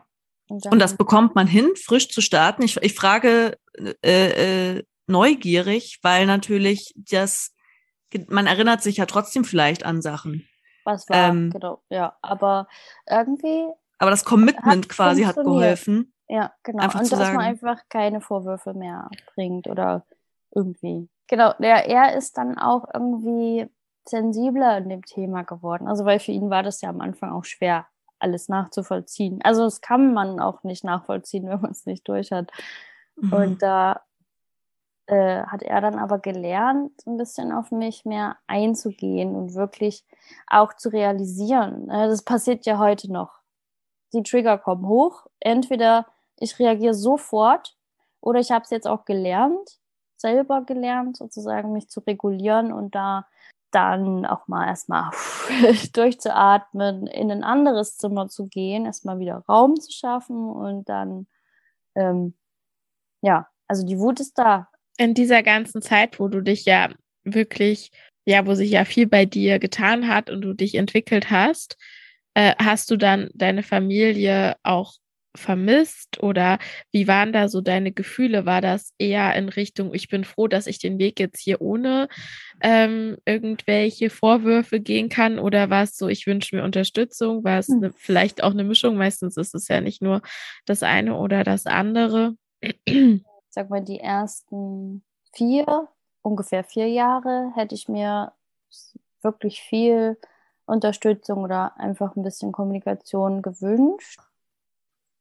Und, 0.48 0.66
und, 0.66 0.78
das 0.80 0.96
bekommt 0.96 1.34
man 1.34 1.46
hin, 1.46 1.70
frisch 1.76 2.10
zu 2.10 2.20
starten. 2.20 2.62
Ich, 2.62 2.76
ich 2.82 2.94
frage 2.94 3.56
äh, 4.02 4.76
äh, 4.76 4.84
neugierig, 5.06 5.98
weil 6.02 6.26
natürlich 6.26 6.92
das, 6.96 7.54
man 8.28 8.46
erinnert 8.46 8.82
sich 8.82 8.96
ja 8.96 9.06
trotzdem 9.06 9.44
vielleicht 9.44 9.84
an 9.84 10.02
Sachen. 10.02 10.48
Was 10.84 11.08
war, 11.08 11.30
ähm, 11.30 11.50
genau, 11.50 11.82
ja. 11.88 12.16
Aber 12.20 12.66
irgendwie 13.08 13.66
aber 14.00 14.10
das 14.10 14.24
Commitment 14.24 14.86
hat 14.86 14.88
quasi 14.88 15.22
hat 15.22 15.36
geholfen. 15.36 16.12
Ja, 16.26 16.52
genau. 16.62 16.82
Einfach 16.82 17.00
und 17.00 17.12
dass 17.12 17.18
sagen. 17.18 17.36
man 17.36 17.44
einfach 17.44 17.82
keine 17.88 18.20
Vorwürfe 18.20 18.72
mehr 18.72 19.10
bringt 19.34 19.68
oder 19.68 20.06
irgendwie. 20.54 21.08
Genau, 21.28 21.52
der, 21.58 21.86
er 21.86 22.16
ist 22.16 22.38
dann 22.38 22.58
auch 22.58 22.88
irgendwie 22.92 23.68
sensibler 24.08 24.78
in 24.78 24.88
dem 24.88 25.04
Thema 25.04 25.42
geworden. 25.42 25.86
Also 25.86 26.06
weil 26.06 26.18
für 26.18 26.32
ihn 26.32 26.48
war 26.48 26.62
das 26.62 26.80
ja 26.80 26.88
am 26.88 27.02
Anfang 27.02 27.30
auch 27.30 27.44
schwer, 27.44 27.86
alles 28.18 28.48
nachzuvollziehen. 28.48 29.40
Also 29.44 29.64
das 29.64 29.82
kann 29.82 30.14
man 30.14 30.40
auch 30.40 30.62
nicht 30.62 30.82
nachvollziehen, 30.82 31.46
wenn 31.48 31.60
man 31.60 31.72
es 31.72 31.84
nicht 31.84 32.08
durch 32.08 32.32
hat. 32.32 32.50
Mhm. 33.16 33.32
Und 33.32 33.62
da 33.62 34.00
äh, 35.06 35.42
hat 35.42 35.62
er 35.62 35.80
dann 35.82 35.98
aber 35.98 36.18
gelernt, 36.20 36.92
ein 37.06 37.18
bisschen 37.18 37.52
auf 37.52 37.70
mich 37.70 38.06
mehr 38.06 38.38
einzugehen 38.46 39.34
und 39.34 39.54
wirklich 39.54 40.06
auch 40.46 40.72
zu 40.72 40.88
realisieren. 40.88 41.90
Äh, 41.90 42.08
das 42.08 42.22
passiert 42.22 42.64
ja 42.64 42.78
heute 42.78 43.12
noch. 43.12 43.39
Die 44.12 44.22
Trigger 44.22 44.58
kommen 44.58 44.86
hoch. 44.86 45.26
Entweder 45.40 46.06
ich 46.38 46.58
reagiere 46.58 46.94
sofort 46.94 47.76
oder 48.20 48.40
ich 48.40 48.50
habe 48.50 48.64
es 48.64 48.70
jetzt 48.70 48.86
auch 48.86 49.04
gelernt, 49.04 49.78
selber 50.16 50.64
gelernt, 50.64 51.16
sozusagen 51.16 51.72
mich 51.72 51.88
zu 51.88 52.00
regulieren 52.00 52.72
und 52.72 52.94
da 52.94 53.26
dann 53.70 54.26
auch 54.26 54.48
mal 54.48 54.66
erstmal 54.66 55.10
durchzuatmen, 55.92 57.06
in 57.06 57.30
ein 57.30 57.44
anderes 57.44 57.96
Zimmer 57.96 58.28
zu 58.28 58.48
gehen, 58.48 58.84
erstmal 58.84 59.18
wieder 59.18 59.44
Raum 59.48 59.80
zu 59.80 59.92
schaffen 59.92 60.50
und 60.50 60.88
dann, 60.88 61.26
ähm, 61.94 62.34
ja, 63.22 63.48
also 63.68 63.86
die 63.86 63.98
Wut 63.98 64.20
ist 64.20 64.38
da. 64.38 64.68
In 64.98 65.14
dieser 65.14 65.42
ganzen 65.42 65.82
Zeit, 65.82 66.18
wo 66.18 66.28
du 66.28 66.42
dich 66.42 66.64
ja 66.64 66.90
wirklich, 67.24 67.92
ja, 68.24 68.46
wo 68.46 68.54
sich 68.54 68.70
ja 68.70 68.84
viel 68.84 69.06
bei 69.06 69.24
dir 69.24 69.58
getan 69.58 70.08
hat 70.08 70.30
und 70.30 70.42
du 70.42 70.52
dich 70.52 70.74
entwickelt 70.74 71.30
hast, 71.30 71.76
äh, 72.34 72.54
hast 72.58 72.90
du 72.90 72.96
dann 72.96 73.30
deine 73.34 73.62
Familie 73.62 74.56
auch 74.62 74.94
vermisst 75.36 76.20
oder 76.22 76.58
wie 76.90 77.06
waren 77.06 77.32
da 77.32 77.48
so 77.48 77.60
deine 77.60 77.92
Gefühle? 77.92 78.46
War 78.46 78.60
das 78.60 78.94
eher 78.98 79.34
in 79.36 79.48
Richtung, 79.48 79.94
ich 79.94 80.08
bin 80.08 80.24
froh, 80.24 80.48
dass 80.48 80.66
ich 80.66 80.78
den 80.78 80.98
Weg 80.98 81.20
jetzt 81.20 81.38
hier 81.40 81.60
ohne 81.60 82.08
ähm, 82.60 83.16
irgendwelche 83.24 84.10
Vorwürfe 84.10 84.80
gehen 84.80 85.08
kann 85.08 85.38
oder 85.38 85.70
war 85.70 85.84
es 85.84 85.96
so, 85.96 86.08
ich 86.08 86.26
wünsche 86.26 86.56
mir 86.56 86.64
Unterstützung? 86.64 87.44
War 87.44 87.58
es 87.60 87.68
Hm. 87.68 87.80
ne, 87.80 87.92
vielleicht 87.96 88.42
auch 88.42 88.50
eine 88.50 88.64
Mischung? 88.64 88.96
Meistens 88.96 89.36
ist 89.36 89.54
es 89.54 89.68
ja 89.68 89.80
nicht 89.80 90.02
nur 90.02 90.20
das 90.66 90.82
eine 90.82 91.16
oder 91.16 91.44
das 91.44 91.66
andere. 91.66 92.34
Sag 93.50 93.70
mal, 93.70 93.82
die 93.82 94.00
ersten 94.00 95.04
vier, 95.32 95.88
ungefähr 96.22 96.64
vier 96.64 96.88
Jahre 96.88 97.52
hätte 97.54 97.74
ich 97.74 97.88
mir 97.88 98.32
wirklich 99.22 99.60
viel 99.60 100.16
Unterstützung 100.70 101.44
oder 101.44 101.78
einfach 101.78 102.16
ein 102.16 102.22
bisschen 102.22 102.52
Kommunikation 102.52 103.42
gewünscht. 103.42 104.20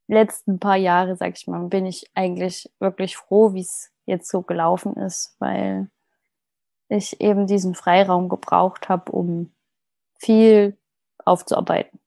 Letzten 0.06 0.58
paar 0.58 0.76
Jahre, 0.76 1.16
sag 1.16 1.36
ich 1.36 1.46
mal, 1.46 1.60
bin 1.68 1.86
ich 1.86 2.10
eigentlich 2.14 2.72
wirklich 2.80 3.16
froh, 3.16 3.52
wie 3.54 3.60
es 3.60 3.92
jetzt 4.06 4.28
so 4.28 4.42
gelaufen 4.42 4.94
ist, 4.96 5.36
weil 5.38 5.88
ich 6.88 7.20
eben 7.20 7.46
diesen 7.46 7.74
Freiraum 7.74 8.28
gebraucht 8.28 8.88
habe, 8.88 9.12
um 9.12 9.52
viel 10.18 10.76
aufzuarbeiten. 11.24 12.00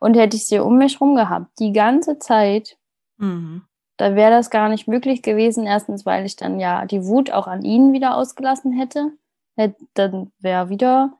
Und 0.00 0.16
hätte 0.16 0.36
ich 0.36 0.46
sie 0.46 0.58
um 0.58 0.78
mich 0.78 1.00
rum 1.00 1.14
gehabt, 1.14 1.58
die 1.58 1.72
ganze 1.72 2.18
Zeit, 2.18 2.78
Mhm. 3.18 3.62
da 3.96 4.14
wäre 4.14 4.32
das 4.32 4.50
gar 4.50 4.68
nicht 4.68 4.88
möglich 4.88 5.22
gewesen. 5.22 5.66
Erstens, 5.66 6.04
weil 6.04 6.26
ich 6.26 6.36
dann 6.36 6.58
ja 6.58 6.84
die 6.86 7.04
Wut 7.06 7.30
auch 7.30 7.46
an 7.46 7.62
ihnen 7.62 7.92
wieder 7.92 8.16
ausgelassen 8.16 8.72
hätte. 8.72 9.12
Hätt, 9.56 9.76
dann 9.94 10.32
wäre 10.38 10.68
wieder 10.68 11.16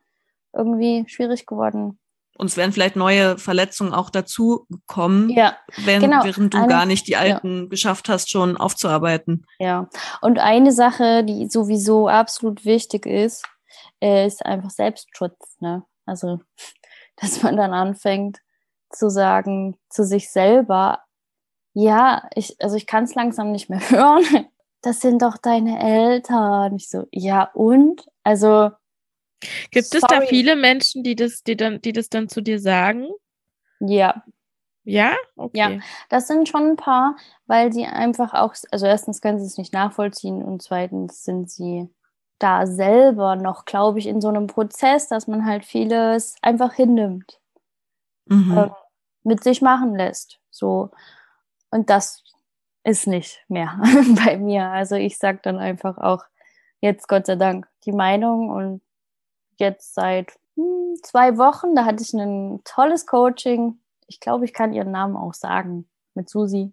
irgendwie 0.57 1.05
schwierig 1.09 1.47
geworden. 1.47 1.99
Und 2.39 2.47
es 2.49 2.57
wären 2.59 2.73
vielleicht 2.73 2.97
neue 2.97 3.39
Verletzungen 3.39 3.95
auch 3.95 4.11
dazu 4.11 4.67
gekommen, 4.69 5.31
Ja, 5.31 5.57
wenn, 5.85 6.03
genau. 6.03 6.23
während 6.23 6.53
du 6.53 6.59
Eine- 6.59 6.67
gar 6.69 6.85
nicht 6.85 7.07
die 7.09 7.17
alten 7.17 7.71
geschafft 7.71 8.09
hast, 8.11 8.31
schon 8.31 8.57
aufzuarbeiten. 8.59 9.47
ja. 9.59 9.89
Und 10.21 10.39
eine 10.39 10.73
Sache, 10.73 11.25
die 11.25 11.49
sowieso 11.49 12.09
absolut 12.09 12.65
wichtig 12.67 13.07
ist, 13.07 13.45
äh, 14.03 14.27
ist 14.27 14.45
einfach 14.45 14.69
Selbstschutz. 14.71 15.57
Ne? 15.61 15.85
Also, 16.05 16.41
dass 17.17 17.43
man 17.43 17.57
dann 17.57 17.73
anfängt 17.73 18.39
zu 18.91 19.09
sagen 19.09 19.79
zu 19.89 20.05
sich 20.05 20.31
selber, 20.31 21.01
ja, 21.73 22.29
ich, 22.35 22.57
also 22.61 22.77
ich 22.77 22.87
kann 22.87 23.05
es 23.05 23.15
langsam 23.15 23.51
nicht 23.51 23.71
mehr 23.71 23.81
hören. 23.91 24.47
Das 24.83 25.01
sind 25.01 25.23
doch 25.23 25.39
deine 25.39 25.81
Eltern. 25.83 26.77
Ich 26.77 26.91
so, 26.91 27.05
ja 27.11 27.51
und? 27.55 28.07
Also, 28.25 28.71
Gibt 29.71 29.95
es 29.95 30.01
da 30.01 30.09
Sorry. 30.17 30.27
viele 30.29 30.57
Menschen, 30.57 31.03
die 31.03 31.17
das, 31.17 31.43
die 31.43 31.57
dann, 31.57 31.81
die 31.81 31.93
das 31.93 32.09
dann 32.09 32.29
zu 32.29 32.41
dir 32.41 32.59
sagen? 32.61 33.09
ja, 33.81 34.23
Ja? 34.85 35.15
Okay. 35.37 35.59
Ja. 35.59 35.79
Das 36.09 36.27
sind 36.29 36.49
schon 36.49 36.71
ein 36.71 36.77
paar, 36.77 37.17
weil 37.47 37.73
sie 37.73 37.85
einfach 37.85 38.35
auch, 38.35 38.55
also 38.71 38.87
erstens 38.87 39.21
können 39.21 39.39
sie 39.39 39.47
es 39.47 39.59
nicht 39.59 39.73
nachvollziehen 39.73 40.43
und 40.43 40.63
zweitens 40.63 41.25
sind 41.25 41.51
sie 41.51 41.89
da 42.39 42.67
selber 42.67 43.35
noch, 43.37 43.65
glaube 43.65 43.99
ich, 43.99 44.07
in 44.07 44.21
so 44.21 44.29
einem 44.29 44.47
Prozess, 44.47 45.09
dass 45.09 45.27
man 45.27 45.45
halt 45.47 45.65
vieles 45.65 46.37
einfach 46.43 46.73
hinnimmt, 46.75 47.41
Mhm. 48.27 48.59
ähm, 48.59 48.71
mit 49.25 49.43
sich 49.43 49.63
machen 49.63 49.95
lässt. 49.97 50.39
So. 50.51 50.91
Und 51.71 51.91
das 51.91 52.23
ist 52.85 53.07
nicht 53.07 53.45
mehr 53.49 53.81
bei 54.25 54.37
mir. 54.39 54.67
Also 54.69 54.95
ich 54.97 55.19
sage 55.19 55.41
dann 55.43 55.59
einfach 55.59 55.99
auch 55.99 56.25
jetzt 56.81 57.09
Gott 57.09 57.27
sei 57.27 57.37
Dank 57.37 57.67
die 57.85 57.93
Meinung 57.93 58.51
und 58.51 58.81
jetzt 59.59 59.95
seit 59.95 60.33
hm, 60.55 60.97
zwei 61.03 61.39
Wochen, 61.39 61.75
da 61.75 61.85
hatte 61.85 62.03
ich 62.03 62.13
ein 62.15 62.61
tolles 62.65 63.07
Coaching. 63.07 63.79
Ich 64.07 64.21
glaube, 64.21 64.45
ich 64.45 64.53
kann 64.53 64.73
ihren 64.73 64.91
Namen 64.91 65.17
auch 65.17 65.35
sagen, 65.35 65.89
mit 66.15 66.29
Susi. 66.29 66.73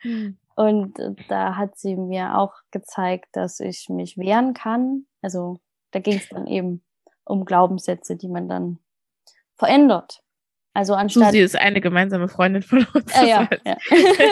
Hm. 0.00 0.38
Und 0.56 0.98
äh, 1.00 1.10
da 1.28 1.56
hat 1.56 1.76
sie 1.76 1.96
mir 1.96 2.38
auch 2.38 2.54
gezeigt, 2.70 3.26
dass 3.32 3.58
ich 3.58 3.88
mich 3.88 4.16
wehren 4.16 4.54
kann. 4.54 5.06
Also 5.20 5.58
da 5.90 5.98
ging 5.98 6.16
es 6.16 6.28
dann 6.28 6.46
eben 6.46 6.84
um 7.24 7.44
Glaubenssätze, 7.44 8.16
die 8.16 8.28
man 8.28 8.48
dann 8.48 8.78
verändert. 9.56 10.20
Also 10.72 10.94
anstatt. 10.94 11.26
Susi 11.26 11.38
ist 11.38 11.56
eine 11.56 11.80
gemeinsame 11.80 12.28
Freundin 12.28 12.62
von 12.62 12.86
uns. 12.94 13.14
Ah, 13.14 13.24
ja, 13.24 13.48
Das 13.48 13.60
ja. 13.64 13.76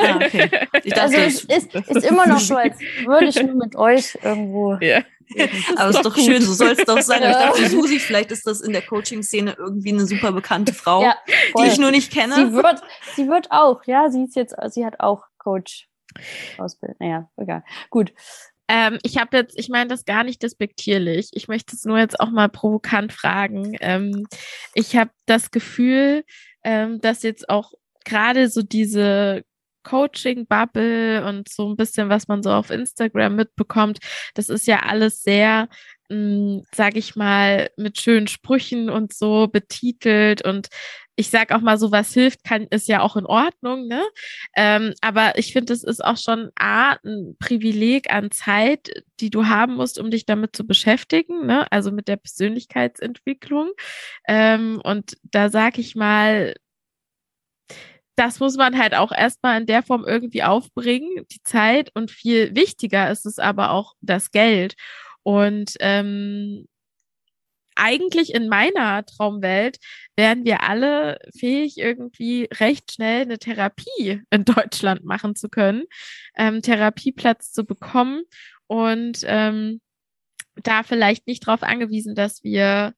Ah, 0.03 0.17
okay. 0.17 0.51
Ich 0.83 0.93
dachte, 0.93 1.03
Also 1.03 1.17
es 1.19 1.45
ist, 1.45 1.75
ist 1.75 2.05
immer 2.05 2.27
noch 2.27 2.41
so, 2.41 2.57
als 2.57 2.79
würde 3.05 3.27
ich 3.27 3.43
nur 3.43 3.55
mit 3.55 3.77
euch 3.77 4.19
irgendwo. 4.23 4.75
ja. 4.81 5.03
aber 5.77 5.91
es 5.91 5.97
ist 5.97 6.05
doch 6.05 6.17
schön, 6.17 6.43
so 6.43 6.53
soll 6.53 6.71
es 6.71 6.85
doch 6.85 7.01
sein. 7.01 7.23
Aber 7.23 7.31
Ich 7.31 7.37
Ja. 7.39 7.47
dachte, 7.49 7.69
Susi, 7.69 7.99
vielleicht 7.99 8.31
ist 8.33 8.47
das 8.47 8.61
in 8.61 8.73
der 8.73 8.83
Coaching-Szene 8.83 9.57
irgendwie 9.59 9.93
eine 9.93 10.07
super 10.07 10.33
bekannte 10.33 10.73
Frau, 10.73 11.03
Ja, 11.03 11.17
die 11.59 11.69
ich 11.69 11.79
nur 11.79 11.91
nicht 11.91 12.13
kenne. 12.13 12.35
Sie 12.35 12.53
wird, 12.53 12.83
sie 13.17 13.29
wird 13.29 13.51
auch, 13.51 13.85
ja, 13.87 14.11
sie 14.11 14.25
ist 14.25 14.37
jetzt, 14.37 14.55
sie 14.71 14.85
hat 14.85 15.01
auch 15.01 15.25
Coach 15.39 15.89
Ausbildung. 16.59 16.97
Naja, 17.01 17.31
egal. 17.37 17.65
Gut. 17.91 18.13
Ähm, 18.69 18.99
ich 19.03 19.19
habe 19.19 19.37
jetzt, 19.37 19.59
ich 19.59 19.69
meine 19.69 19.89
das 19.89 20.05
gar 20.05 20.25
nicht 20.25 20.43
despektierlich. 20.43 21.31
Ich 21.33 21.49
möchte 21.49 21.75
es 21.75 21.85
nur 21.85 21.99
jetzt 21.99 22.21
auch 22.21 22.31
mal 22.31 22.49
provokant 22.49 23.13
fragen. 23.13 23.77
Ähm, 23.81 24.27
ich 24.75 24.97
habe 24.97 25.11
das 25.27 25.51
Gefühl, 25.51 26.25
ähm, 26.65 27.01
dass 27.01 27.23
jetzt 27.23 27.49
auch 27.49 27.73
gerade 28.05 28.49
so 28.49 28.63
diese 28.63 29.43
Coaching-Bubble 29.83 31.25
und 31.27 31.49
so 31.49 31.71
ein 31.71 31.77
bisschen, 31.77 32.09
was 32.09 32.29
man 32.29 32.43
so 32.43 32.51
auf 32.53 32.71
Instagram 32.71 33.37
mitbekommt, 33.37 33.99
das 34.35 34.49
ist 34.49 34.67
ja 34.67 34.81
alles 34.81 35.23
sehr, 35.23 35.69
mh, 36.11 36.63
sag 36.75 36.97
ich 36.97 37.17
mal, 37.17 37.71
mit 37.77 38.01
schönen 38.01 38.27
Sprüchen 38.29 38.91
und 38.91 39.13
so 39.13 39.49
betitelt 39.49 40.45
und 40.45 40.69
ich 41.17 41.29
sag 41.31 41.53
auch 41.53 41.61
mal, 41.61 41.77
so 41.79 41.93
was 41.93 42.15
hilft, 42.15 42.43
kann, 42.45 42.67
ist 42.71 42.89
ja 42.89 43.01
auch 43.03 43.17
in 43.17 43.27
Ordnung, 43.27 43.87
ne? 43.87 44.03
Ähm, 44.57 44.95
aber 45.03 45.37
ich 45.39 45.53
finde, 45.53 45.73
es 45.75 45.85
ist 45.85 46.03
auch 46.03 46.17
schon 46.17 46.51
A, 46.57 46.93
ein 47.05 47.37
Privileg 47.39 48.11
an 48.13 48.31
Zeit, 48.31 48.89
die 49.21 49.29
du 49.31 49.47
haben 49.47 49.75
musst, 49.75 49.99
um 50.01 50.11
dich 50.11 50.25
damit 50.27 50.57
zu 50.57 50.67
beschäftigen, 50.67 51.47
ne? 51.47 51.71
Also 51.71 51.93
mit 51.93 52.09
der 52.09 52.17
Persönlichkeitsentwicklung. 52.17 53.71
Ähm, 54.27 54.81
und 54.85 55.17
da 55.23 55.51
sag 55.51 55.79
ich 55.79 55.95
mal, 55.95 56.55
das 58.17 58.41
muss 58.41 58.57
man 58.57 58.79
halt 58.79 58.95
auch 58.95 59.13
erstmal 59.13 59.61
in 59.61 59.67
der 59.67 59.83
Form 59.83 60.05
irgendwie 60.05 60.43
aufbringen, 60.43 61.27
die 61.31 61.43
Zeit. 61.43 61.91
Und 61.95 62.11
viel 62.11 62.55
wichtiger 62.55 63.11
ist 63.11 63.27
es 63.27 63.39
aber 63.39 63.71
auch 63.71 63.95
das 64.01 64.31
Geld. 64.31 64.75
Und 65.23 65.75
ähm, 65.81 66.67
eigentlich 67.75 68.35
in 68.35 68.49
meiner 68.49 69.05
Traumwelt 69.05 69.79
wären 70.17 70.45
wir 70.45 70.63
alle 70.63 71.19
fähig, 71.37 71.79
irgendwie 71.79 72.49
recht 72.53 72.93
schnell 72.93 73.23
eine 73.23 73.39
Therapie 73.39 74.23
in 74.31 74.45
Deutschland 74.45 75.05
machen 75.05 75.35
zu 75.35 75.49
können, 75.49 75.85
ähm, 76.37 76.61
Therapieplatz 76.63 77.53
zu 77.53 77.65
bekommen 77.65 78.25
und 78.67 79.21
ähm, 79.25 79.81
da 80.57 80.83
vielleicht 80.83 81.27
nicht 81.27 81.47
darauf 81.47 81.63
angewiesen, 81.63 82.15
dass 82.15 82.45
wir, 82.45 82.95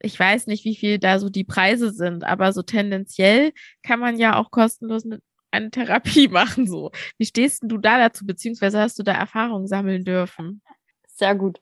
ich 0.00 0.18
weiß 0.18 0.46
nicht, 0.46 0.64
wie 0.64 0.76
viel 0.76 0.98
da 0.98 1.18
so 1.18 1.28
die 1.30 1.44
Preise 1.44 1.92
sind, 1.92 2.24
aber 2.24 2.52
so 2.52 2.62
tendenziell 2.62 3.52
kann 3.82 4.00
man 4.00 4.16
ja 4.18 4.36
auch 4.38 4.50
kostenlos 4.50 5.04
eine, 5.04 5.20
eine 5.50 5.70
Therapie 5.70 6.28
machen. 6.30 6.66
So, 6.66 6.90
wie 7.18 7.26
stehst 7.26 7.62
du 7.64 7.78
da 7.78 7.98
dazu, 7.98 8.26
beziehungsweise 8.26 8.80
hast 8.80 8.98
du 8.98 9.02
da 9.02 9.12
Erfahrungen 9.12 9.66
sammeln 9.66 10.04
dürfen? 10.04 10.62
Sehr 11.06 11.34
gut. 11.34 11.60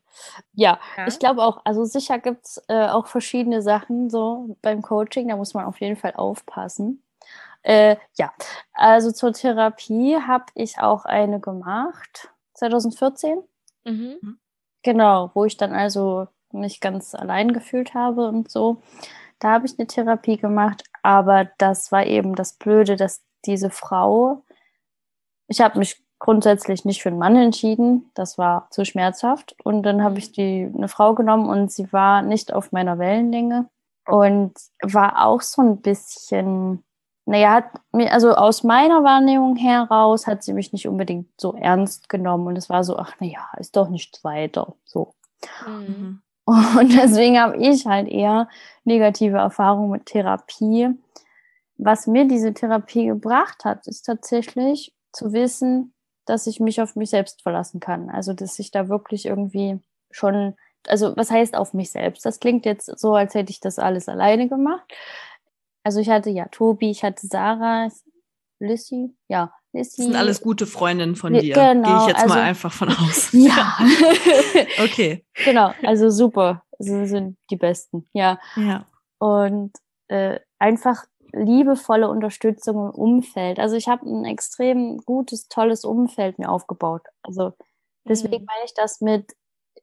Ja, 0.52 0.78
Ja. 0.96 1.06
ich 1.08 1.18
glaube 1.18 1.42
auch, 1.42 1.60
also 1.64 1.84
sicher 1.84 2.18
gibt's 2.20 2.62
äh, 2.68 2.86
auch 2.88 3.08
verschiedene 3.08 3.60
Sachen 3.60 4.08
so 4.08 4.56
beim 4.62 4.82
Coaching, 4.82 5.28
da 5.28 5.36
muss 5.36 5.52
man 5.54 5.64
auf 5.64 5.80
jeden 5.80 5.96
Fall 5.96 6.14
aufpassen. 6.14 7.02
Äh, 7.62 7.96
ja, 8.16 8.32
also 8.72 9.10
zur 9.10 9.32
Therapie 9.32 10.16
habe 10.16 10.44
ich 10.54 10.78
auch 10.78 11.04
eine 11.04 11.40
gemacht, 11.40 12.30
2014. 12.54 13.42
Mhm. 13.84 14.38
Genau, 14.84 15.32
wo 15.34 15.44
ich 15.44 15.56
dann 15.56 15.72
also 15.72 16.28
mich 16.52 16.80
ganz 16.80 17.14
allein 17.14 17.52
gefühlt 17.52 17.94
habe 17.94 18.28
und 18.28 18.50
so. 18.50 18.82
Da 19.38 19.52
habe 19.52 19.66
ich 19.66 19.78
eine 19.78 19.86
Therapie 19.86 20.36
gemacht, 20.36 20.84
aber 21.02 21.48
das 21.58 21.92
war 21.92 22.06
eben 22.06 22.34
das 22.34 22.54
Blöde, 22.54 22.96
dass 22.96 23.22
diese 23.44 23.70
Frau, 23.70 24.42
ich 25.46 25.60
habe 25.60 25.78
mich 25.78 26.02
grundsätzlich 26.18 26.84
nicht 26.84 27.02
für 27.02 27.10
einen 27.10 27.18
Mann 27.18 27.36
entschieden, 27.36 28.10
das 28.14 28.38
war 28.38 28.68
zu 28.70 28.84
schmerzhaft 28.84 29.54
und 29.64 29.84
dann 29.84 30.02
habe 30.02 30.18
ich 30.18 30.32
die 30.32 30.70
eine 30.74 30.88
Frau 30.88 31.14
genommen 31.14 31.48
und 31.48 31.70
sie 31.70 31.92
war 31.92 32.22
nicht 32.22 32.52
auf 32.52 32.72
meiner 32.72 32.98
Wellenlänge 32.98 33.68
und 34.06 34.54
war 34.82 35.24
auch 35.24 35.42
so 35.42 35.62
ein 35.62 35.80
bisschen 35.80 36.82
naja, 37.28 37.52
hat 37.52 37.64
mir, 37.92 38.10
also 38.10 38.32
aus 38.32 38.62
meiner 38.64 39.04
Wahrnehmung 39.04 39.54
heraus 39.56 40.26
hat 40.26 40.42
sie 40.42 40.54
mich 40.54 40.72
nicht 40.72 40.88
unbedingt 40.88 41.28
so 41.38 41.52
ernst 41.52 42.08
genommen 42.08 42.46
und 42.46 42.56
es 42.56 42.70
war 42.70 42.84
so, 42.84 42.96
ach 42.96 43.20
naja, 43.20 43.50
ist 43.58 43.76
doch 43.76 43.90
nichts 43.90 44.24
weiter. 44.24 44.76
So. 44.86 45.12
Mhm. 45.66 46.22
Und 46.48 46.94
deswegen 46.96 47.38
habe 47.38 47.58
ich 47.58 47.84
halt 47.84 48.08
eher 48.08 48.48
negative 48.84 49.36
Erfahrungen 49.36 49.90
mit 49.90 50.06
Therapie. 50.06 50.88
Was 51.76 52.06
mir 52.06 52.26
diese 52.26 52.54
Therapie 52.54 53.06
gebracht 53.06 53.66
hat, 53.66 53.86
ist 53.86 54.06
tatsächlich 54.06 54.94
zu 55.12 55.34
wissen, 55.34 55.92
dass 56.24 56.46
ich 56.46 56.58
mich 56.58 56.80
auf 56.80 56.96
mich 56.96 57.10
selbst 57.10 57.42
verlassen 57.42 57.80
kann. 57.80 58.08
Also, 58.08 58.32
dass 58.32 58.58
ich 58.58 58.70
da 58.70 58.88
wirklich 58.88 59.26
irgendwie 59.26 59.78
schon, 60.10 60.56
also 60.86 61.14
was 61.18 61.30
heißt 61.30 61.54
auf 61.54 61.74
mich 61.74 61.90
selbst? 61.90 62.24
Das 62.24 62.40
klingt 62.40 62.64
jetzt 62.64 62.98
so, 62.98 63.14
als 63.14 63.34
hätte 63.34 63.50
ich 63.50 63.60
das 63.60 63.78
alles 63.78 64.08
alleine 64.08 64.48
gemacht. 64.48 64.90
Also 65.84 66.00
ich 66.00 66.08
hatte 66.08 66.30
ja 66.30 66.46
Tobi, 66.46 66.90
ich 66.90 67.04
hatte 67.04 67.26
Sarah, 67.26 67.88
Lissy, 68.58 69.14
ja. 69.28 69.52
Das 69.78 69.92
sind 69.92 70.16
alles 70.16 70.40
gute 70.40 70.66
Freundinnen 70.66 71.16
von 71.16 71.32
dir. 71.32 71.54
Genau. 71.54 71.88
Gehe 71.88 71.98
ich 72.02 72.06
jetzt 72.08 72.22
also, 72.22 72.34
mal 72.34 72.42
einfach 72.42 72.72
von 72.72 72.88
aus. 72.88 73.28
ja. 73.32 73.78
okay. 74.84 75.24
Genau, 75.44 75.72
also 75.82 76.10
super. 76.10 76.62
Sie 76.78 77.06
sind 77.06 77.36
die 77.50 77.56
Besten, 77.56 78.08
ja. 78.12 78.38
Ja. 78.56 78.86
Und 79.18 79.72
äh, 80.08 80.40
einfach 80.58 81.04
liebevolle 81.32 82.08
Unterstützung 82.08 82.76
im 82.76 82.90
Umfeld. 82.90 83.58
Also 83.58 83.76
ich 83.76 83.88
habe 83.88 84.08
ein 84.08 84.24
extrem 84.24 84.98
gutes, 84.98 85.48
tolles 85.48 85.84
Umfeld 85.84 86.38
mir 86.38 86.50
aufgebaut. 86.50 87.02
Also 87.22 87.52
deswegen 88.04 88.42
mhm. 88.42 88.46
meine 88.46 88.64
ich 88.64 88.74
das 88.74 89.00
mit, 89.00 89.36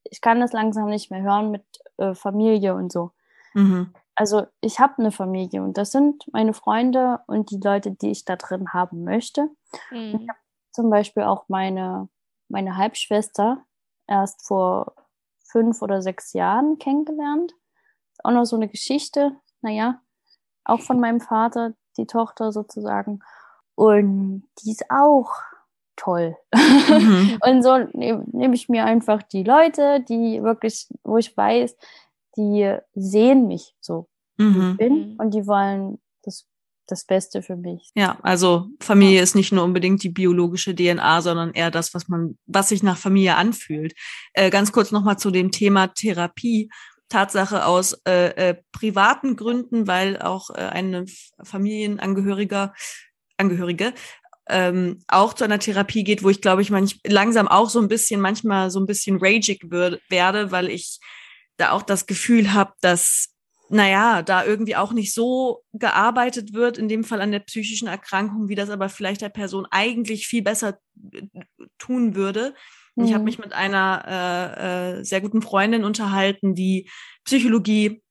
ich 0.04 0.22
kann 0.22 0.40
das 0.40 0.54
langsam 0.54 0.90
nicht 0.90 1.12
mehr 1.12 1.22
hören 1.22 1.52
mit 1.52 1.64
äh, 1.98 2.16
Familie 2.16 2.76
und 2.76 2.92
so. 2.92 3.12
Mhm 3.54 3.94
also 4.16 4.48
ich 4.62 4.80
habe 4.80 4.98
eine 4.98 5.12
Familie 5.12 5.62
und 5.62 5.78
das 5.78 5.92
sind 5.92 6.26
meine 6.32 6.54
Freunde 6.54 7.20
und 7.28 7.52
die 7.52 7.60
Leute, 7.62 7.92
die 7.92 8.12
ich 8.12 8.26
da 8.26 8.38
drin 8.38 8.74
haben 8.74 9.04
möchte. 9.04 9.50
Mhm. 9.92 10.20
Ich 10.22 10.30
habe 10.30 10.40
zum 10.72 10.90
Beispiel 10.90 11.24
auch 11.24 11.46
meine, 11.50 12.08
meine 12.48 12.78
Halbschwester 12.78 13.64
erst 14.08 14.48
vor 14.48 14.96
fünf 15.44 15.82
oder 15.82 16.02
sechs 16.02 16.34
Jahren 16.34 16.80
kennengelernt. 16.80 17.54
Auch 18.24 18.32
noch 18.32 18.46
so 18.46 18.56
eine 18.56 18.70
Geschichte, 18.70 19.36
naja, 19.62 20.02
auch 20.64 20.82
von 20.82 21.00
meinem 21.00 21.20
Vater, 21.20 21.74
die 21.98 22.08
Tochter 22.08 22.52
sozusagen. 22.52 23.20
Und 23.76 24.48
die 24.64 24.72
ist 24.72 24.90
auch 24.90 25.32
toll. 25.96 26.38
Mhm. 26.54 27.38
und 27.46 27.64
so 27.64 27.78
nehme 27.94 28.24
nehm 28.32 28.54
ich 28.54 28.70
mir 28.70 28.86
einfach 28.86 29.24
die 29.24 29.44
Leute, 29.44 30.02
die 30.02 30.42
wirklich, 30.44 30.88
wo 31.04 31.18
ich 31.18 31.36
weiß, 31.36 31.76
die 32.38 32.76
sehen 32.94 33.48
mich 33.48 33.74
so, 33.80 34.08
wie 34.38 34.44
mhm. 34.44 34.72
ich 34.72 34.78
bin 34.78 34.94
mhm. 34.94 35.16
und 35.20 35.34
die 35.34 35.48
wollen 35.48 36.00
das, 36.24 36.48
das 36.88 37.06
Beste 37.06 37.42
für 37.42 37.56
mich. 37.56 37.92
Ja, 37.96 38.18
also 38.22 38.68
Familie 38.80 39.18
ja. 39.18 39.24
ist 39.24 39.36
nicht 39.36 39.52
nur 39.52 39.64
unbedingt 39.64 40.04
die 40.04 40.10
biologische 40.10 40.76
DNA, 40.76 41.22
sondern 41.22 41.54
eher 41.54 41.72
das, 41.72 41.94
was 41.94 42.08
man, 42.08 42.38
was 42.46 42.70
sich 42.70 42.84
nach 42.84 42.98
Familie 42.98 43.36
anfühlt. 43.36 43.94
Äh, 44.34 44.50
ganz 44.50 44.72
kurz 44.72 44.92
nochmal 44.92 45.18
zu 45.18 45.32
dem 45.32 45.52
Thema 45.52 45.88
Therapie. 45.88 46.70
Tatsache 47.08 47.68
aus 47.68 47.94
äh, 48.08 48.50
äh, 48.50 48.56
privaten 48.72 49.36
Gründen, 49.36 49.86
weil 49.86 50.20
auch 50.20 50.50
äh, 50.50 50.56
eine 50.56 51.06
Familienangehöriger 51.44 52.74
Angehörige 53.38 53.94
ähm, 54.48 55.04
auch 55.08 55.34
zu 55.34 55.44
einer 55.44 55.60
Therapie 55.60 56.04
geht, 56.04 56.24
wo 56.24 56.30
ich 56.30 56.42
glaube 56.42 56.62
ich 56.62 56.70
manch, 56.70 57.00
langsam 57.06 57.48
auch 57.48 57.70
so 57.70 57.80
ein 57.80 57.88
bisschen, 57.88 58.22
manchmal 58.22 58.70
so 58.70 58.80
ein 58.80 58.86
bisschen 58.86 59.18
ragig 59.20 59.62
werde, 59.70 60.52
weil 60.52 60.70
ich 60.70 61.00
da 61.58 61.72
auch 61.72 61.82
das 61.82 62.06
Gefühl 62.06 62.54
habe, 62.54 62.74
dass, 62.82 63.30
naja, 63.70 64.22
da 64.22 64.46
irgendwie 64.46 64.76
auch 64.76 64.94
nicht 64.94 65.14
so 65.14 65.64
gearbeitet 65.74 66.54
wird, 66.54 66.78
in 66.78 66.90
dem 66.90 67.04
Fall 67.04 67.22
an 67.22 67.32
der 67.32 67.40
psychischen 67.40 67.88
Erkrankung, 67.88 68.50
wie 68.50 68.56
das 68.56 68.70
aber 68.70 68.90
vielleicht 68.90 69.22
der 69.22 69.30
Person 69.30 69.68
eigentlich 69.72 70.28
viel 70.28 70.42
besser 70.42 70.80
äh, 71.12 71.22
tun 71.78 72.16
würde. 72.16 72.54
Mhm. 72.96 73.06
Ich 73.06 73.14
habe 73.14 73.24
mich 73.24 73.40
mit 73.40 73.54
einer 73.54 74.04
äh, 74.08 75.00
äh, 75.00 75.04
sehr 75.04 75.22
guten 75.22 75.42
Freundin 75.42 75.84
unterhalten, 75.84 76.56
die 76.56 76.90
Psychologie 77.24 78.02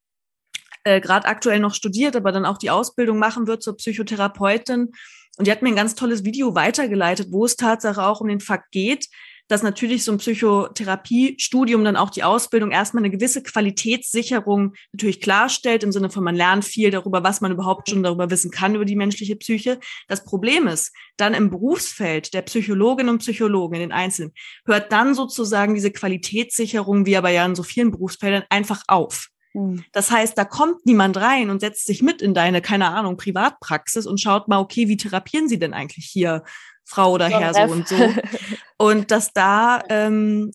äh, 0.85 1.01
gerade 1.01 1.27
aktuell 1.27 1.61
noch 1.61 1.75
studiert, 1.75 2.17
aber 2.17 2.33
dann 2.33 2.45
auch 2.45 2.59
die 2.59 2.71
Ausbildung 2.71 3.19
machen 3.19 3.47
wird 3.47 3.63
zur 3.63 3.77
Psychotherapeutin. 3.77 4.93
Und 5.37 5.47
die 5.47 5.51
hat 5.51 5.63
mir 5.63 5.71
ein 5.71 5.77
ganz 5.77 5.95
tolles 5.95 6.25
Video 6.25 6.55
weitergeleitet, 6.55 7.29
wo 7.31 7.45
es 7.45 7.57
Tatsache 7.57 8.05
auch 8.05 8.21
um 8.21 8.29
den 8.29 8.41
Fakt 8.41 8.71
geht, 8.71 9.09
dass 9.49 9.63
natürlich 9.63 10.05
so 10.05 10.13
ein 10.13 10.19
Psychotherapiestudium 10.19 11.85
dann 11.85 11.97
auch 11.97 12.11
die 12.11 12.25
Ausbildung 12.25 12.71
erstmal 12.71 13.03
eine 13.03 13.11
gewisse 13.11 13.43
Qualitätssicherung 13.43 14.75
natürlich 14.93 15.21
klarstellt, 15.21 15.83
im 15.83 15.93
Sinne 15.93 16.11
von 16.11 16.25
man 16.25 16.35
lernt 16.35 16.65
viel 16.65 16.91
darüber, 16.91 17.23
was 17.23 17.41
man 17.41 17.53
überhaupt 17.53 17.91
schon 17.91 18.03
darüber 18.03 18.31
wissen 18.31 18.51
kann, 18.51 18.75
über 18.75 18.85
die 18.85 18.97
menschliche 18.97 19.37
Psyche. 19.37 19.79
Das 20.09 20.25
Problem 20.25 20.67
ist, 20.67 20.93
dann 21.17 21.35
im 21.35 21.51
Berufsfeld 21.51 22.33
der 22.33 22.43
Psychologinnen 22.43 23.11
und 23.11 23.19
Psychologen 23.19 23.75
in 23.75 23.81
den 23.81 23.93
Einzelnen 23.93 24.33
hört 24.67 24.93
dann 24.93 25.15
sozusagen 25.15 25.75
diese 25.75 25.91
Qualitätssicherung, 25.91 27.07
wie 27.07 27.17
aber 27.17 27.31
ja 27.31 27.45
in 27.45 27.55
so 27.55 27.63
vielen 27.63 27.91
Berufsfeldern, 27.91 28.45
einfach 28.49 28.83
auf. 28.89 29.29
Hm. 29.53 29.85
Das 29.93 30.11
heißt, 30.11 30.37
da 30.37 30.45
kommt 30.45 30.85
niemand 30.85 31.17
rein 31.17 31.51
und 31.51 31.61
setzt 31.61 31.87
sich 31.87 32.03
mit 32.03 32.23
in 32.23 32.35
deine, 32.35 32.61
keine 32.61 32.89
Ahnung, 32.89 33.17
Privatpraxis 33.17 34.07
und 34.07 34.21
schaut 34.21 34.49
mal, 34.49 34.59
okay, 34.59 34.89
wie 34.89 34.97
therapieren 34.97 35.49
Sie 35.49 35.59
denn 35.59 35.75
eigentlich 35.75 36.07
hier 36.07 36.45
Frau 36.85 37.13
oder 37.13 37.29
Herr 37.29 37.55
so 37.55 37.73
und 37.73 37.89
so. 37.89 37.97
Und 38.77 39.11
dass 39.11 39.33
da 39.33 39.83
ähm, 39.89 40.53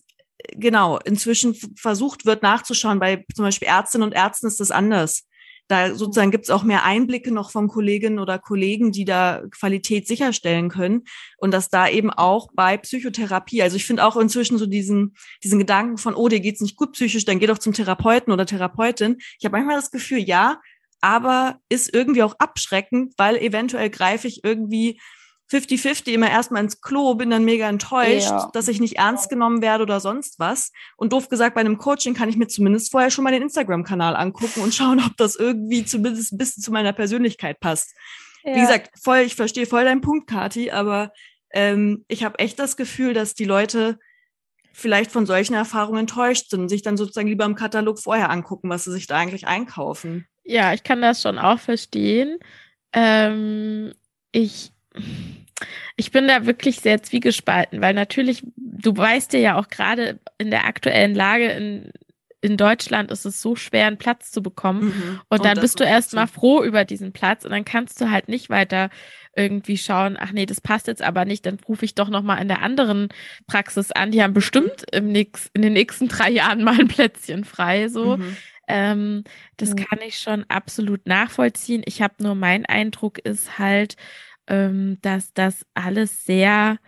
genau 0.54 0.98
inzwischen 0.98 1.54
versucht 1.76 2.26
wird 2.26 2.42
nachzuschauen, 2.42 2.98
bei 2.98 3.24
zum 3.34 3.44
Beispiel 3.44 3.68
Ärztinnen 3.68 4.06
und 4.06 4.14
Ärzten 4.14 4.46
ist 4.46 4.60
das 4.60 4.70
anders. 4.70 5.26
Da 5.70 5.94
sozusagen 5.94 6.32
gibt 6.32 6.44
es 6.44 6.50
auch 6.50 6.64
mehr 6.64 6.84
Einblicke 6.84 7.32
noch 7.32 7.52
von 7.52 7.68
Kolleginnen 7.68 8.18
oder 8.18 8.40
Kollegen, 8.40 8.90
die 8.90 9.04
da 9.04 9.44
Qualität 9.52 10.08
sicherstellen 10.08 10.68
können. 10.68 11.04
Und 11.38 11.52
dass 11.52 11.70
da 11.70 11.88
eben 11.88 12.10
auch 12.10 12.48
bei 12.52 12.76
Psychotherapie, 12.76 13.62
also 13.62 13.76
ich 13.76 13.86
finde 13.86 14.04
auch 14.04 14.16
inzwischen 14.16 14.58
so 14.58 14.66
diesen, 14.66 15.14
diesen 15.44 15.60
Gedanken 15.60 15.96
von, 15.96 16.16
oh, 16.16 16.26
dir 16.26 16.40
geht's 16.40 16.60
nicht 16.60 16.76
gut 16.76 16.92
psychisch, 16.94 17.24
dann 17.24 17.38
geh 17.38 17.46
doch 17.46 17.58
zum 17.58 17.72
Therapeuten 17.72 18.32
oder 18.32 18.46
Therapeutin. 18.46 19.18
Ich 19.38 19.44
habe 19.44 19.56
manchmal 19.56 19.76
das 19.76 19.92
Gefühl, 19.92 20.18
ja, 20.18 20.60
aber 21.00 21.60
ist 21.68 21.94
irgendwie 21.94 22.24
auch 22.24 22.34
abschreckend, 22.40 23.14
weil 23.16 23.36
eventuell 23.36 23.90
greife 23.90 24.26
ich 24.26 24.42
irgendwie 24.42 25.00
50-50 25.50 26.12
immer 26.12 26.30
erstmal 26.30 26.62
ins 26.62 26.80
Klo, 26.80 27.14
bin 27.14 27.30
dann 27.30 27.44
mega 27.44 27.68
enttäuscht, 27.68 28.30
ja. 28.30 28.50
dass 28.52 28.68
ich 28.68 28.80
nicht 28.80 28.98
ernst 28.98 29.28
genommen 29.28 29.62
werde 29.62 29.82
oder 29.82 29.98
sonst 29.98 30.38
was. 30.38 30.72
Und 30.96 31.12
doof 31.12 31.28
gesagt, 31.28 31.54
bei 31.54 31.60
einem 31.60 31.78
Coaching 31.78 32.14
kann 32.14 32.28
ich 32.28 32.36
mir 32.36 32.46
zumindest 32.46 32.92
vorher 32.92 33.10
schon 33.10 33.24
mal 33.24 33.32
den 33.32 33.42
Instagram-Kanal 33.42 34.14
angucken 34.14 34.60
und 34.60 34.74
schauen, 34.74 35.00
ob 35.04 35.16
das 35.16 35.34
irgendwie 35.36 35.84
zumindest 35.84 36.32
ein 36.32 36.38
bisschen 36.38 36.62
zu 36.62 36.70
meiner 36.70 36.92
Persönlichkeit 36.92 37.58
passt. 37.58 37.94
Ja. 38.44 38.54
Wie 38.54 38.60
gesagt, 38.60 38.90
voll, 39.02 39.18
ich 39.18 39.34
verstehe 39.34 39.66
voll 39.66 39.84
deinen 39.84 40.00
Punkt, 40.00 40.28
Kati, 40.28 40.70
aber 40.70 41.12
ähm, 41.52 42.04
ich 42.06 42.22
habe 42.22 42.38
echt 42.38 42.58
das 42.58 42.76
Gefühl, 42.76 43.12
dass 43.12 43.34
die 43.34 43.44
Leute 43.44 43.98
vielleicht 44.72 45.10
von 45.10 45.26
solchen 45.26 45.54
Erfahrungen 45.54 46.00
enttäuscht 46.00 46.50
sind 46.50 46.60
und 46.60 46.68
sich 46.68 46.82
dann 46.82 46.96
sozusagen 46.96 47.28
lieber 47.28 47.44
im 47.44 47.56
Katalog 47.56 47.98
vorher 47.98 48.30
angucken, 48.30 48.70
was 48.70 48.84
sie 48.84 48.92
sich 48.92 49.08
da 49.08 49.16
eigentlich 49.16 49.48
einkaufen. 49.48 50.26
Ja, 50.44 50.72
ich 50.72 50.84
kann 50.84 51.02
das 51.02 51.22
schon 51.22 51.38
auch 51.38 51.58
verstehen. 51.58 52.38
Ähm, 52.92 53.92
ich 54.32 54.72
ich 55.96 56.10
bin 56.10 56.28
da 56.28 56.46
wirklich 56.46 56.80
sehr 56.80 57.02
zwiegespalten, 57.02 57.80
weil 57.80 57.94
natürlich, 57.94 58.42
du 58.56 58.96
weißt 58.96 59.32
ja 59.34 59.58
auch 59.58 59.68
gerade 59.68 60.18
in 60.38 60.50
der 60.50 60.64
aktuellen 60.66 61.14
Lage 61.14 61.48
in, 61.50 61.92
in 62.40 62.56
Deutschland 62.56 63.10
ist 63.10 63.26
es 63.26 63.42
so 63.42 63.54
schwer, 63.54 63.86
einen 63.86 63.98
Platz 63.98 64.30
zu 64.30 64.42
bekommen. 64.42 64.86
Mhm. 64.86 65.20
Und 65.28 65.44
dann 65.44 65.58
und 65.58 65.60
bist 65.60 65.78
du 65.78 65.84
erstmal 65.84 66.26
froh 66.26 66.62
über 66.62 66.84
diesen 66.84 67.12
Platz 67.12 67.44
und 67.44 67.50
dann 67.50 67.64
kannst 67.64 68.00
du 68.00 68.10
halt 68.10 68.28
nicht 68.28 68.48
weiter 68.48 68.88
irgendwie 69.36 69.78
schauen, 69.78 70.16
ach 70.18 70.32
nee, 70.32 70.46
das 70.46 70.60
passt 70.60 70.86
jetzt 70.86 71.02
aber 71.02 71.24
nicht, 71.24 71.46
dann 71.46 71.58
rufe 71.68 71.84
ich 71.84 71.94
doch 71.94 72.08
nochmal 72.08 72.42
in 72.42 72.48
der 72.48 72.62
anderen 72.62 73.08
Praxis 73.46 73.92
an. 73.92 74.10
Die 74.10 74.22
haben 74.22 74.32
bestimmt 74.32 74.84
im 74.92 75.12
nix, 75.12 75.50
in 75.54 75.62
den 75.62 75.74
nächsten 75.74 76.08
drei 76.08 76.30
Jahren 76.30 76.64
mal 76.64 76.80
ein 76.80 76.88
Plätzchen 76.88 77.44
frei. 77.44 77.88
So. 77.88 78.16
Mhm. 78.16 78.36
Ähm, 78.66 79.24
das 79.56 79.70
mhm. 79.70 79.76
kann 79.76 79.98
ich 80.06 80.18
schon 80.18 80.44
absolut 80.48 81.06
nachvollziehen. 81.06 81.82
Ich 81.84 82.02
habe 82.02 82.14
nur 82.18 82.34
mein 82.34 82.66
Eindruck 82.66 83.18
ist 83.18 83.58
halt, 83.58 83.96
ähm, 84.50 84.98
dass 85.02 85.32
das 85.32 85.64
alles 85.74 86.24
sehr 86.24 86.78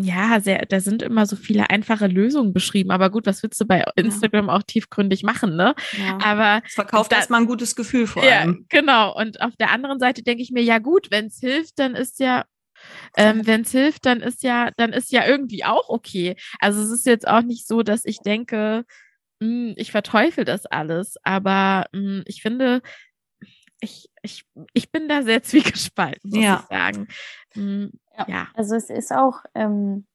ja, 0.00 0.38
sehr, 0.38 0.64
da 0.66 0.78
sind 0.78 1.02
immer 1.02 1.26
so 1.26 1.34
viele 1.34 1.70
einfache 1.70 2.06
Lösungen 2.06 2.52
beschrieben. 2.52 2.92
Aber 2.92 3.10
gut, 3.10 3.26
was 3.26 3.42
willst 3.42 3.60
du 3.60 3.64
bei 3.64 3.84
Instagram 3.96 4.46
ja. 4.46 4.54
auch 4.54 4.62
tiefgründig 4.62 5.24
machen, 5.24 5.56
ne? 5.56 5.74
Ja. 5.98 6.18
Aber 6.22 6.62
es 6.64 6.74
verkauft 6.74 7.12
erstmal 7.12 7.40
ein 7.40 7.48
gutes 7.48 7.74
Gefühl 7.74 8.06
vor 8.06 8.22
allem. 8.22 8.52
Ja, 8.70 8.80
genau. 8.80 9.18
Und 9.18 9.40
auf 9.40 9.56
der 9.56 9.72
anderen 9.72 9.98
Seite 9.98 10.22
denke 10.22 10.42
ich 10.42 10.52
mir, 10.52 10.62
ja 10.62 10.78
gut, 10.78 11.10
wenn 11.10 11.26
es 11.26 11.40
hilft, 11.40 11.80
dann 11.80 11.96
ist 11.96 12.20
ja 12.20 12.44
ähm, 13.16 13.46
Wenn 13.46 13.62
es 13.62 13.72
hilft, 13.72 14.06
dann 14.06 14.20
ist 14.20 14.42
ja, 14.42 14.70
dann 14.76 14.92
ist 14.92 15.12
ja 15.12 15.26
irgendwie 15.26 15.64
auch 15.64 15.88
okay. 15.88 16.36
Also 16.60 16.80
es 16.82 16.90
ist 16.90 17.06
jetzt 17.06 17.26
auch 17.26 17.42
nicht 17.42 17.66
so, 17.66 17.82
dass 17.82 18.04
ich 18.04 18.20
denke, 18.20 18.84
mh, 19.40 19.46
hm, 19.70 19.74
ich 19.76 19.90
verteufel 19.90 20.44
das 20.44 20.66
alles, 20.66 21.16
aber 21.22 21.86
mh, 21.92 22.00
hm, 22.00 22.22
ich 22.26 22.42
finde, 22.42 22.82
ich, 23.80 24.10
ich, 24.22 24.44
ich 24.72 24.90
bin 24.90 25.08
da 25.08 25.22
sehr 25.22 25.42
zwiegespalten, 25.42 26.30
muss 26.30 26.42
ja. 26.42 26.60
ich 26.62 26.76
sagen. 26.76 27.08
Mh, 27.54 27.88
ja. 28.16 28.26
ja. 28.28 28.48
Also 28.54 28.74
es 28.74 28.90
ist 28.90 29.12
auch 29.12 29.42
ähm, 29.54 30.06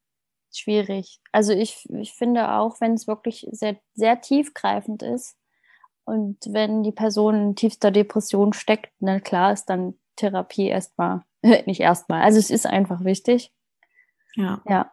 schwierig. 0.52 1.20
Also 1.32 1.54
ich, 1.54 1.88
ich 1.90 2.14
finde 2.14 2.52
auch, 2.52 2.80
wenn 2.82 2.94
es 2.94 3.08
wirklich 3.08 3.48
sehr, 3.52 3.78
sehr 3.94 4.22
tiefgreifend 4.22 5.04
ist 5.04 5.36
und 6.06 6.38
wenn 6.48 6.84
die 6.84 6.92
Person 6.92 7.36
in 7.36 7.56
tiefster 7.56 7.92
Depression 7.92 8.54
steckt, 8.54 8.92
dann 9.00 9.24
klar 9.24 9.54
ist 9.54 9.66
dann 9.66 9.96
Therapie 10.16 10.68
erstmal, 10.68 11.24
nicht 11.66 11.80
erstmal. 11.80 12.22
Also 12.22 12.40
es 12.40 12.50
ist 12.50 12.66
einfach 12.66 13.04
wichtig. 13.04 13.52
Ja. 14.36 14.62
Ja. 14.68 14.92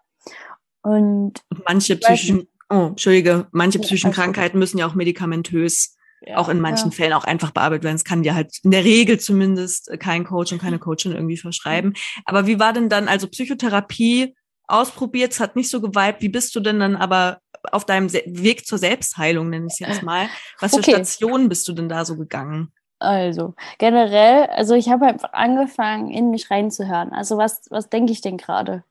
Und 0.83 1.43
manche 1.67 1.97
psychischen, 1.97 2.49
oh, 2.71 2.89
Entschuldige, 2.89 3.49
manche 3.53 3.79
psychischen 3.81 4.13
Krankheiten 4.13 4.59
müssen 4.59 4.79
ja 4.79 4.87
auch 4.87 4.95
medikamentös 4.95 5.97
ja, 6.23 6.37
auch 6.37 6.49
in 6.49 6.61
manchen 6.61 6.91
ja. 6.91 6.97
Fällen 6.97 7.13
auch 7.13 7.25
einfach 7.25 7.51
bearbeitet 7.51 7.85
werden. 7.85 7.97
Es 7.97 8.05
kann 8.05 8.23
dir 8.23 8.35
halt 8.35 8.59
in 8.63 8.71
der 8.71 8.85
Regel 8.85 9.19
zumindest 9.19 9.91
kein 10.01 10.25
Coach 10.25 10.53
und 10.53 10.61
keine 10.61 10.79
Coachin 10.79 11.13
irgendwie 11.13 11.37
verschreiben. 11.37 11.95
Aber 12.25 12.47
wie 12.47 12.59
war 12.59 12.73
denn 12.73 12.89
dann, 12.89 13.09
also 13.09 13.27
Psychotherapie 13.27 14.35
ausprobiert, 14.67 15.33
es 15.33 15.41
hat 15.41 15.57
nicht 15.57 15.71
so 15.71 15.81
geweibt. 15.81 16.23
Wie 16.23 16.29
bist 16.29 16.55
du 16.55 16.61
denn 16.61 16.81
dann 16.81 16.97
aber 16.97 17.41
auf 17.73 17.85
deinem 17.85 18.13
Weg 18.13 18.67
zur 18.67 18.79
Selbstheilung, 18.79 19.51
nenne 19.51 19.67
ich 19.67 19.75
es 19.75 19.79
jetzt 19.81 20.03
mal? 20.03 20.29
Was 20.61 20.73
für 20.73 20.79
okay. 20.79 20.93
Stationen 20.93 21.49
bist 21.49 21.67
du 21.69 21.73
denn 21.73 21.89
da 21.89 22.05
so 22.05 22.17
gegangen? 22.17 22.73
Also 22.99 23.55
generell, 23.79 24.45
also 24.51 24.75
ich 24.75 24.91
habe 24.91 25.07
einfach 25.07 25.33
angefangen, 25.33 26.11
in 26.11 26.31
mich 26.31 26.51
reinzuhören. 26.51 27.13
Also 27.13 27.39
was, 27.39 27.63
was 27.71 27.89
denke 27.89 28.13
ich 28.13 28.21
denn 28.21 28.37
gerade? 28.37 28.85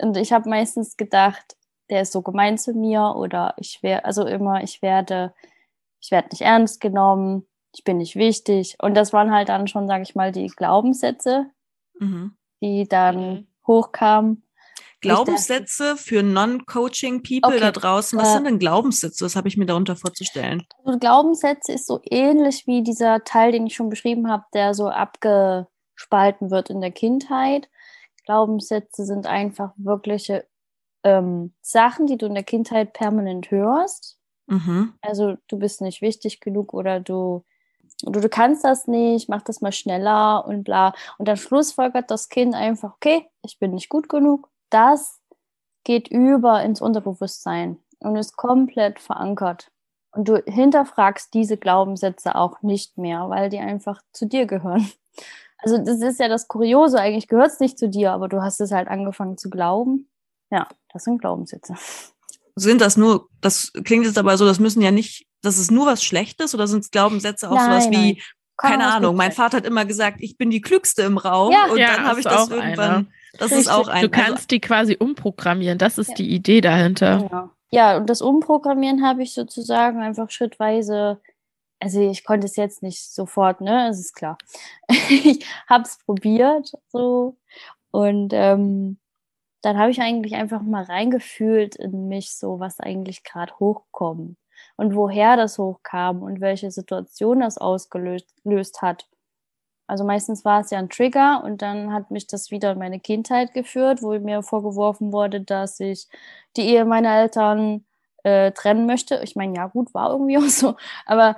Und 0.00 0.16
ich 0.16 0.32
habe 0.32 0.48
meistens 0.48 0.96
gedacht, 0.96 1.56
der 1.90 2.02
ist 2.02 2.12
so 2.12 2.22
gemein 2.22 2.58
zu 2.58 2.72
mir 2.72 3.14
oder 3.16 3.54
ich 3.58 3.82
wäre, 3.82 4.04
also 4.04 4.24
immer, 4.24 4.62
ich 4.62 4.82
werde 4.82 5.34
ich 6.04 6.10
werde 6.10 6.28
nicht 6.30 6.42
ernst 6.42 6.82
genommen, 6.82 7.46
ich 7.74 7.82
bin 7.82 7.96
nicht 7.96 8.14
wichtig. 8.14 8.76
Und 8.80 8.94
das 8.94 9.14
waren 9.14 9.32
halt 9.32 9.48
dann 9.48 9.66
schon, 9.66 9.88
sage 9.88 10.02
ich 10.02 10.14
mal, 10.14 10.32
die 10.32 10.48
Glaubenssätze, 10.48 11.46
mhm. 11.98 12.36
die 12.60 12.86
dann 12.86 13.16
mhm. 13.16 13.46
hochkamen. 13.66 14.42
Glaubenssätze 15.00 15.96
für 15.96 16.22
Non-Coaching-People 16.22 17.54
okay. 17.54 17.60
da 17.60 17.72
draußen. 17.72 18.18
Was 18.18 18.28
äh, 18.28 18.32
sind 18.34 18.44
denn 18.44 18.58
Glaubenssätze? 18.58 19.24
Was 19.24 19.34
habe 19.34 19.48
ich 19.48 19.56
mir 19.56 19.64
darunter 19.64 19.96
vorzustellen? 19.96 20.62
Also 20.84 20.98
Glaubenssätze 20.98 21.72
ist 21.72 21.86
so 21.86 22.00
ähnlich 22.04 22.66
wie 22.66 22.82
dieser 22.82 23.24
Teil, 23.24 23.52
den 23.52 23.66
ich 23.66 23.74
schon 23.74 23.88
beschrieben 23.88 24.30
habe, 24.30 24.44
der 24.52 24.74
so 24.74 24.88
abgespalten 24.88 26.50
wird 26.50 26.68
in 26.68 26.82
der 26.82 26.92
Kindheit. 26.92 27.70
Glaubenssätze 28.24 29.06
sind 29.06 29.26
einfach 29.26 29.72
wirkliche 29.76 30.46
ähm, 31.02 31.54
Sachen, 31.62 32.06
die 32.06 32.18
du 32.18 32.26
in 32.26 32.34
der 32.34 32.44
Kindheit 32.44 32.92
permanent 32.92 33.50
hörst 33.50 34.13
Mhm. 34.46 34.94
Also 35.00 35.36
du 35.48 35.58
bist 35.58 35.80
nicht 35.80 36.02
wichtig 36.02 36.40
genug 36.40 36.74
oder 36.74 37.00
du, 37.00 37.44
du, 38.02 38.20
du 38.20 38.28
kannst 38.28 38.64
das 38.64 38.86
nicht, 38.86 39.28
mach 39.28 39.42
das 39.42 39.60
mal 39.60 39.72
schneller 39.72 40.44
und 40.46 40.64
bla. 40.64 40.94
Und 41.18 41.28
dann 41.28 41.36
schlussfolgert 41.36 42.10
das 42.10 42.28
Kind 42.28 42.54
einfach, 42.54 42.94
okay, 42.94 43.26
ich 43.42 43.58
bin 43.58 43.72
nicht 43.72 43.88
gut 43.88 44.08
genug. 44.08 44.50
Das 44.70 45.20
geht 45.84 46.08
über 46.08 46.62
ins 46.62 46.80
Unterbewusstsein 46.80 47.78
und 48.00 48.16
ist 48.16 48.36
komplett 48.36 49.00
verankert. 49.00 49.70
Und 50.12 50.28
du 50.28 50.42
hinterfragst 50.46 51.34
diese 51.34 51.56
Glaubenssätze 51.56 52.36
auch 52.36 52.62
nicht 52.62 52.98
mehr, 52.98 53.28
weil 53.30 53.48
die 53.50 53.58
einfach 53.58 54.00
zu 54.12 54.26
dir 54.26 54.46
gehören. 54.46 54.90
Also 55.58 55.78
das 55.78 56.02
ist 56.02 56.20
ja 56.20 56.28
das 56.28 56.46
Kuriose, 56.46 57.00
eigentlich 57.00 57.26
gehört 57.26 57.46
es 57.46 57.58
nicht 57.58 57.78
zu 57.78 57.88
dir, 57.88 58.12
aber 58.12 58.28
du 58.28 58.42
hast 58.42 58.60
es 58.60 58.70
halt 58.70 58.86
angefangen 58.86 59.38
zu 59.38 59.48
glauben. 59.48 60.10
Ja, 60.50 60.68
das 60.92 61.04
sind 61.04 61.22
Glaubenssätze 61.22 61.74
sind 62.56 62.80
das 62.80 62.96
nur, 62.96 63.28
das 63.40 63.72
klingt 63.84 64.04
jetzt 64.06 64.18
aber 64.18 64.36
so, 64.36 64.44
das 64.44 64.60
müssen 64.60 64.80
ja 64.80 64.90
nicht, 64.90 65.26
das 65.42 65.58
ist 65.58 65.70
nur 65.70 65.86
was 65.86 66.02
Schlechtes 66.02 66.54
oder 66.54 66.66
sind 66.66 66.84
es 66.84 66.90
Glaubenssätze 66.90 67.50
auch 67.50 67.54
nein, 67.54 67.82
sowas 67.82 67.90
wie, 67.90 68.12
nein. 68.12 68.22
keine 68.56 68.86
Ahnung, 68.86 69.16
mein 69.16 69.32
Vater 69.32 69.58
hat 69.58 69.66
immer 69.66 69.84
gesagt, 69.84 70.18
ich 70.20 70.36
bin 70.36 70.50
die 70.50 70.60
Klügste 70.60 71.02
im 71.02 71.18
Raum 71.18 71.52
ja. 71.52 71.66
und 71.70 71.78
ja, 71.78 71.96
dann 71.96 72.06
habe 72.06 72.20
ich 72.20 72.24
das 72.24 72.48
irgendwann, 72.48 72.90
eine. 72.90 73.06
das 73.34 73.50
Richtig. 73.50 73.58
ist 73.58 73.68
auch 73.68 73.88
ein. 73.88 74.02
Du 74.02 74.08
kannst 74.08 74.32
also, 74.32 74.46
die 74.50 74.60
quasi 74.60 74.96
umprogrammieren, 74.98 75.78
das 75.78 75.98
ist 75.98 76.10
ja. 76.10 76.14
die 76.14 76.30
Idee 76.30 76.60
dahinter. 76.60 77.18
Genau. 77.28 77.50
Ja, 77.70 77.96
und 77.96 78.08
das 78.08 78.22
Umprogrammieren 78.22 79.04
habe 79.04 79.24
ich 79.24 79.34
sozusagen 79.34 80.00
einfach 80.00 80.30
schrittweise 80.30 81.20
also 81.80 82.00
ich 82.00 82.24
konnte 82.24 82.46
es 82.46 82.56
jetzt 82.56 82.82
nicht 82.82 83.12
sofort, 83.12 83.60
ne, 83.60 83.88
es 83.90 84.00
ist 84.00 84.14
klar. 84.14 84.38
ich 84.88 85.44
habe 85.68 85.84
es 85.84 85.98
probiert 85.98 86.72
so 86.88 87.36
und 87.90 88.32
ähm, 88.32 88.98
dann 89.64 89.78
habe 89.78 89.90
ich 89.90 90.00
eigentlich 90.00 90.34
einfach 90.34 90.62
mal 90.62 90.84
reingefühlt 90.84 91.76
in 91.76 92.08
mich, 92.08 92.36
so 92.36 92.60
was 92.60 92.80
eigentlich 92.80 93.24
gerade 93.24 93.54
hochkommt 93.58 94.36
und 94.76 94.94
woher 94.94 95.36
das 95.36 95.58
hochkam 95.58 96.22
und 96.22 96.40
welche 96.40 96.70
Situation 96.70 97.40
das 97.40 97.58
ausgelöst 97.58 98.82
hat. 98.82 99.08
Also 99.86 100.04
meistens 100.04 100.44
war 100.44 100.60
es 100.60 100.70
ja 100.70 100.78
ein 100.78 100.88
Trigger 100.90 101.42
und 101.44 101.62
dann 101.62 101.92
hat 101.92 102.10
mich 102.10 102.26
das 102.26 102.50
wieder 102.50 102.72
in 102.72 102.78
meine 102.78 103.00
Kindheit 103.00 103.52
geführt, 103.54 104.02
wo 104.02 104.18
mir 104.18 104.42
vorgeworfen 104.42 105.12
wurde, 105.12 105.40
dass 105.40 105.80
ich 105.80 106.08
die 106.56 106.62
Ehe 106.62 106.84
meiner 106.84 107.14
Eltern 107.16 107.84
äh, 108.22 108.52
trennen 108.52 108.86
möchte. 108.86 109.20
Ich 109.22 109.36
meine, 109.36 109.56
ja 109.56 109.66
gut, 109.66 109.92
war 109.94 110.10
irgendwie 110.10 110.38
auch 110.38 110.42
so, 110.42 110.76
aber 111.06 111.36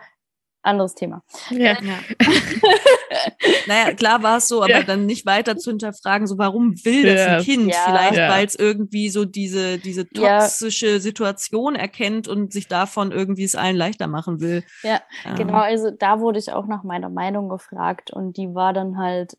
anderes 0.66 0.94
Thema. 0.94 1.22
Ja. 1.50 1.78
ja. 1.80 1.98
naja, 3.66 3.94
klar 3.94 4.22
war 4.22 4.38
es 4.38 4.48
so, 4.48 4.62
aber 4.62 4.70
ja. 4.70 4.82
dann 4.82 5.06
nicht 5.06 5.26
weiter 5.26 5.56
zu 5.56 5.70
hinterfragen, 5.70 6.26
so 6.26 6.38
warum 6.38 6.74
will 6.84 7.04
das 7.04 7.26
ja. 7.26 7.36
ein 7.36 7.42
Kind? 7.42 7.74
Vielleicht, 7.74 8.16
weil 8.16 8.46
es 8.46 8.54
irgendwie 8.54 9.08
so 9.08 9.24
diese, 9.24 9.78
diese 9.78 10.08
toxische 10.08 11.00
Situation 11.00 11.74
erkennt 11.74 12.28
und 12.28 12.52
sich 12.52 12.68
davon 12.68 13.12
irgendwie 13.12 13.44
es 13.44 13.54
allen 13.54 13.76
leichter 13.76 14.06
machen 14.06 14.40
will. 14.40 14.64
Ja, 14.82 15.00
genau. 15.36 15.58
Also 15.58 15.90
da 15.90 16.20
wurde 16.20 16.38
ich 16.38 16.52
auch 16.52 16.66
nach 16.66 16.82
meiner 16.82 17.08
Meinung 17.08 17.48
gefragt 17.48 18.10
und 18.10 18.36
die 18.36 18.54
war 18.54 18.72
dann 18.72 18.98
halt 18.98 19.36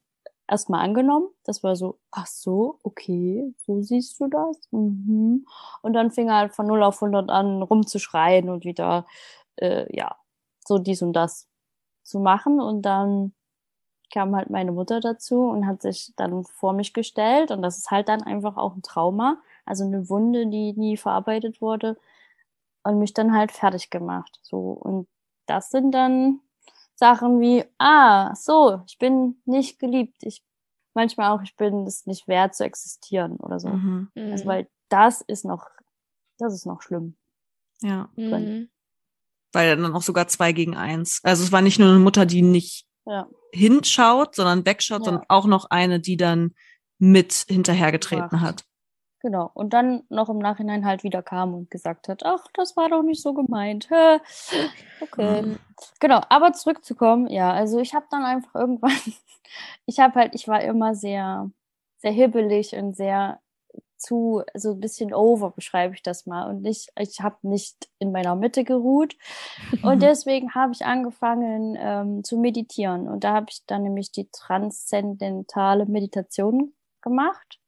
erstmal 0.47 0.83
angenommen. 0.83 1.27
Das 1.43 1.63
war 1.63 1.75
so, 1.75 1.99
ach 2.11 2.27
so, 2.27 2.79
okay, 2.83 3.53
so 3.57 3.81
siehst 3.81 4.19
du 4.19 4.27
das. 4.27 4.67
Mhm. 4.71 5.45
Und 5.81 5.93
dann 5.93 6.11
fing 6.11 6.29
er 6.29 6.37
halt 6.37 6.55
von 6.55 6.67
0 6.67 6.83
auf 6.83 7.01
100 7.01 7.29
an 7.29 7.61
rumzuschreien 7.61 8.49
und 8.49 8.65
wieder, 8.65 9.05
äh, 9.57 9.85
ja, 9.95 10.15
so 10.67 10.77
dies 10.77 11.01
und 11.01 11.13
das 11.13 11.47
zu 12.03 12.19
machen. 12.19 12.59
Und 12.59 12.83
dann 12.83 13.33
kam 14.11 14.35
halt 14.35 14.49
meine 14.49 14.71
Mutter 14.71 14.99
dazu 14.99 15.49
und 15.49 15.65
hat 15.65 15.81
sich 15.81 16.13
dann 16.15 16.43
vor 16.43 16.73
mich 16.73 16.93
gestellt. 16.93 17.51
Und 17.51 17.61
das 17.61 17.77
ist 17.77 17.91
halt 17.91 18.09
dann 18.09 18.23
einfach 18.23 18.57
auch 18.57 18.75
ein 18.75 18.81
Trauma, 18.81 19.41
also 19.65 19.83
eine 19.83 20.09
Wunde, 20.09 20.47
die 20.47 20.73
nie 20.73 20.97
verarbeitet 20.97 21.61
wurde. 21.61 21.97
Und 22.83 22.99
mich 22.99 23.13
dann 23.13 23.35
halt 23.35 23.51
fertig 23.51 23.89
gemacht. 23.89 24.39
So. 24.43 24.71
Und 24.71 25.07
das 25.45 25.71
sind 25.71 25.91
dann 25.91 26.39
Sachen 26.95 27.41
wie, 27.41 27.65
ah, 27.77 28.33
so, 28.33 28.81
ich 28.87 28.97
bin 28.97 29.41
nicht 29.45 29.77
geliebt. 29.77 30.23
Ich 30.23 30.41
manchmal 30.93 31.31
auch, 31.31 31.41
ich 31.41 31.55
bin 31.57 31.85
es 31.85 32.05
nicht 32.05 32.27
wert 32.27 32.55
zu 32.55 32.63
existieren 32.63 33.35
oder 33.37 33.59
so. 33.59 33.69
Mhm. 33.69 34.09
Also, 34.15 34.45
mhm. 34.45 34.47
weil 34.47 34.67
das 34.89 35.21
ist 35.21 35.43
noch, 35.43 35.69
das 36.37 36.53
ist 36.53 36.65
noch 36.65 36.81
schlimm. 36.81 37.17
Ja. 37.81 38.09
Mhm 38.15 38.69
weil 39.57 39.75
dann 39.75 39.95
auch 39.95 40.03
sogar 40.03 40.27
zwei 40.27 40.51
gegen 40.51 40.77
eins. 40.77 41.19
Also 41.23 41.43
es 41.43 41.51
war 41.51 41.63
nicht 41.63 41.79
nur 41.79 41.89
eine 41.89 41.97
Mutter, 41.97 42.27
die 42.27 42.43
nicht 42.43 42.85
ja. 43.05 43.27
hinschaut, 43.51 44.35
sondern 44.35 44.67
wegschaut, 44.67 44.99
ja. 44.99 45.05
sondern 45.05 45.25
auch 45.29 45.47
noch 45.47 45.71
eine, 45.71 45.99
die 45.99 46.15
dann 46.15 46.53
mit 46.99 47.45
hinterhergetreten 47.47 48.41
hat. 48.41 48.63
Genau. 49.19 49.49
Und 49.55 49.73
dann 49.73 50.03
noch 50.09 50.29
im 50.29 50.37
Nachhinein 50.37 50.85
halt 50.85 51.03
wieder 51.03 51.23
kam 51.23 51.55
und 51.55 51.71
gesagt 51.71 52.07
hat, 52.07 52.21
ach, 52.23 52.45
das 52.53 52.77
war 52.77 52.87
doch 52.89 53.01
nicht 53.01 53.23
so 53.23 53.33
gemeint. 53.33 53.89
okay. 55.01 55.41
Mhm. 55.41 55.59
Genau. 55.99 56.21
Aber 56.29 56.53
zurückzukommen, 56.53 57.27
ja, 57.27 57.51
also 57.51 57.79
ich 57.79 57.95
habe 57.95 58.05
dann 58.11 58.25
einfach 58.25 58.53
irgendwann, 58.53 58.91
ich 59.87 59.99
habe 59.99 60.13
halt, 60.13 60.35
ich 60.35 60.47
war 60.47 60.61
immer 60.61 60.93
sehr, 60.93 61.49
sehr 61.97 62.11
hibbelig 62.11 62.73
und 62.73 62.95
sehr 62.95 63.39
zu, 63.97 64.43
so 64.53 64.71
ein 64.71 64.79
bisschen 64.79 65.13
over, 65.13 65.51
beschreibe 65.51 65.93
ich 65.93 66.03
das 66.03 66.25
mal. 66.25 66.49
Und 66.49 66.61
nicht, 66.61 66.91
ich 66.97 67.21
habe 67.21 67.35
nicht 67.41 67.89
in 67.99 68.11
meiner 68.11 68.35
Mitte 68.35 68.63
geruht. 68.63 69.15
Und 69.81 70.01
deswegen 70.01 70.53
habe 70.55 70.73
ich 70.73 70.85
angefangen 70.85 71.77
ähm, 71.79 72.23
zu 72.23 72.37
meditieren. 72.37 73.07
Und 73.07 73.23
da 73.23 73.33
habe 73.33 73.47
ich 73.49 73.65
dann 73.65 73.83
nämlich 73.83 74.11
die 74.11 74.29
transzendentale 74.31 75.85
Meditation 75.85 76.73
gemacht. 77.01 77.59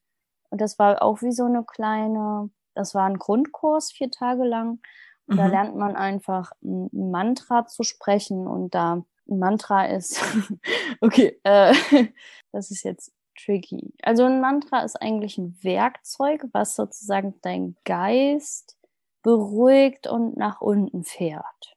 Und 0.49 0.61
das 0.61 0.79
war 0.79 1.01
auch 1.01 1.21
wie 1.21 1.31
so 1.31 1.45
eine 1.45 1.63
kleine, 1.63 2.49
das 2.75 2.95
war 2.95 3.05
ein 3.05 3.17
Grundkurs, 3.17 3.91
vier 3.91 4.11
Tage 4.11 4.43
lang. 4.43 4.79
Und 5.27 5.35
mhm. 5.35 5.37
da 5.37 5.47
lernt 5.47 5.75
man 5.75 5.95
einfach 5.95 6.51
ein 6.63 6.89
Mantra 6.91 7.65
zu 7.65 7.83
sprechen. 7.83 8.47
Und 8.47 8.75
da 8.75 9.03
ein 9.29 9.39
Mantra 9.39 9.85
ist, 9.85 10.21
okay, 11.01 11.39
äh, 11.43 11.73
das 12.51 12.71
ist 12.71 12.83
jetzt 12.83 13.13
tricky. 13.45 13.93
Also 14.03 14.25
ein 14.25 14.41
Mantra 14.41 14.81
ist 14.81 15.01
eigentlich 15.01 15.37
ein 15.37 15.57
Werkzeug, 15.61 16.43
was 16.51 16.75
sozusagen 16.75 17.35
dein 17.41 17.75
Geist 17.85 18.77
beruhigt 19.23 20.07
und 20.07 20.37
nach 20.37 20.61
unten 20.61 21.03
fährt. 21.03 21.75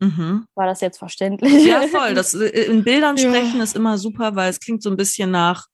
Mhm. 0.00 0.46
War 0.54 0.66
das 0.66 0.80
jetzt 0.80 0.98
verständlich? 0.98 1.64
Ja, 1.66 1.82
voll. 1.88 2.14
Das 2.14 2.34
äh, 2.34 2.46
in 2.46 2.84
Bildern 2.84 3.16
Ja. 3.16 3.28
sprechen 3.28 3.60
ist 3.60 3.76
immer 3.76 3.98
super, 3.98 4.36
weil 4.36 4.50
es 4.50 4.60
klingt 4.60 4.82
so 4.82 4.90
ein 4.90 4.96
bisschen 4.96 5.30
nach 5.30 5.66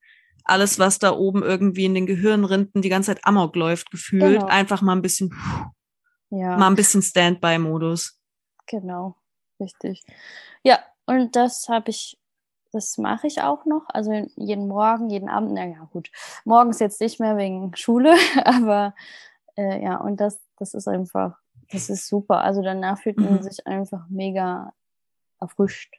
alles, 0.45 0.79
was 0.79 0.99
da 0.99 1.13
oben 1.13 1.43
irgendwie 1.43 1.87
in 1.87 1.95
den 1.95 2.07
Gehirnrinden 2.07 2.83
die 2.83 2.89
ganze 2.89 3.15
Zeit 3.15 3.25
Amok 3.27 3.57
läuft, 3.57 3.91
gefühlt. 3.91 4.41
Genau. 4.41 4.47
Einfach 4.47 4.83
mal 4.83 4.95
ein 4.95 5.03
bisschen, 5.03 5.31
ja. 6.31 6.57
mal 6.57 6.69
ein 6.69 6.75
bisschen 6.75 7.03
Standby-Modus. 7.03 8.19
Genau, 8.67 9.17
richtig. 9.61 10.03
Ja, 10.63 10.79
und 11.07 11.37
das 11.37 11.69
habe 11.69 11.91
ich, 11.91 12.19
das 12.75 12.99
mache 12.99 13.27
ich 13.27 13.41
auch 13.43 13.65
noch. 13.67 13.85
Also 13.89 14.13
jeden 14.37 14.69
Morgen, 14.69 15.09
jeden 15.11 15.29
Abend, 15.29 15.53
naja, 15.53 15.89
gut. 15.93 16.11
Morgens 16.45 16.79
jetzt 16.81 17.01
nicht 17.01 17.21
mehr 17.21 17.37
wegen 17.37 17.75
Schule, 17.77 18.15
aber 18.45 18.95
äh, 19.57 19.83
ja, 19.83 19.97
und 19.97 20.21
das, 20.21 20.41
das 20.59 20.75
ist 20.75 20.89
einfach, 20.89 21.39
das 21.71 21.89
ist 21.89 22.09
super. 22.09 22.41
Also 22.43 22.63
danach 22.63 22.99
fühlt 22.99 23.19
man 23.19 23.35
Mhm. 23.35 23.43
sich 23.43 23.67
einfach 23.67 24.07
mega 24.09 24.73
erfrischt, 25.41 25.95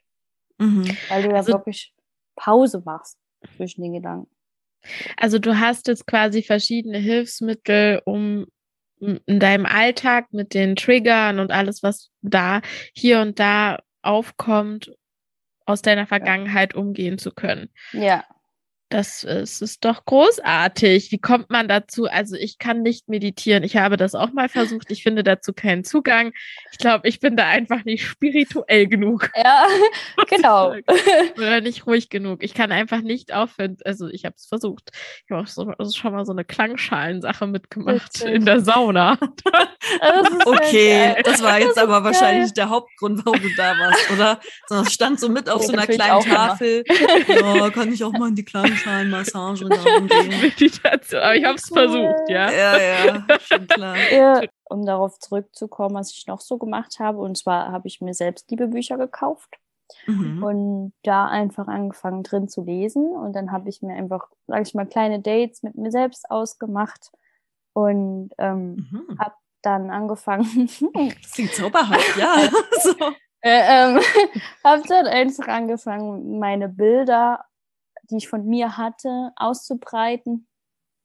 Mhm. 0.58 0.86
weil 1.10 1.24
du 1.24 1.30
ja 1.30 1.36
Also- 1.38 1.54
wirklich 1.54 1.94
Pause 2.36 2.82
machst 2.86 3.18
zwischen 3.56 3.82
den 3.84 3.94
Gedanken. 3.94 4.30
Also 5.18 5.40
du 5.40 5.58
hast 5.60 5.88
jetzt 5.88 6.06
quasi 6.06 6.44
verschiedene 6.44 6.98
Hilfsmittel, 7.00 8.02
um 8.06 8.46
in 9.00 9.40
deinem 9.40 9.66
Alltag 9.66 10.28
mit 10.32 10.54
den 10.54 10.76
Triggern 10.76 11.40
und 11.40 11.52
alles, 11.52 11.82
was 11.84 12.12
da 12.22 12.62
hier 12.94 13.20
und 13.22 13.40
da 13.40 13.80
aufkommt, 14.02 14.96
aus 15.66 15.82
deiner 15.82 16.08
Vergangenheit 16.08 16.76
umgehen 16.76 17.18
zu 17.18 17.32
können. 17.32 17.70
Ja, 17.92 18.24
Das 18.90 19.24
ist, 19.24 19.64
ist 19.64 19.84
doch 19.84 20.06
großartig. 20.06 21.12
Wie 21.12 21.18
kommt 21.18 21.50
man 21.50 21.68
dazu? 21.68 22.06
Also 22.06 22.36
ich 22.36 22.60
kann 22.60 22.84
nicht 22.84 23.10
meditieren. 23.10 23.64
Ich 23.64 23.78
habe 23.78 23.98
das 23.98 24.14
auch 24.14 24.32
mal 24.32 24.48
versucht. 24.48 24.92
Ich 24.92 25.02
finde 25.02 25.24
dazu 25.24 25.54
keinen 25.54 25.84
Zugang. 25.84 26.34
Ich 26.72 26.78
glaube, 26.78 27.08
ich 27.08 27.20
bin 27.20 27.36
da 27.36 27.48
einfach 27.48 27.84
nicht 27.84 28.06
spirituell 28.06 28.86
genug 28.88 29.32
ja, 29.36 29.66
genau. 30.30 30.76
oder 31.36 31.62
nicht 31.62 31.88
ruhig 31.88 32.10
genug. 32.10 32.44
Ich 32.44 32.54
kann 32.54 32.72
einfach 32.72 33.02
nicht 33.02 33.34
aufhören. 33.34 33.78
Also 33.84 34.08
ich 34.08 34.24
habe 34.24 34.36
es 34.38 34.46
versucht. 34.46 34.92
Ich 35.26 35.32
habe 35.32 35.42
auch 35.42 35.48
so, 35.48 35.74
also 35.80 35.92
schon 35.98 36.14
mal 36.14 36.26
so 36.26 36.32
eine 36.32 36.46
Klangschalensache 36.46 37.48
mitgemacht 37.48 38.20
Witzig. 38.20 38.36
in 38.36 38.46
der 38.46 38.62
Sauna. 38.62 39.18
Das 40.02 40.48
Okay, 40.48 41.14
geil. 41.14 41.22
das 41.24 41.44
war 41.44 41.60
jetzt 41.60 41.78
Das 41.78 41.84
aber 41.84 41.98
ist 42.00 42.04
wahrscheinlich 42.06 42.54
der 42.54 42.70
Hauptgrund, 42.70 43.24
warum 43.24 43.40
du 43.40 43.50
da 43.56 43.78
warst, 43.78 44.12
oder? 44.12 44.40
Sondern 44.68 44.88
es 44.88 44.94
stand 44.94 45.20
so 45.20 45.30
mit 45.30 45.48
auf 45.50 45.64
so 45.64 45.74
einer 45.74 45.86
kleinen. 45.86 46.24
Tafel. 46.24 46.84
Ja, 47.28 47.70
kann 47.70 47.94
ich 47.94 48.04
auch 48.04 48.12
mal 48.12 48.30
in 48.30 48.36
die 48.36 48.46
Klangschalenmassage 48.86 49.66
da 49.70 49.78
gehen? 50.08 50.42
Meditation. 50.42 51.22
Aber 51.22 51.36
ich 51.36 51.46
habe 51.46 51.56
es 51.56 51.72
Cool. 51.72 51.78
versucht, 51.78 52.30
ja. 52.30 52.52
Ja, 52.52 52.78
ja, 52.82 53.40
schon 53.40 53.68
klar. 53.68 53.98
Ja, 54.12 54.42
um 54.70 54.86
darauf 54.86 55.20
zurückzukommen, 55.20 55.96
was 55.96 56.12
ich 56.12 56.28
noch 56.28 56.42
so 56.42 56.58
gemacht 56.58 57.00
habe. 57.00 57.20
Und 57.20 57.38
zwar 57.38 57.72
habe 57.72 57.88
ich 57.88 58.02
mir 58.02 58.14
selbst 58.14 58.50
Liebebücher 58.52 58.98
gekauft 58.98 59.50
Mhm. 60.08 60.44
und 60.44 60.94
da 61.04 61.28
einfach 61.28 61.68
angefangen 61.68 62.24
drin 62.24 62.48
zu 62.48 62.64
lesen. 62.64 63.06
Und 63.12 63.34
dann 63.36 63.52
habe 63.52 63.70
ich 63.70 63.84
mir 63.84 63.94
einfach, 63.96 64.28
sage 64.48 64.64
ich 64.64 64.74
mal, 64.74 64.88
kleine 64.88 65.20
Dates 65.20 65.62
mit 65.62 65.76
mir 65.76 65.92
selbst 65.92 66.30
ausgemacht 66.32 67.12
und 67.74 68.32
ähm, 68.40 68.88
Mhm. 68.90 69.18
dann 69.62 69.92
angefangen, 69.92 70.68
Das 71.22 71.32
klingt 71.34 71.54
zauberhaft, 71.54 72.18
ja. 72.18 72.50
So. 72.82 72.96
äh, 73.42 73.62
ähm, 73.92 74.00
habe 74.64 74.82
dann 74.88 75.06
einfach 75.06 75.48
angefangen, 75.48 76.40
meine 76.40 76.68
Bilder, 76.68 77.46
die 78.10 78.18
ich 78.18 78.28
von 78.28 78.46
mir 78.46 78.78
hatte, 78.78 79.32
auszubreiten. 79.36 80.48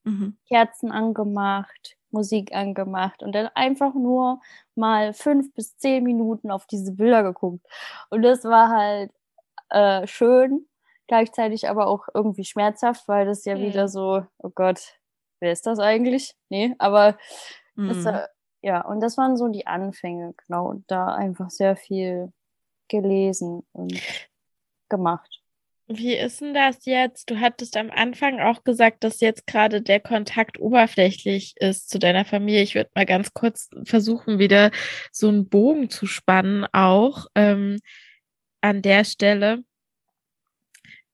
Mhm. 0.05 0.39
Kerzen 0.49 0.91
angemacht, 0.93 1.97
Musik 2.11 2.55
angemacht 2.55 3.23
und 3.23 3.33
dann 3.35 3.49
einfach 3.55 3.95
nur 3.95 4.41
mal 4.75 5.13
fünf 5.13 5.53
bis 5.55 5.77
zehn 5.77 6.03
Minuten 6.05 6.51
auf 6.51 6.67
diese 6.67 6.93
Bilder 6.93 7.23
geguckt. 7.23 7.65
Und 8.09 8.23
das 8.23 8.45
war 8.45 8.71
halt 8.71 9.13
äh, 9.69 10.07
schön, 10.07 10.67
gleichzeitig 11.07 11.69
aber 11.69 11.87
auch 11.87 12.09
irgendwie 12.15 12.45
schmerzhaft, 12.45 13.07
weil 13.09 13.27
das 13.27 13.45
ja 13.45 13.57
Mhm. 13.57 13.61
wieder 13.61 13.89
so, 13.89 14.27
oh 14.39 14.51
Gott, 14.55 14.81
wer 15.41 15.53
ist 15.53 15.67
das 15.67 15.79
eigentlich? 15.79 16.35
Nee, 16.49 16.75
aber 16.79 17.19
das, 17.77 17.99
Mhm. 17.99 18.07
äh, 18.07 18.27
ja, 18.63 18.81
und 18.83 19.01
das 19.01 19.17
waren 19.19 19.37
so 19.37 19.49
die 19.49 19.67
Anfänge, 19.67 20.35
genau. 20.47 20.67
Und 20.69 20.91
da 20.91 21.15
einfach 21.15 21.51
sehr 21.51 21.77
viel 21.77 22.33
gelesen 22.89 23.67
und 23.73 24.01
gemacht. 24.89 25.40
Wie 25.93 26.15
ist 26.15 26.41
denn 26.41 26.55
das 26.55 26.85
jetzt? 26.85 27.31
Du 27.31 27.41
hattest 27.41 27.77
am 27.77 27.91
Anfang 27.91 28.39
auch 28.39 28.63
gesagt, 28.63 29.03
dass 29.03 29.19
jetzt 29.19 29.49
gerade 29.49 29.83
der 29.83 29.99
Kontakt 29.99 30.61
oberflächlich 30.61 31.55
ist 31.57 31.91
zu 31.91 31.99
deiner 31.99 32.25
Familie. 32.25 32.63
Ich 32.63 32.77
würde 32.77 32.91
mal 32.95 33.07
ganz 33.07 33.35
kurz 33.35 33.69
versuchen, 33.83 34.39
wieder 34.39 34.71
so 35.11 35.27
einen 35.27 35.49
Bogen 35.49 35.91
zu 35.91 36.07
spannen, 36.07 36.65
auch 36.73 37.27
ähm, 37.35 37.81
an 38.61 38.83
der 38.83 39.05
Stelle. 39.05 39.65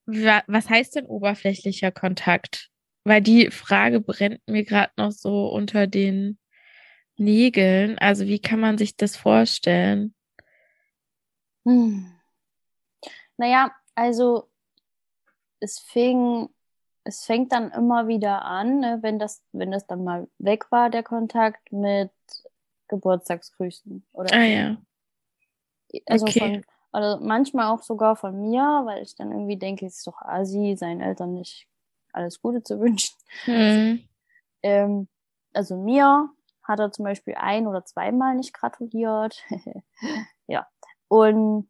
Wa 0.05 0.43
was 0.47 0.69
heißt 0.69 0.97
denn 0.97 1.07
oberflächlicher 1.07 1.91
Kontakt? 1.91 2.69
Weil 3.03 3.23
die 3.23 3.51
Frage 3.51 4.01
brennt 4.01 4.47
mir 4.47 4.65
gerade 4.65 4.93
noch 4.99 5.11
so 5.11 5.49
unter 5.49 5.87
den 5.87 6.39
Nägeln. 7.17 7.97
Also 7.99 8.27
wie 8.27 8.41
kann 8.41 8.61
man 8.61 8.77
sich 8.77 8.95
das 8.95 9.17
vorstellen? 9.17 10.15
Hm. 11.65 12.13
Naja, 13.39 13.73
also 13.95 14.51
es 15.61 15.79
fing, 15.79 16.49
es 17.05 17.25
fängt 17.25 17.53
dann 17.53 17.71
immer 17.71 18.09
wieder 18.09 18.45
an, 18.45 18.81
ne, 18.81 18.99
wenn 19.03 19.19
das, 19.19 19.43
wenn 19.53 19.71
das 19.71 19.87
dann 19.87 20.05
mal 20.05 20.29
weg 20.39 20.71
war, 20.71 20.91
der 20.91 21.03
Kontakt 21.03 21.73
mit 21.73 22.11
Geburtstagsgrüßen. 22.89 24.05
Oder 24.13 24.35
Ah 24.35 24.45
ja. 24.45 24.77
also 26.07 26.27
okay. 26.27 26.39
von, 26.39 26.65
also 26.93 27.25
manchmal 27.25 27.67
auch 27.67 27.83
sogar 27.83 28.17
von 28.17 28.41
mir, 28.41 28.63
weil 28.85 29.03
ich 29.03 29.15
dann 29.15 29.33
irgendwie 29.33 29.57
denke, 29.57 29.87
es 29.87 29.99
ist 29.99 30.07
doch 30.07 30.21
assi, 30.23 30.77
seinen 30.77 31.01
Eltern 31.01 31.35
nicht 31.35 31.69
alles 32.13 32.41
Gute 32.41 32.63
zu 32.63 32.81
wünschen. 32.81 33.15
Hm. 33.45 34.09
Ähm, 34.63 35.09
also 35.53 35.77
mir 35.77 36.31
hat 36.63 36.81
er 36.81 36.93
zum 36.93 37.05
Beispiel 37.05 37.35
ein 37.37 37.67
oder 37.67 37.85
zweimal 37.85 38.35
nicht 38.35 38.53
gratuliert. 38.53 39.43
ja. 40.47 40.67
Und 41.09 41.69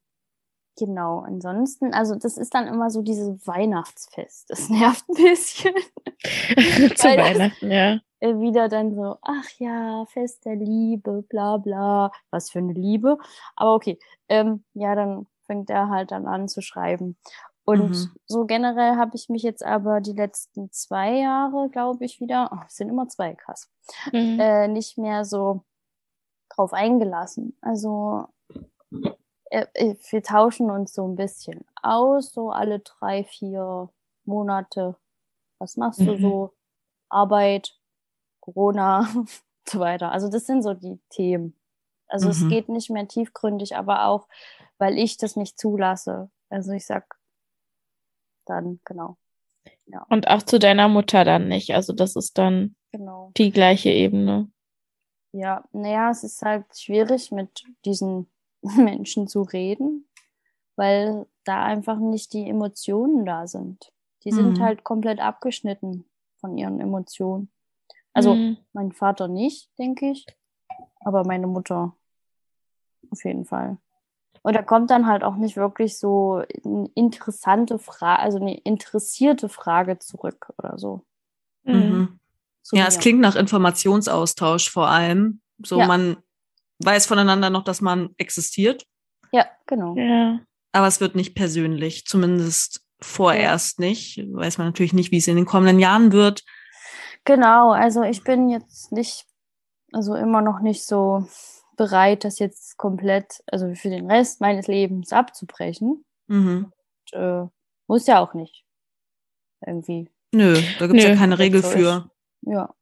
genau, 0.77 1.21
ansonsten, 1.21 1.93
also 1.95 2.15
das 2.15 2.37
ist 2.37 2.55
dann 2.55 2.67
immer 2.67 2.91
so 2.91 3.03
dieses 3.03 3.47
Weihnachtsfest. 3.47 4.51
Das 4.51 4.69
nervt 4.71 5.09
ein 5.09 5.15
bisschen. 5.15 5.75
Zu 6.97 7.05
Weihnachten, 7.09 7.71
ja. 7.71 7.99
Äh, 8.21 8.39
Wieder 8.39 8.69
dann 8.69 8.95
so, 8.95 9.17
ach 9.23 9.49
ja, 9.59 10.05
Fest 10.07 10.45
der 10.45 10.57
Liebe, 10.57 11.23
bla 11.29 11.57
bla. 11.59 12.11
Was 12.31 12.51
für 12.51 12.61
eine 12.61 12.73
Liebe. 12.73 13.19
Aber 13.57 13.75
okay, 13.75 13.99
ähm, 14.29 14.65
ja, 14.75 14.95
dann 14.95 15.27
fängt 15.47 15.69
er 15.71 15.89
halt 15.91 16.11
dann 16.11 16.27
an 16.27 16.49
zu 16.49 16.61
schreiben. 16.63 17.17
Und 17.65 17.91
Mhm. 17.91 18.11
so 18.27 18.45
generell 18.47 18.97
habe 18.97 19.17
ich 19.17 19.29
mich 19.29 19.43
jetzt 19.43 19.65
aber 19.65 20.01
die 20.01 20.13
letzten 20.13 20.71
zwei 20.71 21.19
Jahre, 21.19 21.69
glaube 21.71 22.05
ich, 22.05 22.21
wieder, 22.21 22.51
oh, 22.53 22.59
es 22.67 22.77
sind 22.77 22.89
immer 22.89 23.09
zwei, 23.09 23.35
krass, 23.35 23.69
Mhm. 24.13 24.39
äh, 24.41 24.69
nicht 24.69 24.97
mehr 24.99 25.25
so 25.25 25.63
drauf 26.49 26.73
eingelassen. 26.73 27.57
Also 27.61 28.29
wir 29.51 30.23
tauschen 30.23 30.71
uns 30.71 30.95
so 30.95 31.07
ein 31.07 31.17
bisschen 31.17 31.65
aus, 31.83 32.33
so 32.33 32.51
alle 32.51 32.81
drei, 32.81 33.25
vier 33.25 33.89
Monate. 34.25 34.97
Was 35.59 35.77
machst 35.77 36.01
du 36.01 36.13
Mhm. 36.13 36.21
so? 36.21 36.53
Arbeit, 37.09 37.79
Corona, 38.41 39.09
so 39.69 39.81
weiter. 39.81 40.13
Also 40.13 40.29
das 40.31 40.47
sind 40.47 40.63
so 40.63 40.75
die 40.75 40.99
Themen. 41.11 41.57
Also 42.09 42.29
es 42.29 42.43
Mhm. 42.43 42.51
geht 42.51 42.69
nicht 42.69 42.91
mehr 42.91 43.09
tiefgründig, 43.09 43.77
aber 43.77 44.07
auch, 44.07 44.29
weil 44.79 44.99
ich 44.99 45.17
das 45.17 45.37
nicht 45.37 45.59
zulasse. 45.59 46.31
Also 46.51 46.73
ich 46.73 46.87
sag 46.87 47.17
dann, 48.47 48.81
genau, 48.85 49.17
Und 50.09 50.29
auch 50.29 50.43
zu 50.43 50.59
deiner 50.59 50.89
Mutter 50.89 51.25
dann 51.25 51.49
nicht. 51.49 51.75
Also 51.75 51.93
das 51.93 52.17
ist 52.17 52.39
dann 52.39 52.77
genau. 52.93 53.33
die 53.37 53.51
gleiche 53.51 53.91
Ebene. 53.91 54.51
Ja, 55.33 55.65
naja, 55.73 56.11
es 56.11 56.25
ist 56.25 56.43
halt 56.43 56.65
schwierig, 56.79 57.31
mit 57.31 57.65
diesen 57.85 58.29
Menschen 58.77 59.29
zu 59.29 59.43
reden, 59.43 60.09
weil 60.77 61.27
da 61.45 61.65
einfach 61.65 61.99
nicht 61.99 62.33
die 62.33 62.49
Emotionen 62.49 63.25
da 63.25 63.47
sind. 63.47 63.93
Die 64.25 64.33
sind 64.33 64.59
Mhm. 64.59 64.63
halt 64.63 64.85
komplett 64.85 65.21
abgeschnitten 65.21 66.05
von 66.41 66.57
ihren 66.59 66.81
Emotionen. 66.81 67.51
Also 68.13 68.35
Mhm. 68.35 68.57
mein 68.73 68.93
Vater 68.93 69.29
nicht, 69.29 69.71
denke 69.79 70.11
ich, 70.11 70.27
aber 71.01 71.25
meine 71.25 71.47
Mutter 71.47 71.95
auf 73.11 73.25
jeden 73.25 73.45
Fall. 73.45 73.79
Und 74.43 74.55
da 74.55 74.63
kommt 74.63 74.91
dann 74.91 75.07
halt 75.07 75.25
auch 75.25 75.37
nicht 75.37 75.57
wirklich 75.57 75.99
so 75.99 76.43
eine 76.65 76.89
interessante 76.95 77.79
Frage, 77.79 78.21
also 78.23 78.39
eine 78.39 78.57
interessierte 78.59 79.49
Frage 79.49 79.99
zurück 79.99 80.53
oder 80.59 80.79
so. 80.79 81.05
Mhm. 81.65 82.19
Ja, 82.73 82.87
es 82.87 82.95
mir. 82.97 83.01
klingt 83.01 83.21
nach 83.21 83.37
Informationsaustausch 83.37 84.71
vor 84.71 84.89
allem. 84.89 85.41
So, 85.65 85.81
Ja. 85.81 85.87
man 85.87 86.17
weiß 86.79 87.07
voneinander 87.07 87.51
noch, 87.51 87.65
dass 87.65 87.81
man 87.81 88.11
existiert, 88.19 88.85
Ja, 89.33 89.47
genau. 89.67 89.97
Ja. 89.97 90.41
aber 90.73 90.87
es 90.87 91.01
wird 91.01 91.15
nicht 91.15 91.35
persönlich. 91.35 92.07
Zumindest 92.07 92.83
vorerst 93.01 93.79
ja. 93.79 93.87
nicht. 93.87 94.19
Weiß 94.33 94.59
man 94.59 94.69
natürlich 94.69 94.93
nicht, 94.93 95.11
wie 95.11 95.19
es 95.19 95.29
in 95.29 95.37
den 95.37 95.47
kommenden 95.47 95.79
Jahren 95.79 96.13
wird. 96.13 96.45
Genau, 97.25 97.73
also 97.73 98.03
ich 98.03 98.23
bin 98.23 98.49
jetzt 98.49 98.93
nicht, 98.93 99.27
also 99.93 100.15
immer 100.15 100.43
noch 100.43 100.61
nicht 100.61 100.85
so 100.85 101.27
bereit, 101.77 102.25
das 102.25 102.39
jetzt 102.39 102.77
komplett, 102.77 103.43
also 103.47 103.75
für 103.75 103.91
den 103.91 104.11
Rest 104.11 104.41
meines 104.41 104.67
Lebens 104.67 105.13
abzubrechen. 105.13 106.05
Mhm. 106.29 106.73
Und, 107.13 107.19
äh, 107.19 107.47
muss 107.89 108.07
ja 108.07 108.21
auch 108.21 108.35
nicht. 108.35 108.65
Irgendwie. 109.65 110.11
Nö, 110.33 110.61
da 110.79 110.87
gibt 110.87 110.99
es 110.99 111.05
ja 111.05 111.17
keine 111.17 111.39
Regel 111.39 111.63
so 111.63 111.69
für. 111.69 112.11
Ist. 112.43 112.53
Ja. 112.53 112.75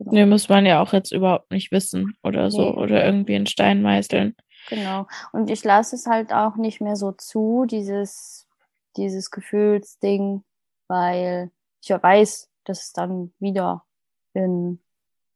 Genau. 0.00 0.12
Nee, 0.12 0.24
muss 0.24 0.48
man 0.48 0.64
ja 0.64 0.80
auch 0.80 0.94
jetzt 0.94 1.12
überhaupt 1.12 1.50
nicht 1.50 1.72
wissen 1.72 2.16
oder 2.22 2.50
so 2.50 2.62
nee. 2.62 2.76
oder 2.76 3.04
irgendwie 3.04 3.34
in 3.34 3.46
Stein 3.46 3.82
meißeln. 3.82 4.34
Genau. 4.70 5.06
Und 5.32 5.50
ich 5.50 5.62
lasse 5.62 5.94
es 5.94 6.06
halt 6.06 6.32
auch 6.32 6.56
nicht 6.56 6.80
mehr 6.80 6.96
so 6.96 7.12
zu, 7.12 7.66
dieses, 7.68 8.48
dieses 8.96 9.30
Gefühlsding, 9.30 10.42
weil 10.88 11.50
ich 11.82 11.88
ja 11.88 12.02
weiß, 12.02 12.48
dass 12.64 12.84
es 12.84 12.92
dann 12.94 13.34
wieder 13.40 13.84
in 14.32 14.80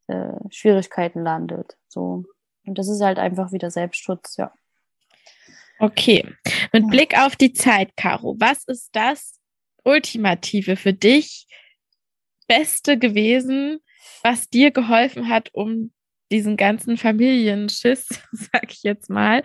äh, 0.06 0.32
Schwierigkeiten 0.48 1.22
landet. 1.22 1.76
So. 1.88 2.24
Und 2.64 2.78
das 2.78 2.88
ist 2.88 3.02
halt 3.02 3.18
einfach 3.18 3.52
wieder 3.52 3.70
Selbstschutz, 3.70 4.38
ja. 4.38 4.50
Okay. 5.78 6.26
Mit 6.72 6.88
Blick 6.88 7.18
auf 7.18 7.36
die 7.36 7.52
Zeit, 7.52 7.96
Caro, 7.98 8.36
was 8.38 8.64
ist 8.64 8.96
das 8.96 9.38
Ultimative 9.82 10.76
für 10.76 10.94
dich 10.94 11.46
Beste 12.46 12.98
gewesen, 12.98 13.80
was 14.24 14.48
dir 14.48 14.70
geholfen 14.70 15.28
hat, 15.28 15.50
um 15.52 15.92
diesen 16.32 16.56
ganzen 16.56 16.96
Familienschiss, 16.96 18.08
sag 18.32 18.72
ich 18.72 18.82
jetzt 18.82 19.10
mal, 19.10 19.42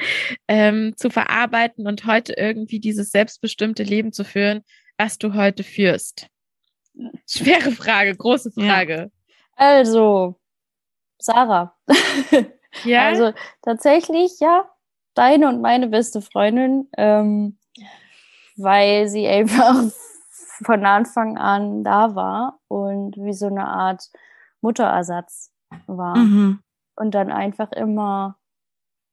ähm, 0.47 0.93
zu 0.95 1.09
verarbeiten 1.09 1.85
und 1.85 2.05
heute 2.05 2.33
irgendwie 2.33 2.79
dieses 2.79 3.11
selbstbestimmte 3.11 3.83
Leben 3.83 4.13
zu 4.13 4.23
führen, 4.23 4.63
was 4.97 5.17
du 5.17 5.33
heute 5.33 5.63
führst? 5.63 6.27
Schwere 7.27 7.71
Frage, 7.71 8.15
große 8.15 8.51
Frage. 8.51 8.95
Ja. 8.95 9.07
Also, 9.55 10.39
Sarah. 11.19 11.75
Ja. 12.31 12.45
Also 13.09 13.33
tatsächlich, 13.63 14.39
ja, 14.39 14.69
deine 15.15 15.49
und 15.49 15.59
meine 15.59 15.87
beste 15.87 16.21
Freundin, 16.21 16.87
ähm, 16.97 17.57
weil 18.55 19.07
sie 19.07 19.27
einfach 19.27 19.85
von 20.63 20.85
Anfang 20.85 21.37
an 21.37 21.83
da 21.83 22.13
war 22.13 22.59
und 22.67 23.17
wie 23.17 23.33
so 23.33 23.47
eine 23.47 23.65
Art 23.65 24.03
Mutterersatz 24.61 25.51
war. 25.87 26.17
Mhm. 26.17 26.59
Und 26.95 27.15
dann 27.15 27.31
einfach 27.31 27.71
immer 27.71 28.37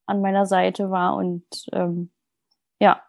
an 0.06 0.20
meiner 0.20 0.46
Seite 0.46 0.90
war 0.90 1.16
und 1.16 1.44
ähm, 1.72 2.10
ja, 2.80 3.02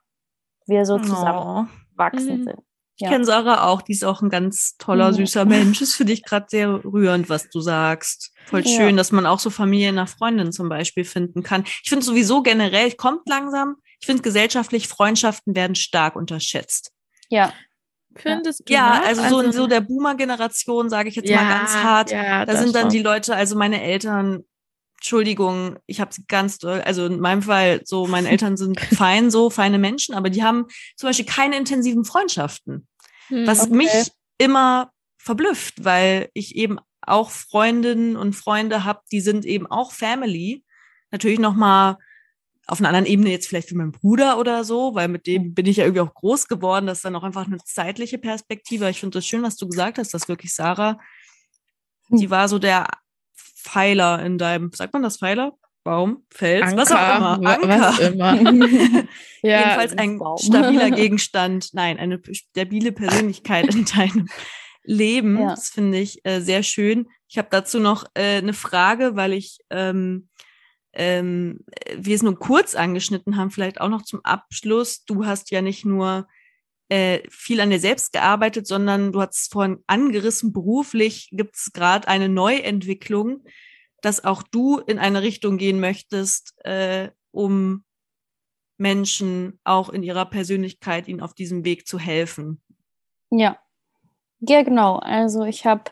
wir 0.66 0.86
so 0.86 1.00
zusammenwachsen 1.00 2.42
oh. 2.42 2.44
sind. 2.44 2.64
Ich 3.00 3.04
ja. 3.04 3.10
kenne 3.10 3.26
Sarah 3.26 3.68
auch, 3.68 3.84
die 3.84 3.92
ist 3.92 4.04
auch 4.04 4.24
ein 4.24 4.32
ganz 4.32 4.76
toller, 4.78 5.14
süßer 5.14 5.46
Mensch. 5.46 5.80
Das 5.80 5.94
finde 5.94 6.14
ich 6.14 6.24
gerade 6.24 6.48
sehr 6.50 6.84
rührend, 6.84 7.30
was 7.30 7.48
du 7.50 7.62
sagst. 7.62 8.34
Voll 8.48 8.62
ja. 8.62 8.76
schön, 8.76 8.98
dass 8.98 9.12
man 9.12 9.28
auch 9.28 9.38
so 9.38 9.52
Familie 9.52 9.94
nach 9.94 10.10
Freundin 10.10 10.52
zum 10.52 10.68
Beispiel 10.68 11.06
finden 11.06 11.44
kann. 11.44 11.64
Ich 11.84 11.90
finde 11.90 12.04
sowieso 12.04 12.42
generell, 12.42 12.92
kommt 12.94 13.30
langsam, 13.30 13.76
ich 14.00 14.08
finde 14.08 14.24
gesellschaftlich, 14.24 14.88
Freundschaften 14.88 15.56
werden 15.56 15.76
stark 15.76 16.16
unterschätzt. 16.16 16.92
Ja. 17.30 17.54
Findest 18.22 18.68
du? 18.68 18.74
Ja, 18.74 19.02
also, 19.04 19.22
also 19.22 19.36
so 19.36 19.42
in 19.42 19.52
so 19.52 19.68
der 19.68 19.82
Boomer-Generation, 19.82 20.90
sage 20.90 21.10
ich 21.10 21.16
jetzt 21.16 21.30
ja, 21.30 21.42
mal 21.42 21.60
ganz 21.60 21.76
hart. 21.76 22.12
Ja, 22.12 22.46
da 22.46 22.56
sind 22.58 22.76
dann 22.76 22.84
schon. 22.84 22.92
die 22.92 23.00
Leute, 23.00 23.36
also 23.36 23.58
meine 23.58 23.82
Eltern, 23.82 24.44
Entschuldigung, 24.98 25.78
ich 25.86 26.02
habe 26.02 26.14
sie 26.14 26.26
ganz 26.28 26.58
doll, 26.58 26.82
also 26.82 27.06
in 27.06 27.20
meinem 27.20 27.44
Fall 27.44 27.82
so, 27.86 28.08
meine 28.08 28.30
Eltern 28.30 28.58
sind 28.58 28.80
fein, 28.96 29.30
so 29.30 29.50
feine 29.50 29.78
Menschen, 29.78 30.16
aber 30.16 30.30
die 30.30 30.44
haben 30.44 30.66
zum 30.96 31.10
Beispiel 31.10 31.26
keine 31.26 31.58
intensiven 31.58 32.04
Freundschaften, 32.04 32.88
hm, 33.28 33.46
was 33.46 33.68
okay. 33.68 33.76
mich 33.76 34.12
immer 34.38 34.92
verblüfft, 35.18 35.84
weil 35.84 36.30
ich 36.34 36.56
eben 36.56 36.80
auch 37.02 37.30
Freundinnen 37.30 38.18
und 38.18 38.34
Freunde 38.34 38.84
habe, 38.84 39.02
die 39.12 39.22
sind 39.22 39.46
eben 39.46 39.68
auch 39.68 39.92
Family. 39.92 40.64
Natürlich 41.12 41.40
noch 41.40 41.56
mal 41.56 41.98
auf 42.68 42.80
einer 42.80 42.90
anderen 42.90 43.06
Ebene 43.06 43.32
jetzt 43.32 43.48
vielleicht 43.48 43.72
wie 43.72 43.76
mein 43.76 43.92
Bruder 43.92 44.38
oder 44.38 44.64
so, 44.66 44.94
weil 44.94 45.08
mit 45.08 45.26
dem 45.26 45.54
bin 45.54 45.66
ich 45.66 45.78
ja 45.78 45.86
irgendwie 45.86 46.02
auch 46.02 46.14
groß 46.14 46.48
geworden. 46.48 46.86
Das 46.86 47.00
ist 47.00 47.06
dann 47.06 47.16
auch 47.16 47.24
einfach 47.24 47.48
eine 47.48 47.58
zeitliche 47.64 48.18
Perspektive. 48.18 48.90
Ich 48.90 49.00
finde 49.00 49.18
das 49.18 49.26
schön, 49.26 49.42
was 49.42 49.56
du 49.56 49.68
gesagt 49.68 49.98
hast, 49.98 50.14
dass 50.14 50.28
wirklich 50.28 50.54
Sarah, 50.54 51.00
die 52.10 52.26
hm. 52.26 52.30
war 52.30 52.50
so 52.50 52.60
der 52.60 52.88
Pfeiler 53.34 54.24
in 54.24 54.38
deinem, 54.38 54.72
sagt 54.74 54.94
man 54.94 55.04
das 55.04 55.18
Pfeiler? 55.18 55.54
Baum, 55.84 56.26
Fels, 56.30 56.64
Anker, 56.64 56.78
was 56.78 56.92
auch 56.92 57.18
immer. 57.18 57.50
Anker. 57.50 57.70
Was 57.70 58.00
immer. 58.00 58.36
ja, 59.42 59.60
Jedenfalls 59.60 59.98
ein 59.98 60.20
Baum. 60.20 60.38
stabiler 60.38 60.92
Gegenstand. 60.96 61.70
Nein, 61.72 61.98
eine 61.98 62.22
stabile 62.34 62.92
Persönlichkeit 62.92 63.74
in 63.74 63.86
deinem 63.86 64.28
Leben. 64.84 65.40
Ja. 65.40 65.52
Das 65.52 65.70
finde 65.70 66.00
ich 66.00 66.26
äh, 66.26 66.42
sehr 66.42 66.64
schön. 66.64 67.08
Ich 67.30 67.38
habe 67.38 67.48
dazu 67.50 67.80
noch 67.80 68.04
äh, 68.16 68.40
eine 68.40 68.52
Frage, 68.52 69.16
weil 69.16 69.32
ich 69.32 69.60
ähm, 69.70 70.28
ähm, 70.98 71.60
wir 71.96 72.16
es 72.16 72.24
nur 72.24 72.38
kurz 72.38 72.74
angeschnitten 72.74 73.38
haben, 73.38 73.52
vielleicht 73.52 73.80
auch 73.80 73.90
noch 73.90 74.02
zum 74.02 74.26
Abschluss. 74.26 75.06
Du 75.06 75.26
hast 75.26 75.52
ja 75.52 75.62
nicht 75.62 75.86
nur 75.86 76.28
äh, 76.90 77.22
viel 77.30 77.62
an 77.62 77.70
dir 77.70 77.80
selbst 77.80 78.14
gearbeitet, 78.14 78.66
sondern 78.66 79.12
du 79.12 79.22
hast 79.22 79.52
vorhin 79.52 79.84
angerissen, 79.86 80.54
beruflich 80.54 81.30
gibt 81.32 81.56
es 81.56 81.72
gerade 81.72 82.08
eine 82.08 82.30
Neuentwicklung, 82.30 83.44
dass 84.02 84.24
auch 84.24 84.42
du 84.42 84.80
in 84.80 84.98
eine 84.98 85.22
Richtung 85.22 85.58
gehen 85.58 85.80
möchtest, 85.80 86.56
äh, 86.66 87.12
um 87.32 87.84
Menschen 88.78 89.60
auch 89.64 89.90
in 89.90 90.02
ihrer 90.02 90.26
Persönlichkeit 90.26 91.08
ihnen 91.08 91.22
auf 91.22 91.36
diesem 91.36 91.64
Weg 91.64 91.88
zu 91.88 92.00
helfen. 92.00 92.62
Ja, 93.30 93.60
ja 94.40 94.64
genau. 94.64 94.98
Also 94.98 95.44
ich 95.44 95.66
habe 95.66 95.92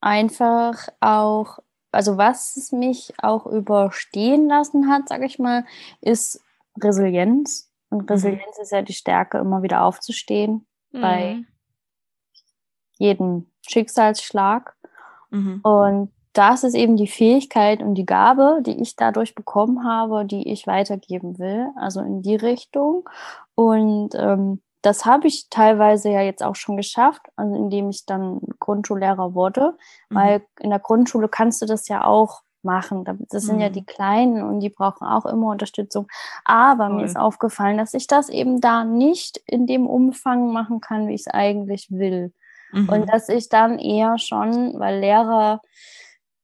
einfach 0.00 0.88
auch, 1.00 1.60
also 1.92 2.16
was 2.16 2.70
mich 2.72 3.12
auch 3.18 3.46
überstehen 3.46 4.48
lassen 4.48 4.88
hat, 4.90 5.08
sage 5.08 5.26
ich 5.26 5.38
mal, 5.38 5.64
ist 6.00 6.42
Resilienz. 6.80 7.70
Und 7.88 8.02
mhm. 8.02 8.08
Resilienz 8.08 8.58
mhm. 8.58 8.62
ist 8.62 8.72
ja 8.72 8.82
die 8.82 8.92
Stärke, 8.92 9.38
immer 9.38 9.62
wieder 9.62 9.82
aufzustehen 9.84 10.66
mhm. 10.92 11.00
bei 11.00 11.44
jedem 12.98 13.50
Schicksalsschlag. 13.66 14.76
Mhm. 15.30 15.60
Und 15.62 16.12
das 16.32 16.62
ist 16.62 16.74
eben 16.74 16.96
die 16.96 17.08
Fähigkeit 17.08 17.82
und 17.82 17.94
die 17.94 18.06
Gabe, 18.06 18.60
die 18.64 18.80
ich 18.80 18.94
dadurch 18.94 19.34
bekommen 19.34 19.84
habe, 19.84 20.24
die 20.24 20.48
ich 20.52 20.66
weitergeben 20.66 21.38
will, 21.38 21.68
also 21.76 22.00
in 22.00 22.22
die 22.22 22.36
Richtung. 22.36 23.08
Und 23.56 24.14
ähm, 24.14 24.60
das 24.82 25.04
habe 25.04 25.26
ich 25.26 25.48
teilweise 25.50 26.10
ja 26.10 26.22
jetzt 26.22 26.42
auch 26.42 26.56
schon 26.56 26.76
geschafft, 26.76 27.22
also 27.36 27.54
indem 27.54 27.90
ich 27.90 28.06
dann 28.06 28.40
Grundschullehrer 28.58 29.34
wurde, 29.34 29.76
mhm. 30.08 30.14
weil 30.14 30.46
in 30.58 30.70
der 30.70 30.78
Grundschule 30.78 31.28
kannst 31.28 31.60
du 31.62 31.66
das 31.66 31.88
ja 31.88 32.04
auch 32.04 32.42
machen. 32.62 33.04
Das 33.30 33.44
sind 33.44 33.56
mhm. 33.56 33.62
ja 33.62 33.68
die 33.70 33.84
Kleinen 33.84 34.42
und 34.42 34.60
die 34.60 34.68
brauchen 34.68 35.06
auch 35.06 35.26
immer 35.26 35.50
Unterstützung. 35.50 36.08
Aber 36.44 36.86
Voll. 36.86 36.96
mir 36.96 37.04
ist 37.04 37.16
aufgefallen, 37.16 37.78
dass 37.78 37.94
ich 37.94 38.06
das 38.06 38.28
eben 38.28 38.60
da 38.60 38.84
nicht 38.84 39.38
in 39.46 39.66
dem 39.66 39.86
Umfang 39.86 40.52
machen 40.52 40.80
kann, 40.80 41.08
wie 41.08 41.14
ich 41.14 41.22
es 41.22 41.26
eigentlich 41.28 41.90
will. 41.90 42.32
Mhm. 42.72 42.88
Und 42.88 43.06
dass 43.12 43.28
ich 43.28 43.48
dann 43.48 43.78
eher 43.78 44.18
schon, 44.18 44.78
weil 44.78 45.00
Lehrer 45.00 45.60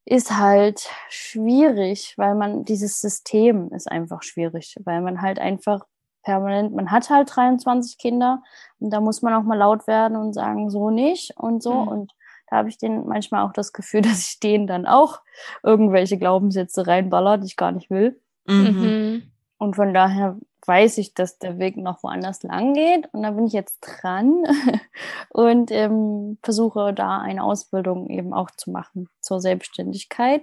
ist 0.05 0.37
halt 0.37 0.89
schwierig, 1.09 2.15
weil 2.17 2.35
man 2.35 2.65
dieses 2.65 3.01
System 3.01 3.71
ist 3.73 3.91
einfach 3.91 4.23
schwierig, 4.23 4.77
weil 4.85 5.01
man 5.03 5.21
halt 5.21 5.39
einfach 5.39 5.85
permanent, 6.27 6.75
man 6.75 6.91
hat 6.91 7.09
halt 7.09 7.35
23 7.35 7.99
Kinder 7.99 8.43
und 8.81 8.91
da 8.91 9.01
muss 9.01 9.23
man 9.23 9.33
auch 9.33 9.45
mal 9.45 9.57
laut 9.57 9.87
werden 9.87 10.17
und 10.17 10.33
sagen, 10.33 10.71
so 10.71 10.91
nicht 10.91 11.33
und 11.37 11.63
so. 11.63 11.73
Mhm. 11.73 11.89
Und 11.89 12.13
da 12.51 12.57
habe 12.57 12.69
ich 12.69 12.79
den 12.79 13.07
manchmal 13.07 13.47
auch 13.47 13.53
das 13.53 13.73
Gefühl, 13.73 14.01
dass 14.03 14.29
ich 14.29 14.41
denen 14.41 14.67
dann 14.67 14.87
auch 14.87 15.21
irgendwelche 15.63 16.19
Glaubenssätze 16.19 16.87
reinballer, 16.87 17.39
die 17.39 17.47
ich 17.47 17.57
gar 17.57 17.73
nicht 17.73 17.91
will. 17.91 18.21
Mhm. 18.47 18.57
mhm. 18.57 19.33
Und 19.59 19.75
von 19.75 19.95
daher 19.95 20.37
weiß 20.67 20.99
ich, 20.99 21.15
dass 21.15 21.39
der 21.39 21.59
Weg 21.59 21.79
noch 21.79 22.03
woanders 22.03 22.43
lang 22.43 22.75
geht. 22.75 23.09
Und 23.15 23.23
da 23.23 23.31
bin 23.31 23.47
ich 23.47 23.55
jetzt 23.55 23.81
dran 23.81 24.45
und 25.31 25.71
ähm, 25.71 26.37
versuche 26.43 26.93
da 26.93 27.21
eine 27.21 27.43
Ausbildung 27.43 28.11
eben 28.11 28.35
auch 28.35 28.51
zu 28.51 28.71
machen 28.71 29.09
zur 29.23 29.41
Selbstständigkeit, 29.41 30.43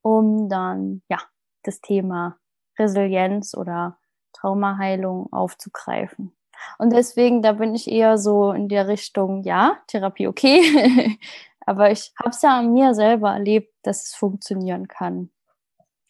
um 0.00 0.48
dann 0.48 1.02
ja 1.10 1.18
das 1.64 1.82
Thema 1.82 2.38
Resilienz 2.78 3.54
oder 3.54 3.98
Traumaheilung 4.36 5.32
aufzugreifen. 5.32 6.32
Und 6.78 6.92
deswegen, 6.92 7.42
da 7.42 7.52
bin 7.52 7.74
ich 7.74 7.90
eher 7.90 8.18
so 8.18 8.52
in 8.52 8.68
der 8.68 8.88
Richtung, 8.88 9.42
ja, 9.42 9.78
Therapie 9.88 10.26
okay. 10.28 11.18
Aber 11.66 11.90
ich 11.90 12.12
habe 12.18 12.30
es 12.30 12.42
ja 12.42 12.58
an 12.58 12.72
mir 12.72 12.94
selber 12.94 13.32
erlebt, 13.32 13.74
dass 13.82 14.04
es 14.04 14.14
funktionieren 14.14 14.88
kann. 14.88 15.30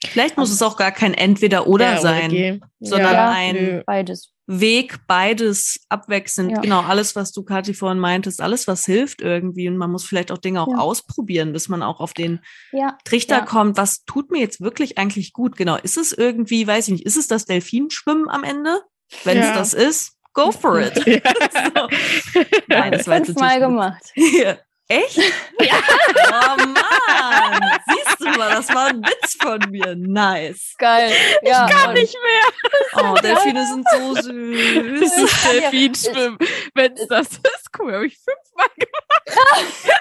Vielleicht 0.05 0.37
muss 0.37 0.51
es 0.51 0.63
auch 0.63 0.77
gar 0.77 0.93
kein 0.93 1.15
Entweder-Oder 1.15 1.95
ja, 1.95 2.01
sein, 2.01 2.27
okay. 2.27 2.61
sondern 2.81 3.15
ja, 3.15 3.31
ein 3.31 3.83
beides. 3.87 4.33
Weg, 4.47 4.99
beides 5.09 5.81
abwechselnd. 5.89 6.53
Ja. 6.53 6.61
Genau, 6.61 6.83
alles, 6.83 7.17
was 7.17 7.33
du, 7.33 7.43
Kathi, 7.43 7.75
vorhin 7.75 7.99
meintest, 7.99 8.41
alles, 8.41 8.69
was 8.69 8.85
hilft 8.85 9.21
irgendwie. 9.23 9.69
Und 9.69 9.77
man 9.77 9.91
muss 9.91 10.05
vielleicht 10.05 10.31
auch 10.31 10.39
Dinge 10.39 10.61
auch 10.61 10.77
ausprobieren, 10.77 11.53
bis 11.53 11.69
man 11.69 11.83
auch 11.83 12.01
auf 12.01 12.13
den 12.13 12.41
Trichter 13.05 13.43
kommt, 13.43 13.77
was 13.77 14.05
tut 14.05 14.31
mir 14.31 14.41
jetzt 14.41 14.61
wirklich 14.61 14.99
eigentlich 14.99 15.33
gut. 15.33 15.57
Genau, 15.57 15.77
ist 15.77 15.97
es 15.97 16.13
irgendwie, 16.13 16.67
weiß 16.67 16.89
ich 16.89 16.93
nicht, 16.93 17.07
ist 17.07 17.17
es 17.17 17.27
das 17.27 17.47
Delfinschwimmen 17.47 18.29
am 18.29 18.45
Ende? 18.45 18.83
Wenn 19.25 19.39
es 19.39 19.53
das 19.53 19.75
ist, 19.75 20.13
go 20.33 20.53
for 20.53 20.81
it. 20.81 20.95
so. 21.05 21.89
Nein, 22.69 22.93
das 22.93 23.07
war 23.09 23.17
jetzt 23.17 23.27
Fünfmal 23.27 23.59
gemacht. 23.59 24.13
Echt? 24.89 25.17
Ja. 25.61 25.75
Oh 26.29 26.57
Mann. 26.65 27.81
Siehst 27.89 28.21
du 28.21 28.39
mal, 28.39 28.46
das 28.57 28.75
war 28.75 28.87
ein 28.87 29.03
Witz 29.03 29.37
von 29.41 29.59
mir. 29.71 29.95
Nice. 29.97 30.75
Geil. 30.79 31.13
Ja, 31.43 31.67
ich 31.67 31.75
kann 31.75 31.95
nicht 31.95 32.15
mehr. 32.15 33.13
Oh, 33.13 33.15
Delfine 33.15 33.67
sind 33.67 33.87
so 33.91 34.15
süß. 34.23 35.01
Das 35.01 35.19
ist 35.19 35.45
Delfin 35.45 35.95
schwimmen. 35.95 36.39
Wenn 36.75 36.93
es 36.95 37.07
das 37.07 37.29
ist, 37.29 37.71
cool. 37.79 37.93
Habe 37.95 38.07
ich 38.07 38.19
fünfmal 38.19 38.69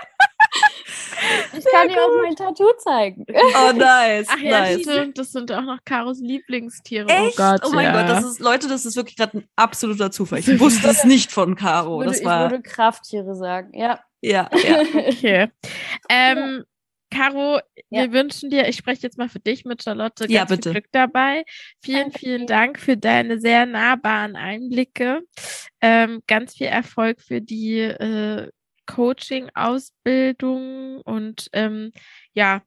Ich 1.57 1.65
kann 1.65 1.87
dir 1.87 2.01
auch 2.01 2.21
mein 2.21 2.35
Tattoo 2.35 2.71
zeigen. 2.77 3.25
Oh, 3.29 3.71
nice. 3.73 4.27
Ach 4.29 4.37
ja, 4.37 4.61
nice. 4.61 4.81
stimmt. 4.81 5.17
Das 5.17 5.31
sind 5.31 5.51
auch 5.51 5.61
noch 5.61 5.79
Karos 5.83 6.19
Lieblingstiere. 6.19 7.07
Echt? 7.07 7.39
Oh 7.39 7.43
Gott. 7.43 7.61
oh 7.65 7.71
mein 7.71 7.85
ja. 7.85 8.01
Gott, 8.01 8.09
das 8.09 8.23
ist, 8.25 8.39
Leute, 8.39 8.67
das 8.67 8.85
ist 8.85 8.95
wirklich 8.95 9.15
gerade 9.17 9.39
ein 9.39 9.47
absoluter 9.55 10.11
Zufall. 10.11 10.39
Ich 10.39 10.59
wusste 10.59 10.87
es 10.87 11.03
nicht 11.03 11.31
von 11.31 11.55
Caro. 11.55 11.99
Würde, 11.99 12.11
Das 12.11 12.19
ich 12.19 12.25
war, 12.25 12.51
würde 12.51 12.61
Krafttiere 12.61 13.35
sagen. 13.35 13.71
Ja. 13.73 13.99
ja, 14.21 14.49
ja. 14.53 14.79
Okay. 15.07 15.51
Ähm, 16.09 16.63
Caro, 17.11 17.59
Ja. 17.89 18.03
wir 18.03 18.11
wünschen 18.13 18.49
dir, 18.49 18.67
ich 18.67 18.75
spreche 18.77 19.03
jetzt 19.03 19.17
mal 19.17 19.29
für 19.29 19.39
dich 19.39 19.65
mit 19.65 19.83
Charlotte, 19.83 20.23
ganz 20.27 20.31
Ja, 20.33 20.45
viel 20.47 20.57
bitte. 20.57 20.71
Glück 20.71 20.85
dabei. 20.91 21.43
Vielen, 21.81 22.03
Danke 22.11 22.19
vielen. 22.19 22.47
Dank 22.47 22.79
für 22.79 22.97
deine 22.97 23.39
sehr 23.39 23.65
nahbaren 23.65 24.35
Einblicke. 24.35 25.21
Ähm, 25.81 26.21
ganz 26.27 26.55
viel 26.55 26.67
Erfolg 26.67 27.21
für 27.21 27.41
die 27.41 27.79
äh, 27.79 28.49
Coaching-Ausbildung 28.87 31.01
und 31.01 31.47
ähm, 31.53 31.91
ja, 32.33 32.61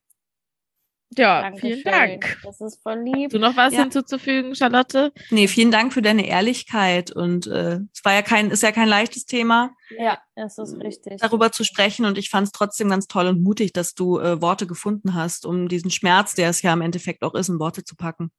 ja, 1.16 1.50
vielen 1.58 1.82
Dankeschön. 1.82 1.84
Dank. 1.84 2.38
Das 2.42 2.60
ist 2.60 2.82
voll 2.82 2.96
Hast 3.04 3.16
lieb. 3.16 3.30
du 3.30 3.38
noch 3.38 3.56
was 3.56 3.72
Ja. 3.72 3.80
hinzuzufügen, 3.80 4.54
Charlotte? 4.54 5.12
Nee, 5.30 5.48
vielen 5.48 5.70
Dank 5.70 5.92
für 5.92 6.02
deine 6.02 6.26
Ehrlichkeit 6.26 7.10
und 7.10 7.46
äh, 7.46 7.80
es 7.92 8.04
war 8.04 8.12
ja 8.14 8.22
kein, 8.22 8.50
ist 8.50 8.62
ja 8.62 8.72
kein 8.72 8.88
leichtes 8.88 9.24
Thema, 9.24 9.70
Ja, 9.98 10.18
das 10.36 10.58
ist 10.58 10.76
richtig. 10.80 11.20
darüber 11.20 11.50
zu 11.52 11.64
sprechen 11.64 12.04
und 12.04 12.18
ich 12.18 12.30
fand 12.30 12.46
es 12.48 12.52
trotzdem 12.52 12.88
ganz 12.90 13.06
toll 13.06 13.26
und 13.26 13.42
mutig, 13.42 13.72
dass 13.72 13.94
du 13.94 14.18
äh, 14.18 14.40
Worte 14.42 14.66
gefunden 14.66 15.14
hast, 15.14 15.46
um 15.46 15.68
diesen 15.68 15.90
Schmerz, 15.90 16.34
der 16.34 16.50
es 16.50 16.62
ja 16.62 16.72
im 16.72 16.82
Endeffekt 16.82 17.22
auch 17.22 17.34
ist, 17.34 17.48
in 17.48 17.58
Worte 17.58 17.84
zu 17.84 17.96
packen. 17.96 18.30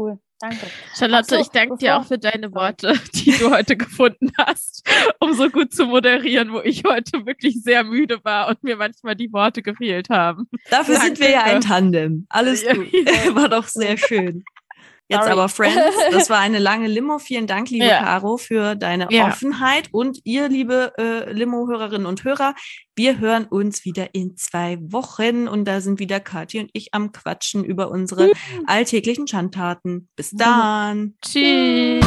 Cool. 0.00 0.18
Danke. 0.40 0.66
Charlotte, 0.96 1.26
so, 1.28 1.36
ich 1.38 1.48
danke 1.48 1.76
dir 1.76 1.98
auch 1.98 2.06
für 2.06 2.16
deine 2.16 2.50
Worte, 2.54 2.94
die 3.14 3.32
du 3.32 3.50
heute 3.50 3.76
gefunden 3.76 4.32
hast, 4.38 4.88
um 5.18 5.34
so 5.34 5.50
gut 5.50 5.74
zu 5.74 5.84
moderieren, 5.84 6.52
wo 6.54 6.60
ich 6.60 6.82
heute 6.84 7.26
wirklich 7.26 7.62
sehr 7.62 7.84
müde 7.84 8.24
war 8.24 8.48
und 8.48 8.62
mir 8.64 8.76
manchmal 8.76 9.14
die 9.14 9.30
Worte 9.34 9.60
gefehlt 9.60 10.08
haben. 10.08 10.48
Dafür 10.70 10.94
Danke. 10.94 11.08
sind 11.08 11.20
wir 11.20 11.30
ja 11.30 11.42
ein 11.42 11.60
Tandem. 11.60 12.24
Alles 12.30 12.62
Ja. 12.62 12.72
gut. 12.72 12.90
War 13.34 13.50
doch 13.50 13.68
sehr 13.68 13.98
schön. 13.98 14.42
Jetzt 15.10 15.22
Sorry. 15.22 15.32
aber, 15.32 15.48
Friends, 15.48 15.76
das 16.12 16.30
war 16.30 16.38
eine 16.38 16.60
lange 16.60 16.86
Limo. 16.86 17.18
Vielen 17.18 17.48
Dank, 17.48 17.68
liebe 17.68 17.84
Ja. 17.84 18.02
Caro, 18.04 18.36
für 18.36 18.76
deine 18.76 19.08
Ja. 19.10 19.26
Offenheit. 19.26 19.88
Und 19.90 20.20
ihr, 20.22 20.48
liebe 20.48 20.92
äh, 20.98 21.32
Limo-Hörerinnen 21.32 22.06
und 22.06 22.22
Hörer, 22.22 22.54
wir 22.94 23.18
hören 23.18 23.46
uns 23.46 23.84
wieder 23.84 24.14
in 24.14 24.36
zwei 24.36 24.78
Wochen. 24.80 25.48
Und 25.48 25.64
da 25.66 25.80
sind 25.80 25.98
wieder 25.98 26.20
Kathi 26.20 26.60
und 26.60 26.70
ich 26.74 26.94
am 26.94 27.10
Quatschen 27.10 27.64
über 27.64 27.90
unsere 27.90 28.30
alltäglichen 28.66 29.26
Schandtaten. 29.26 30.08
Bis 30.14 30.30
dann. 30.30 31.14
Tschüss. 31.22 32.04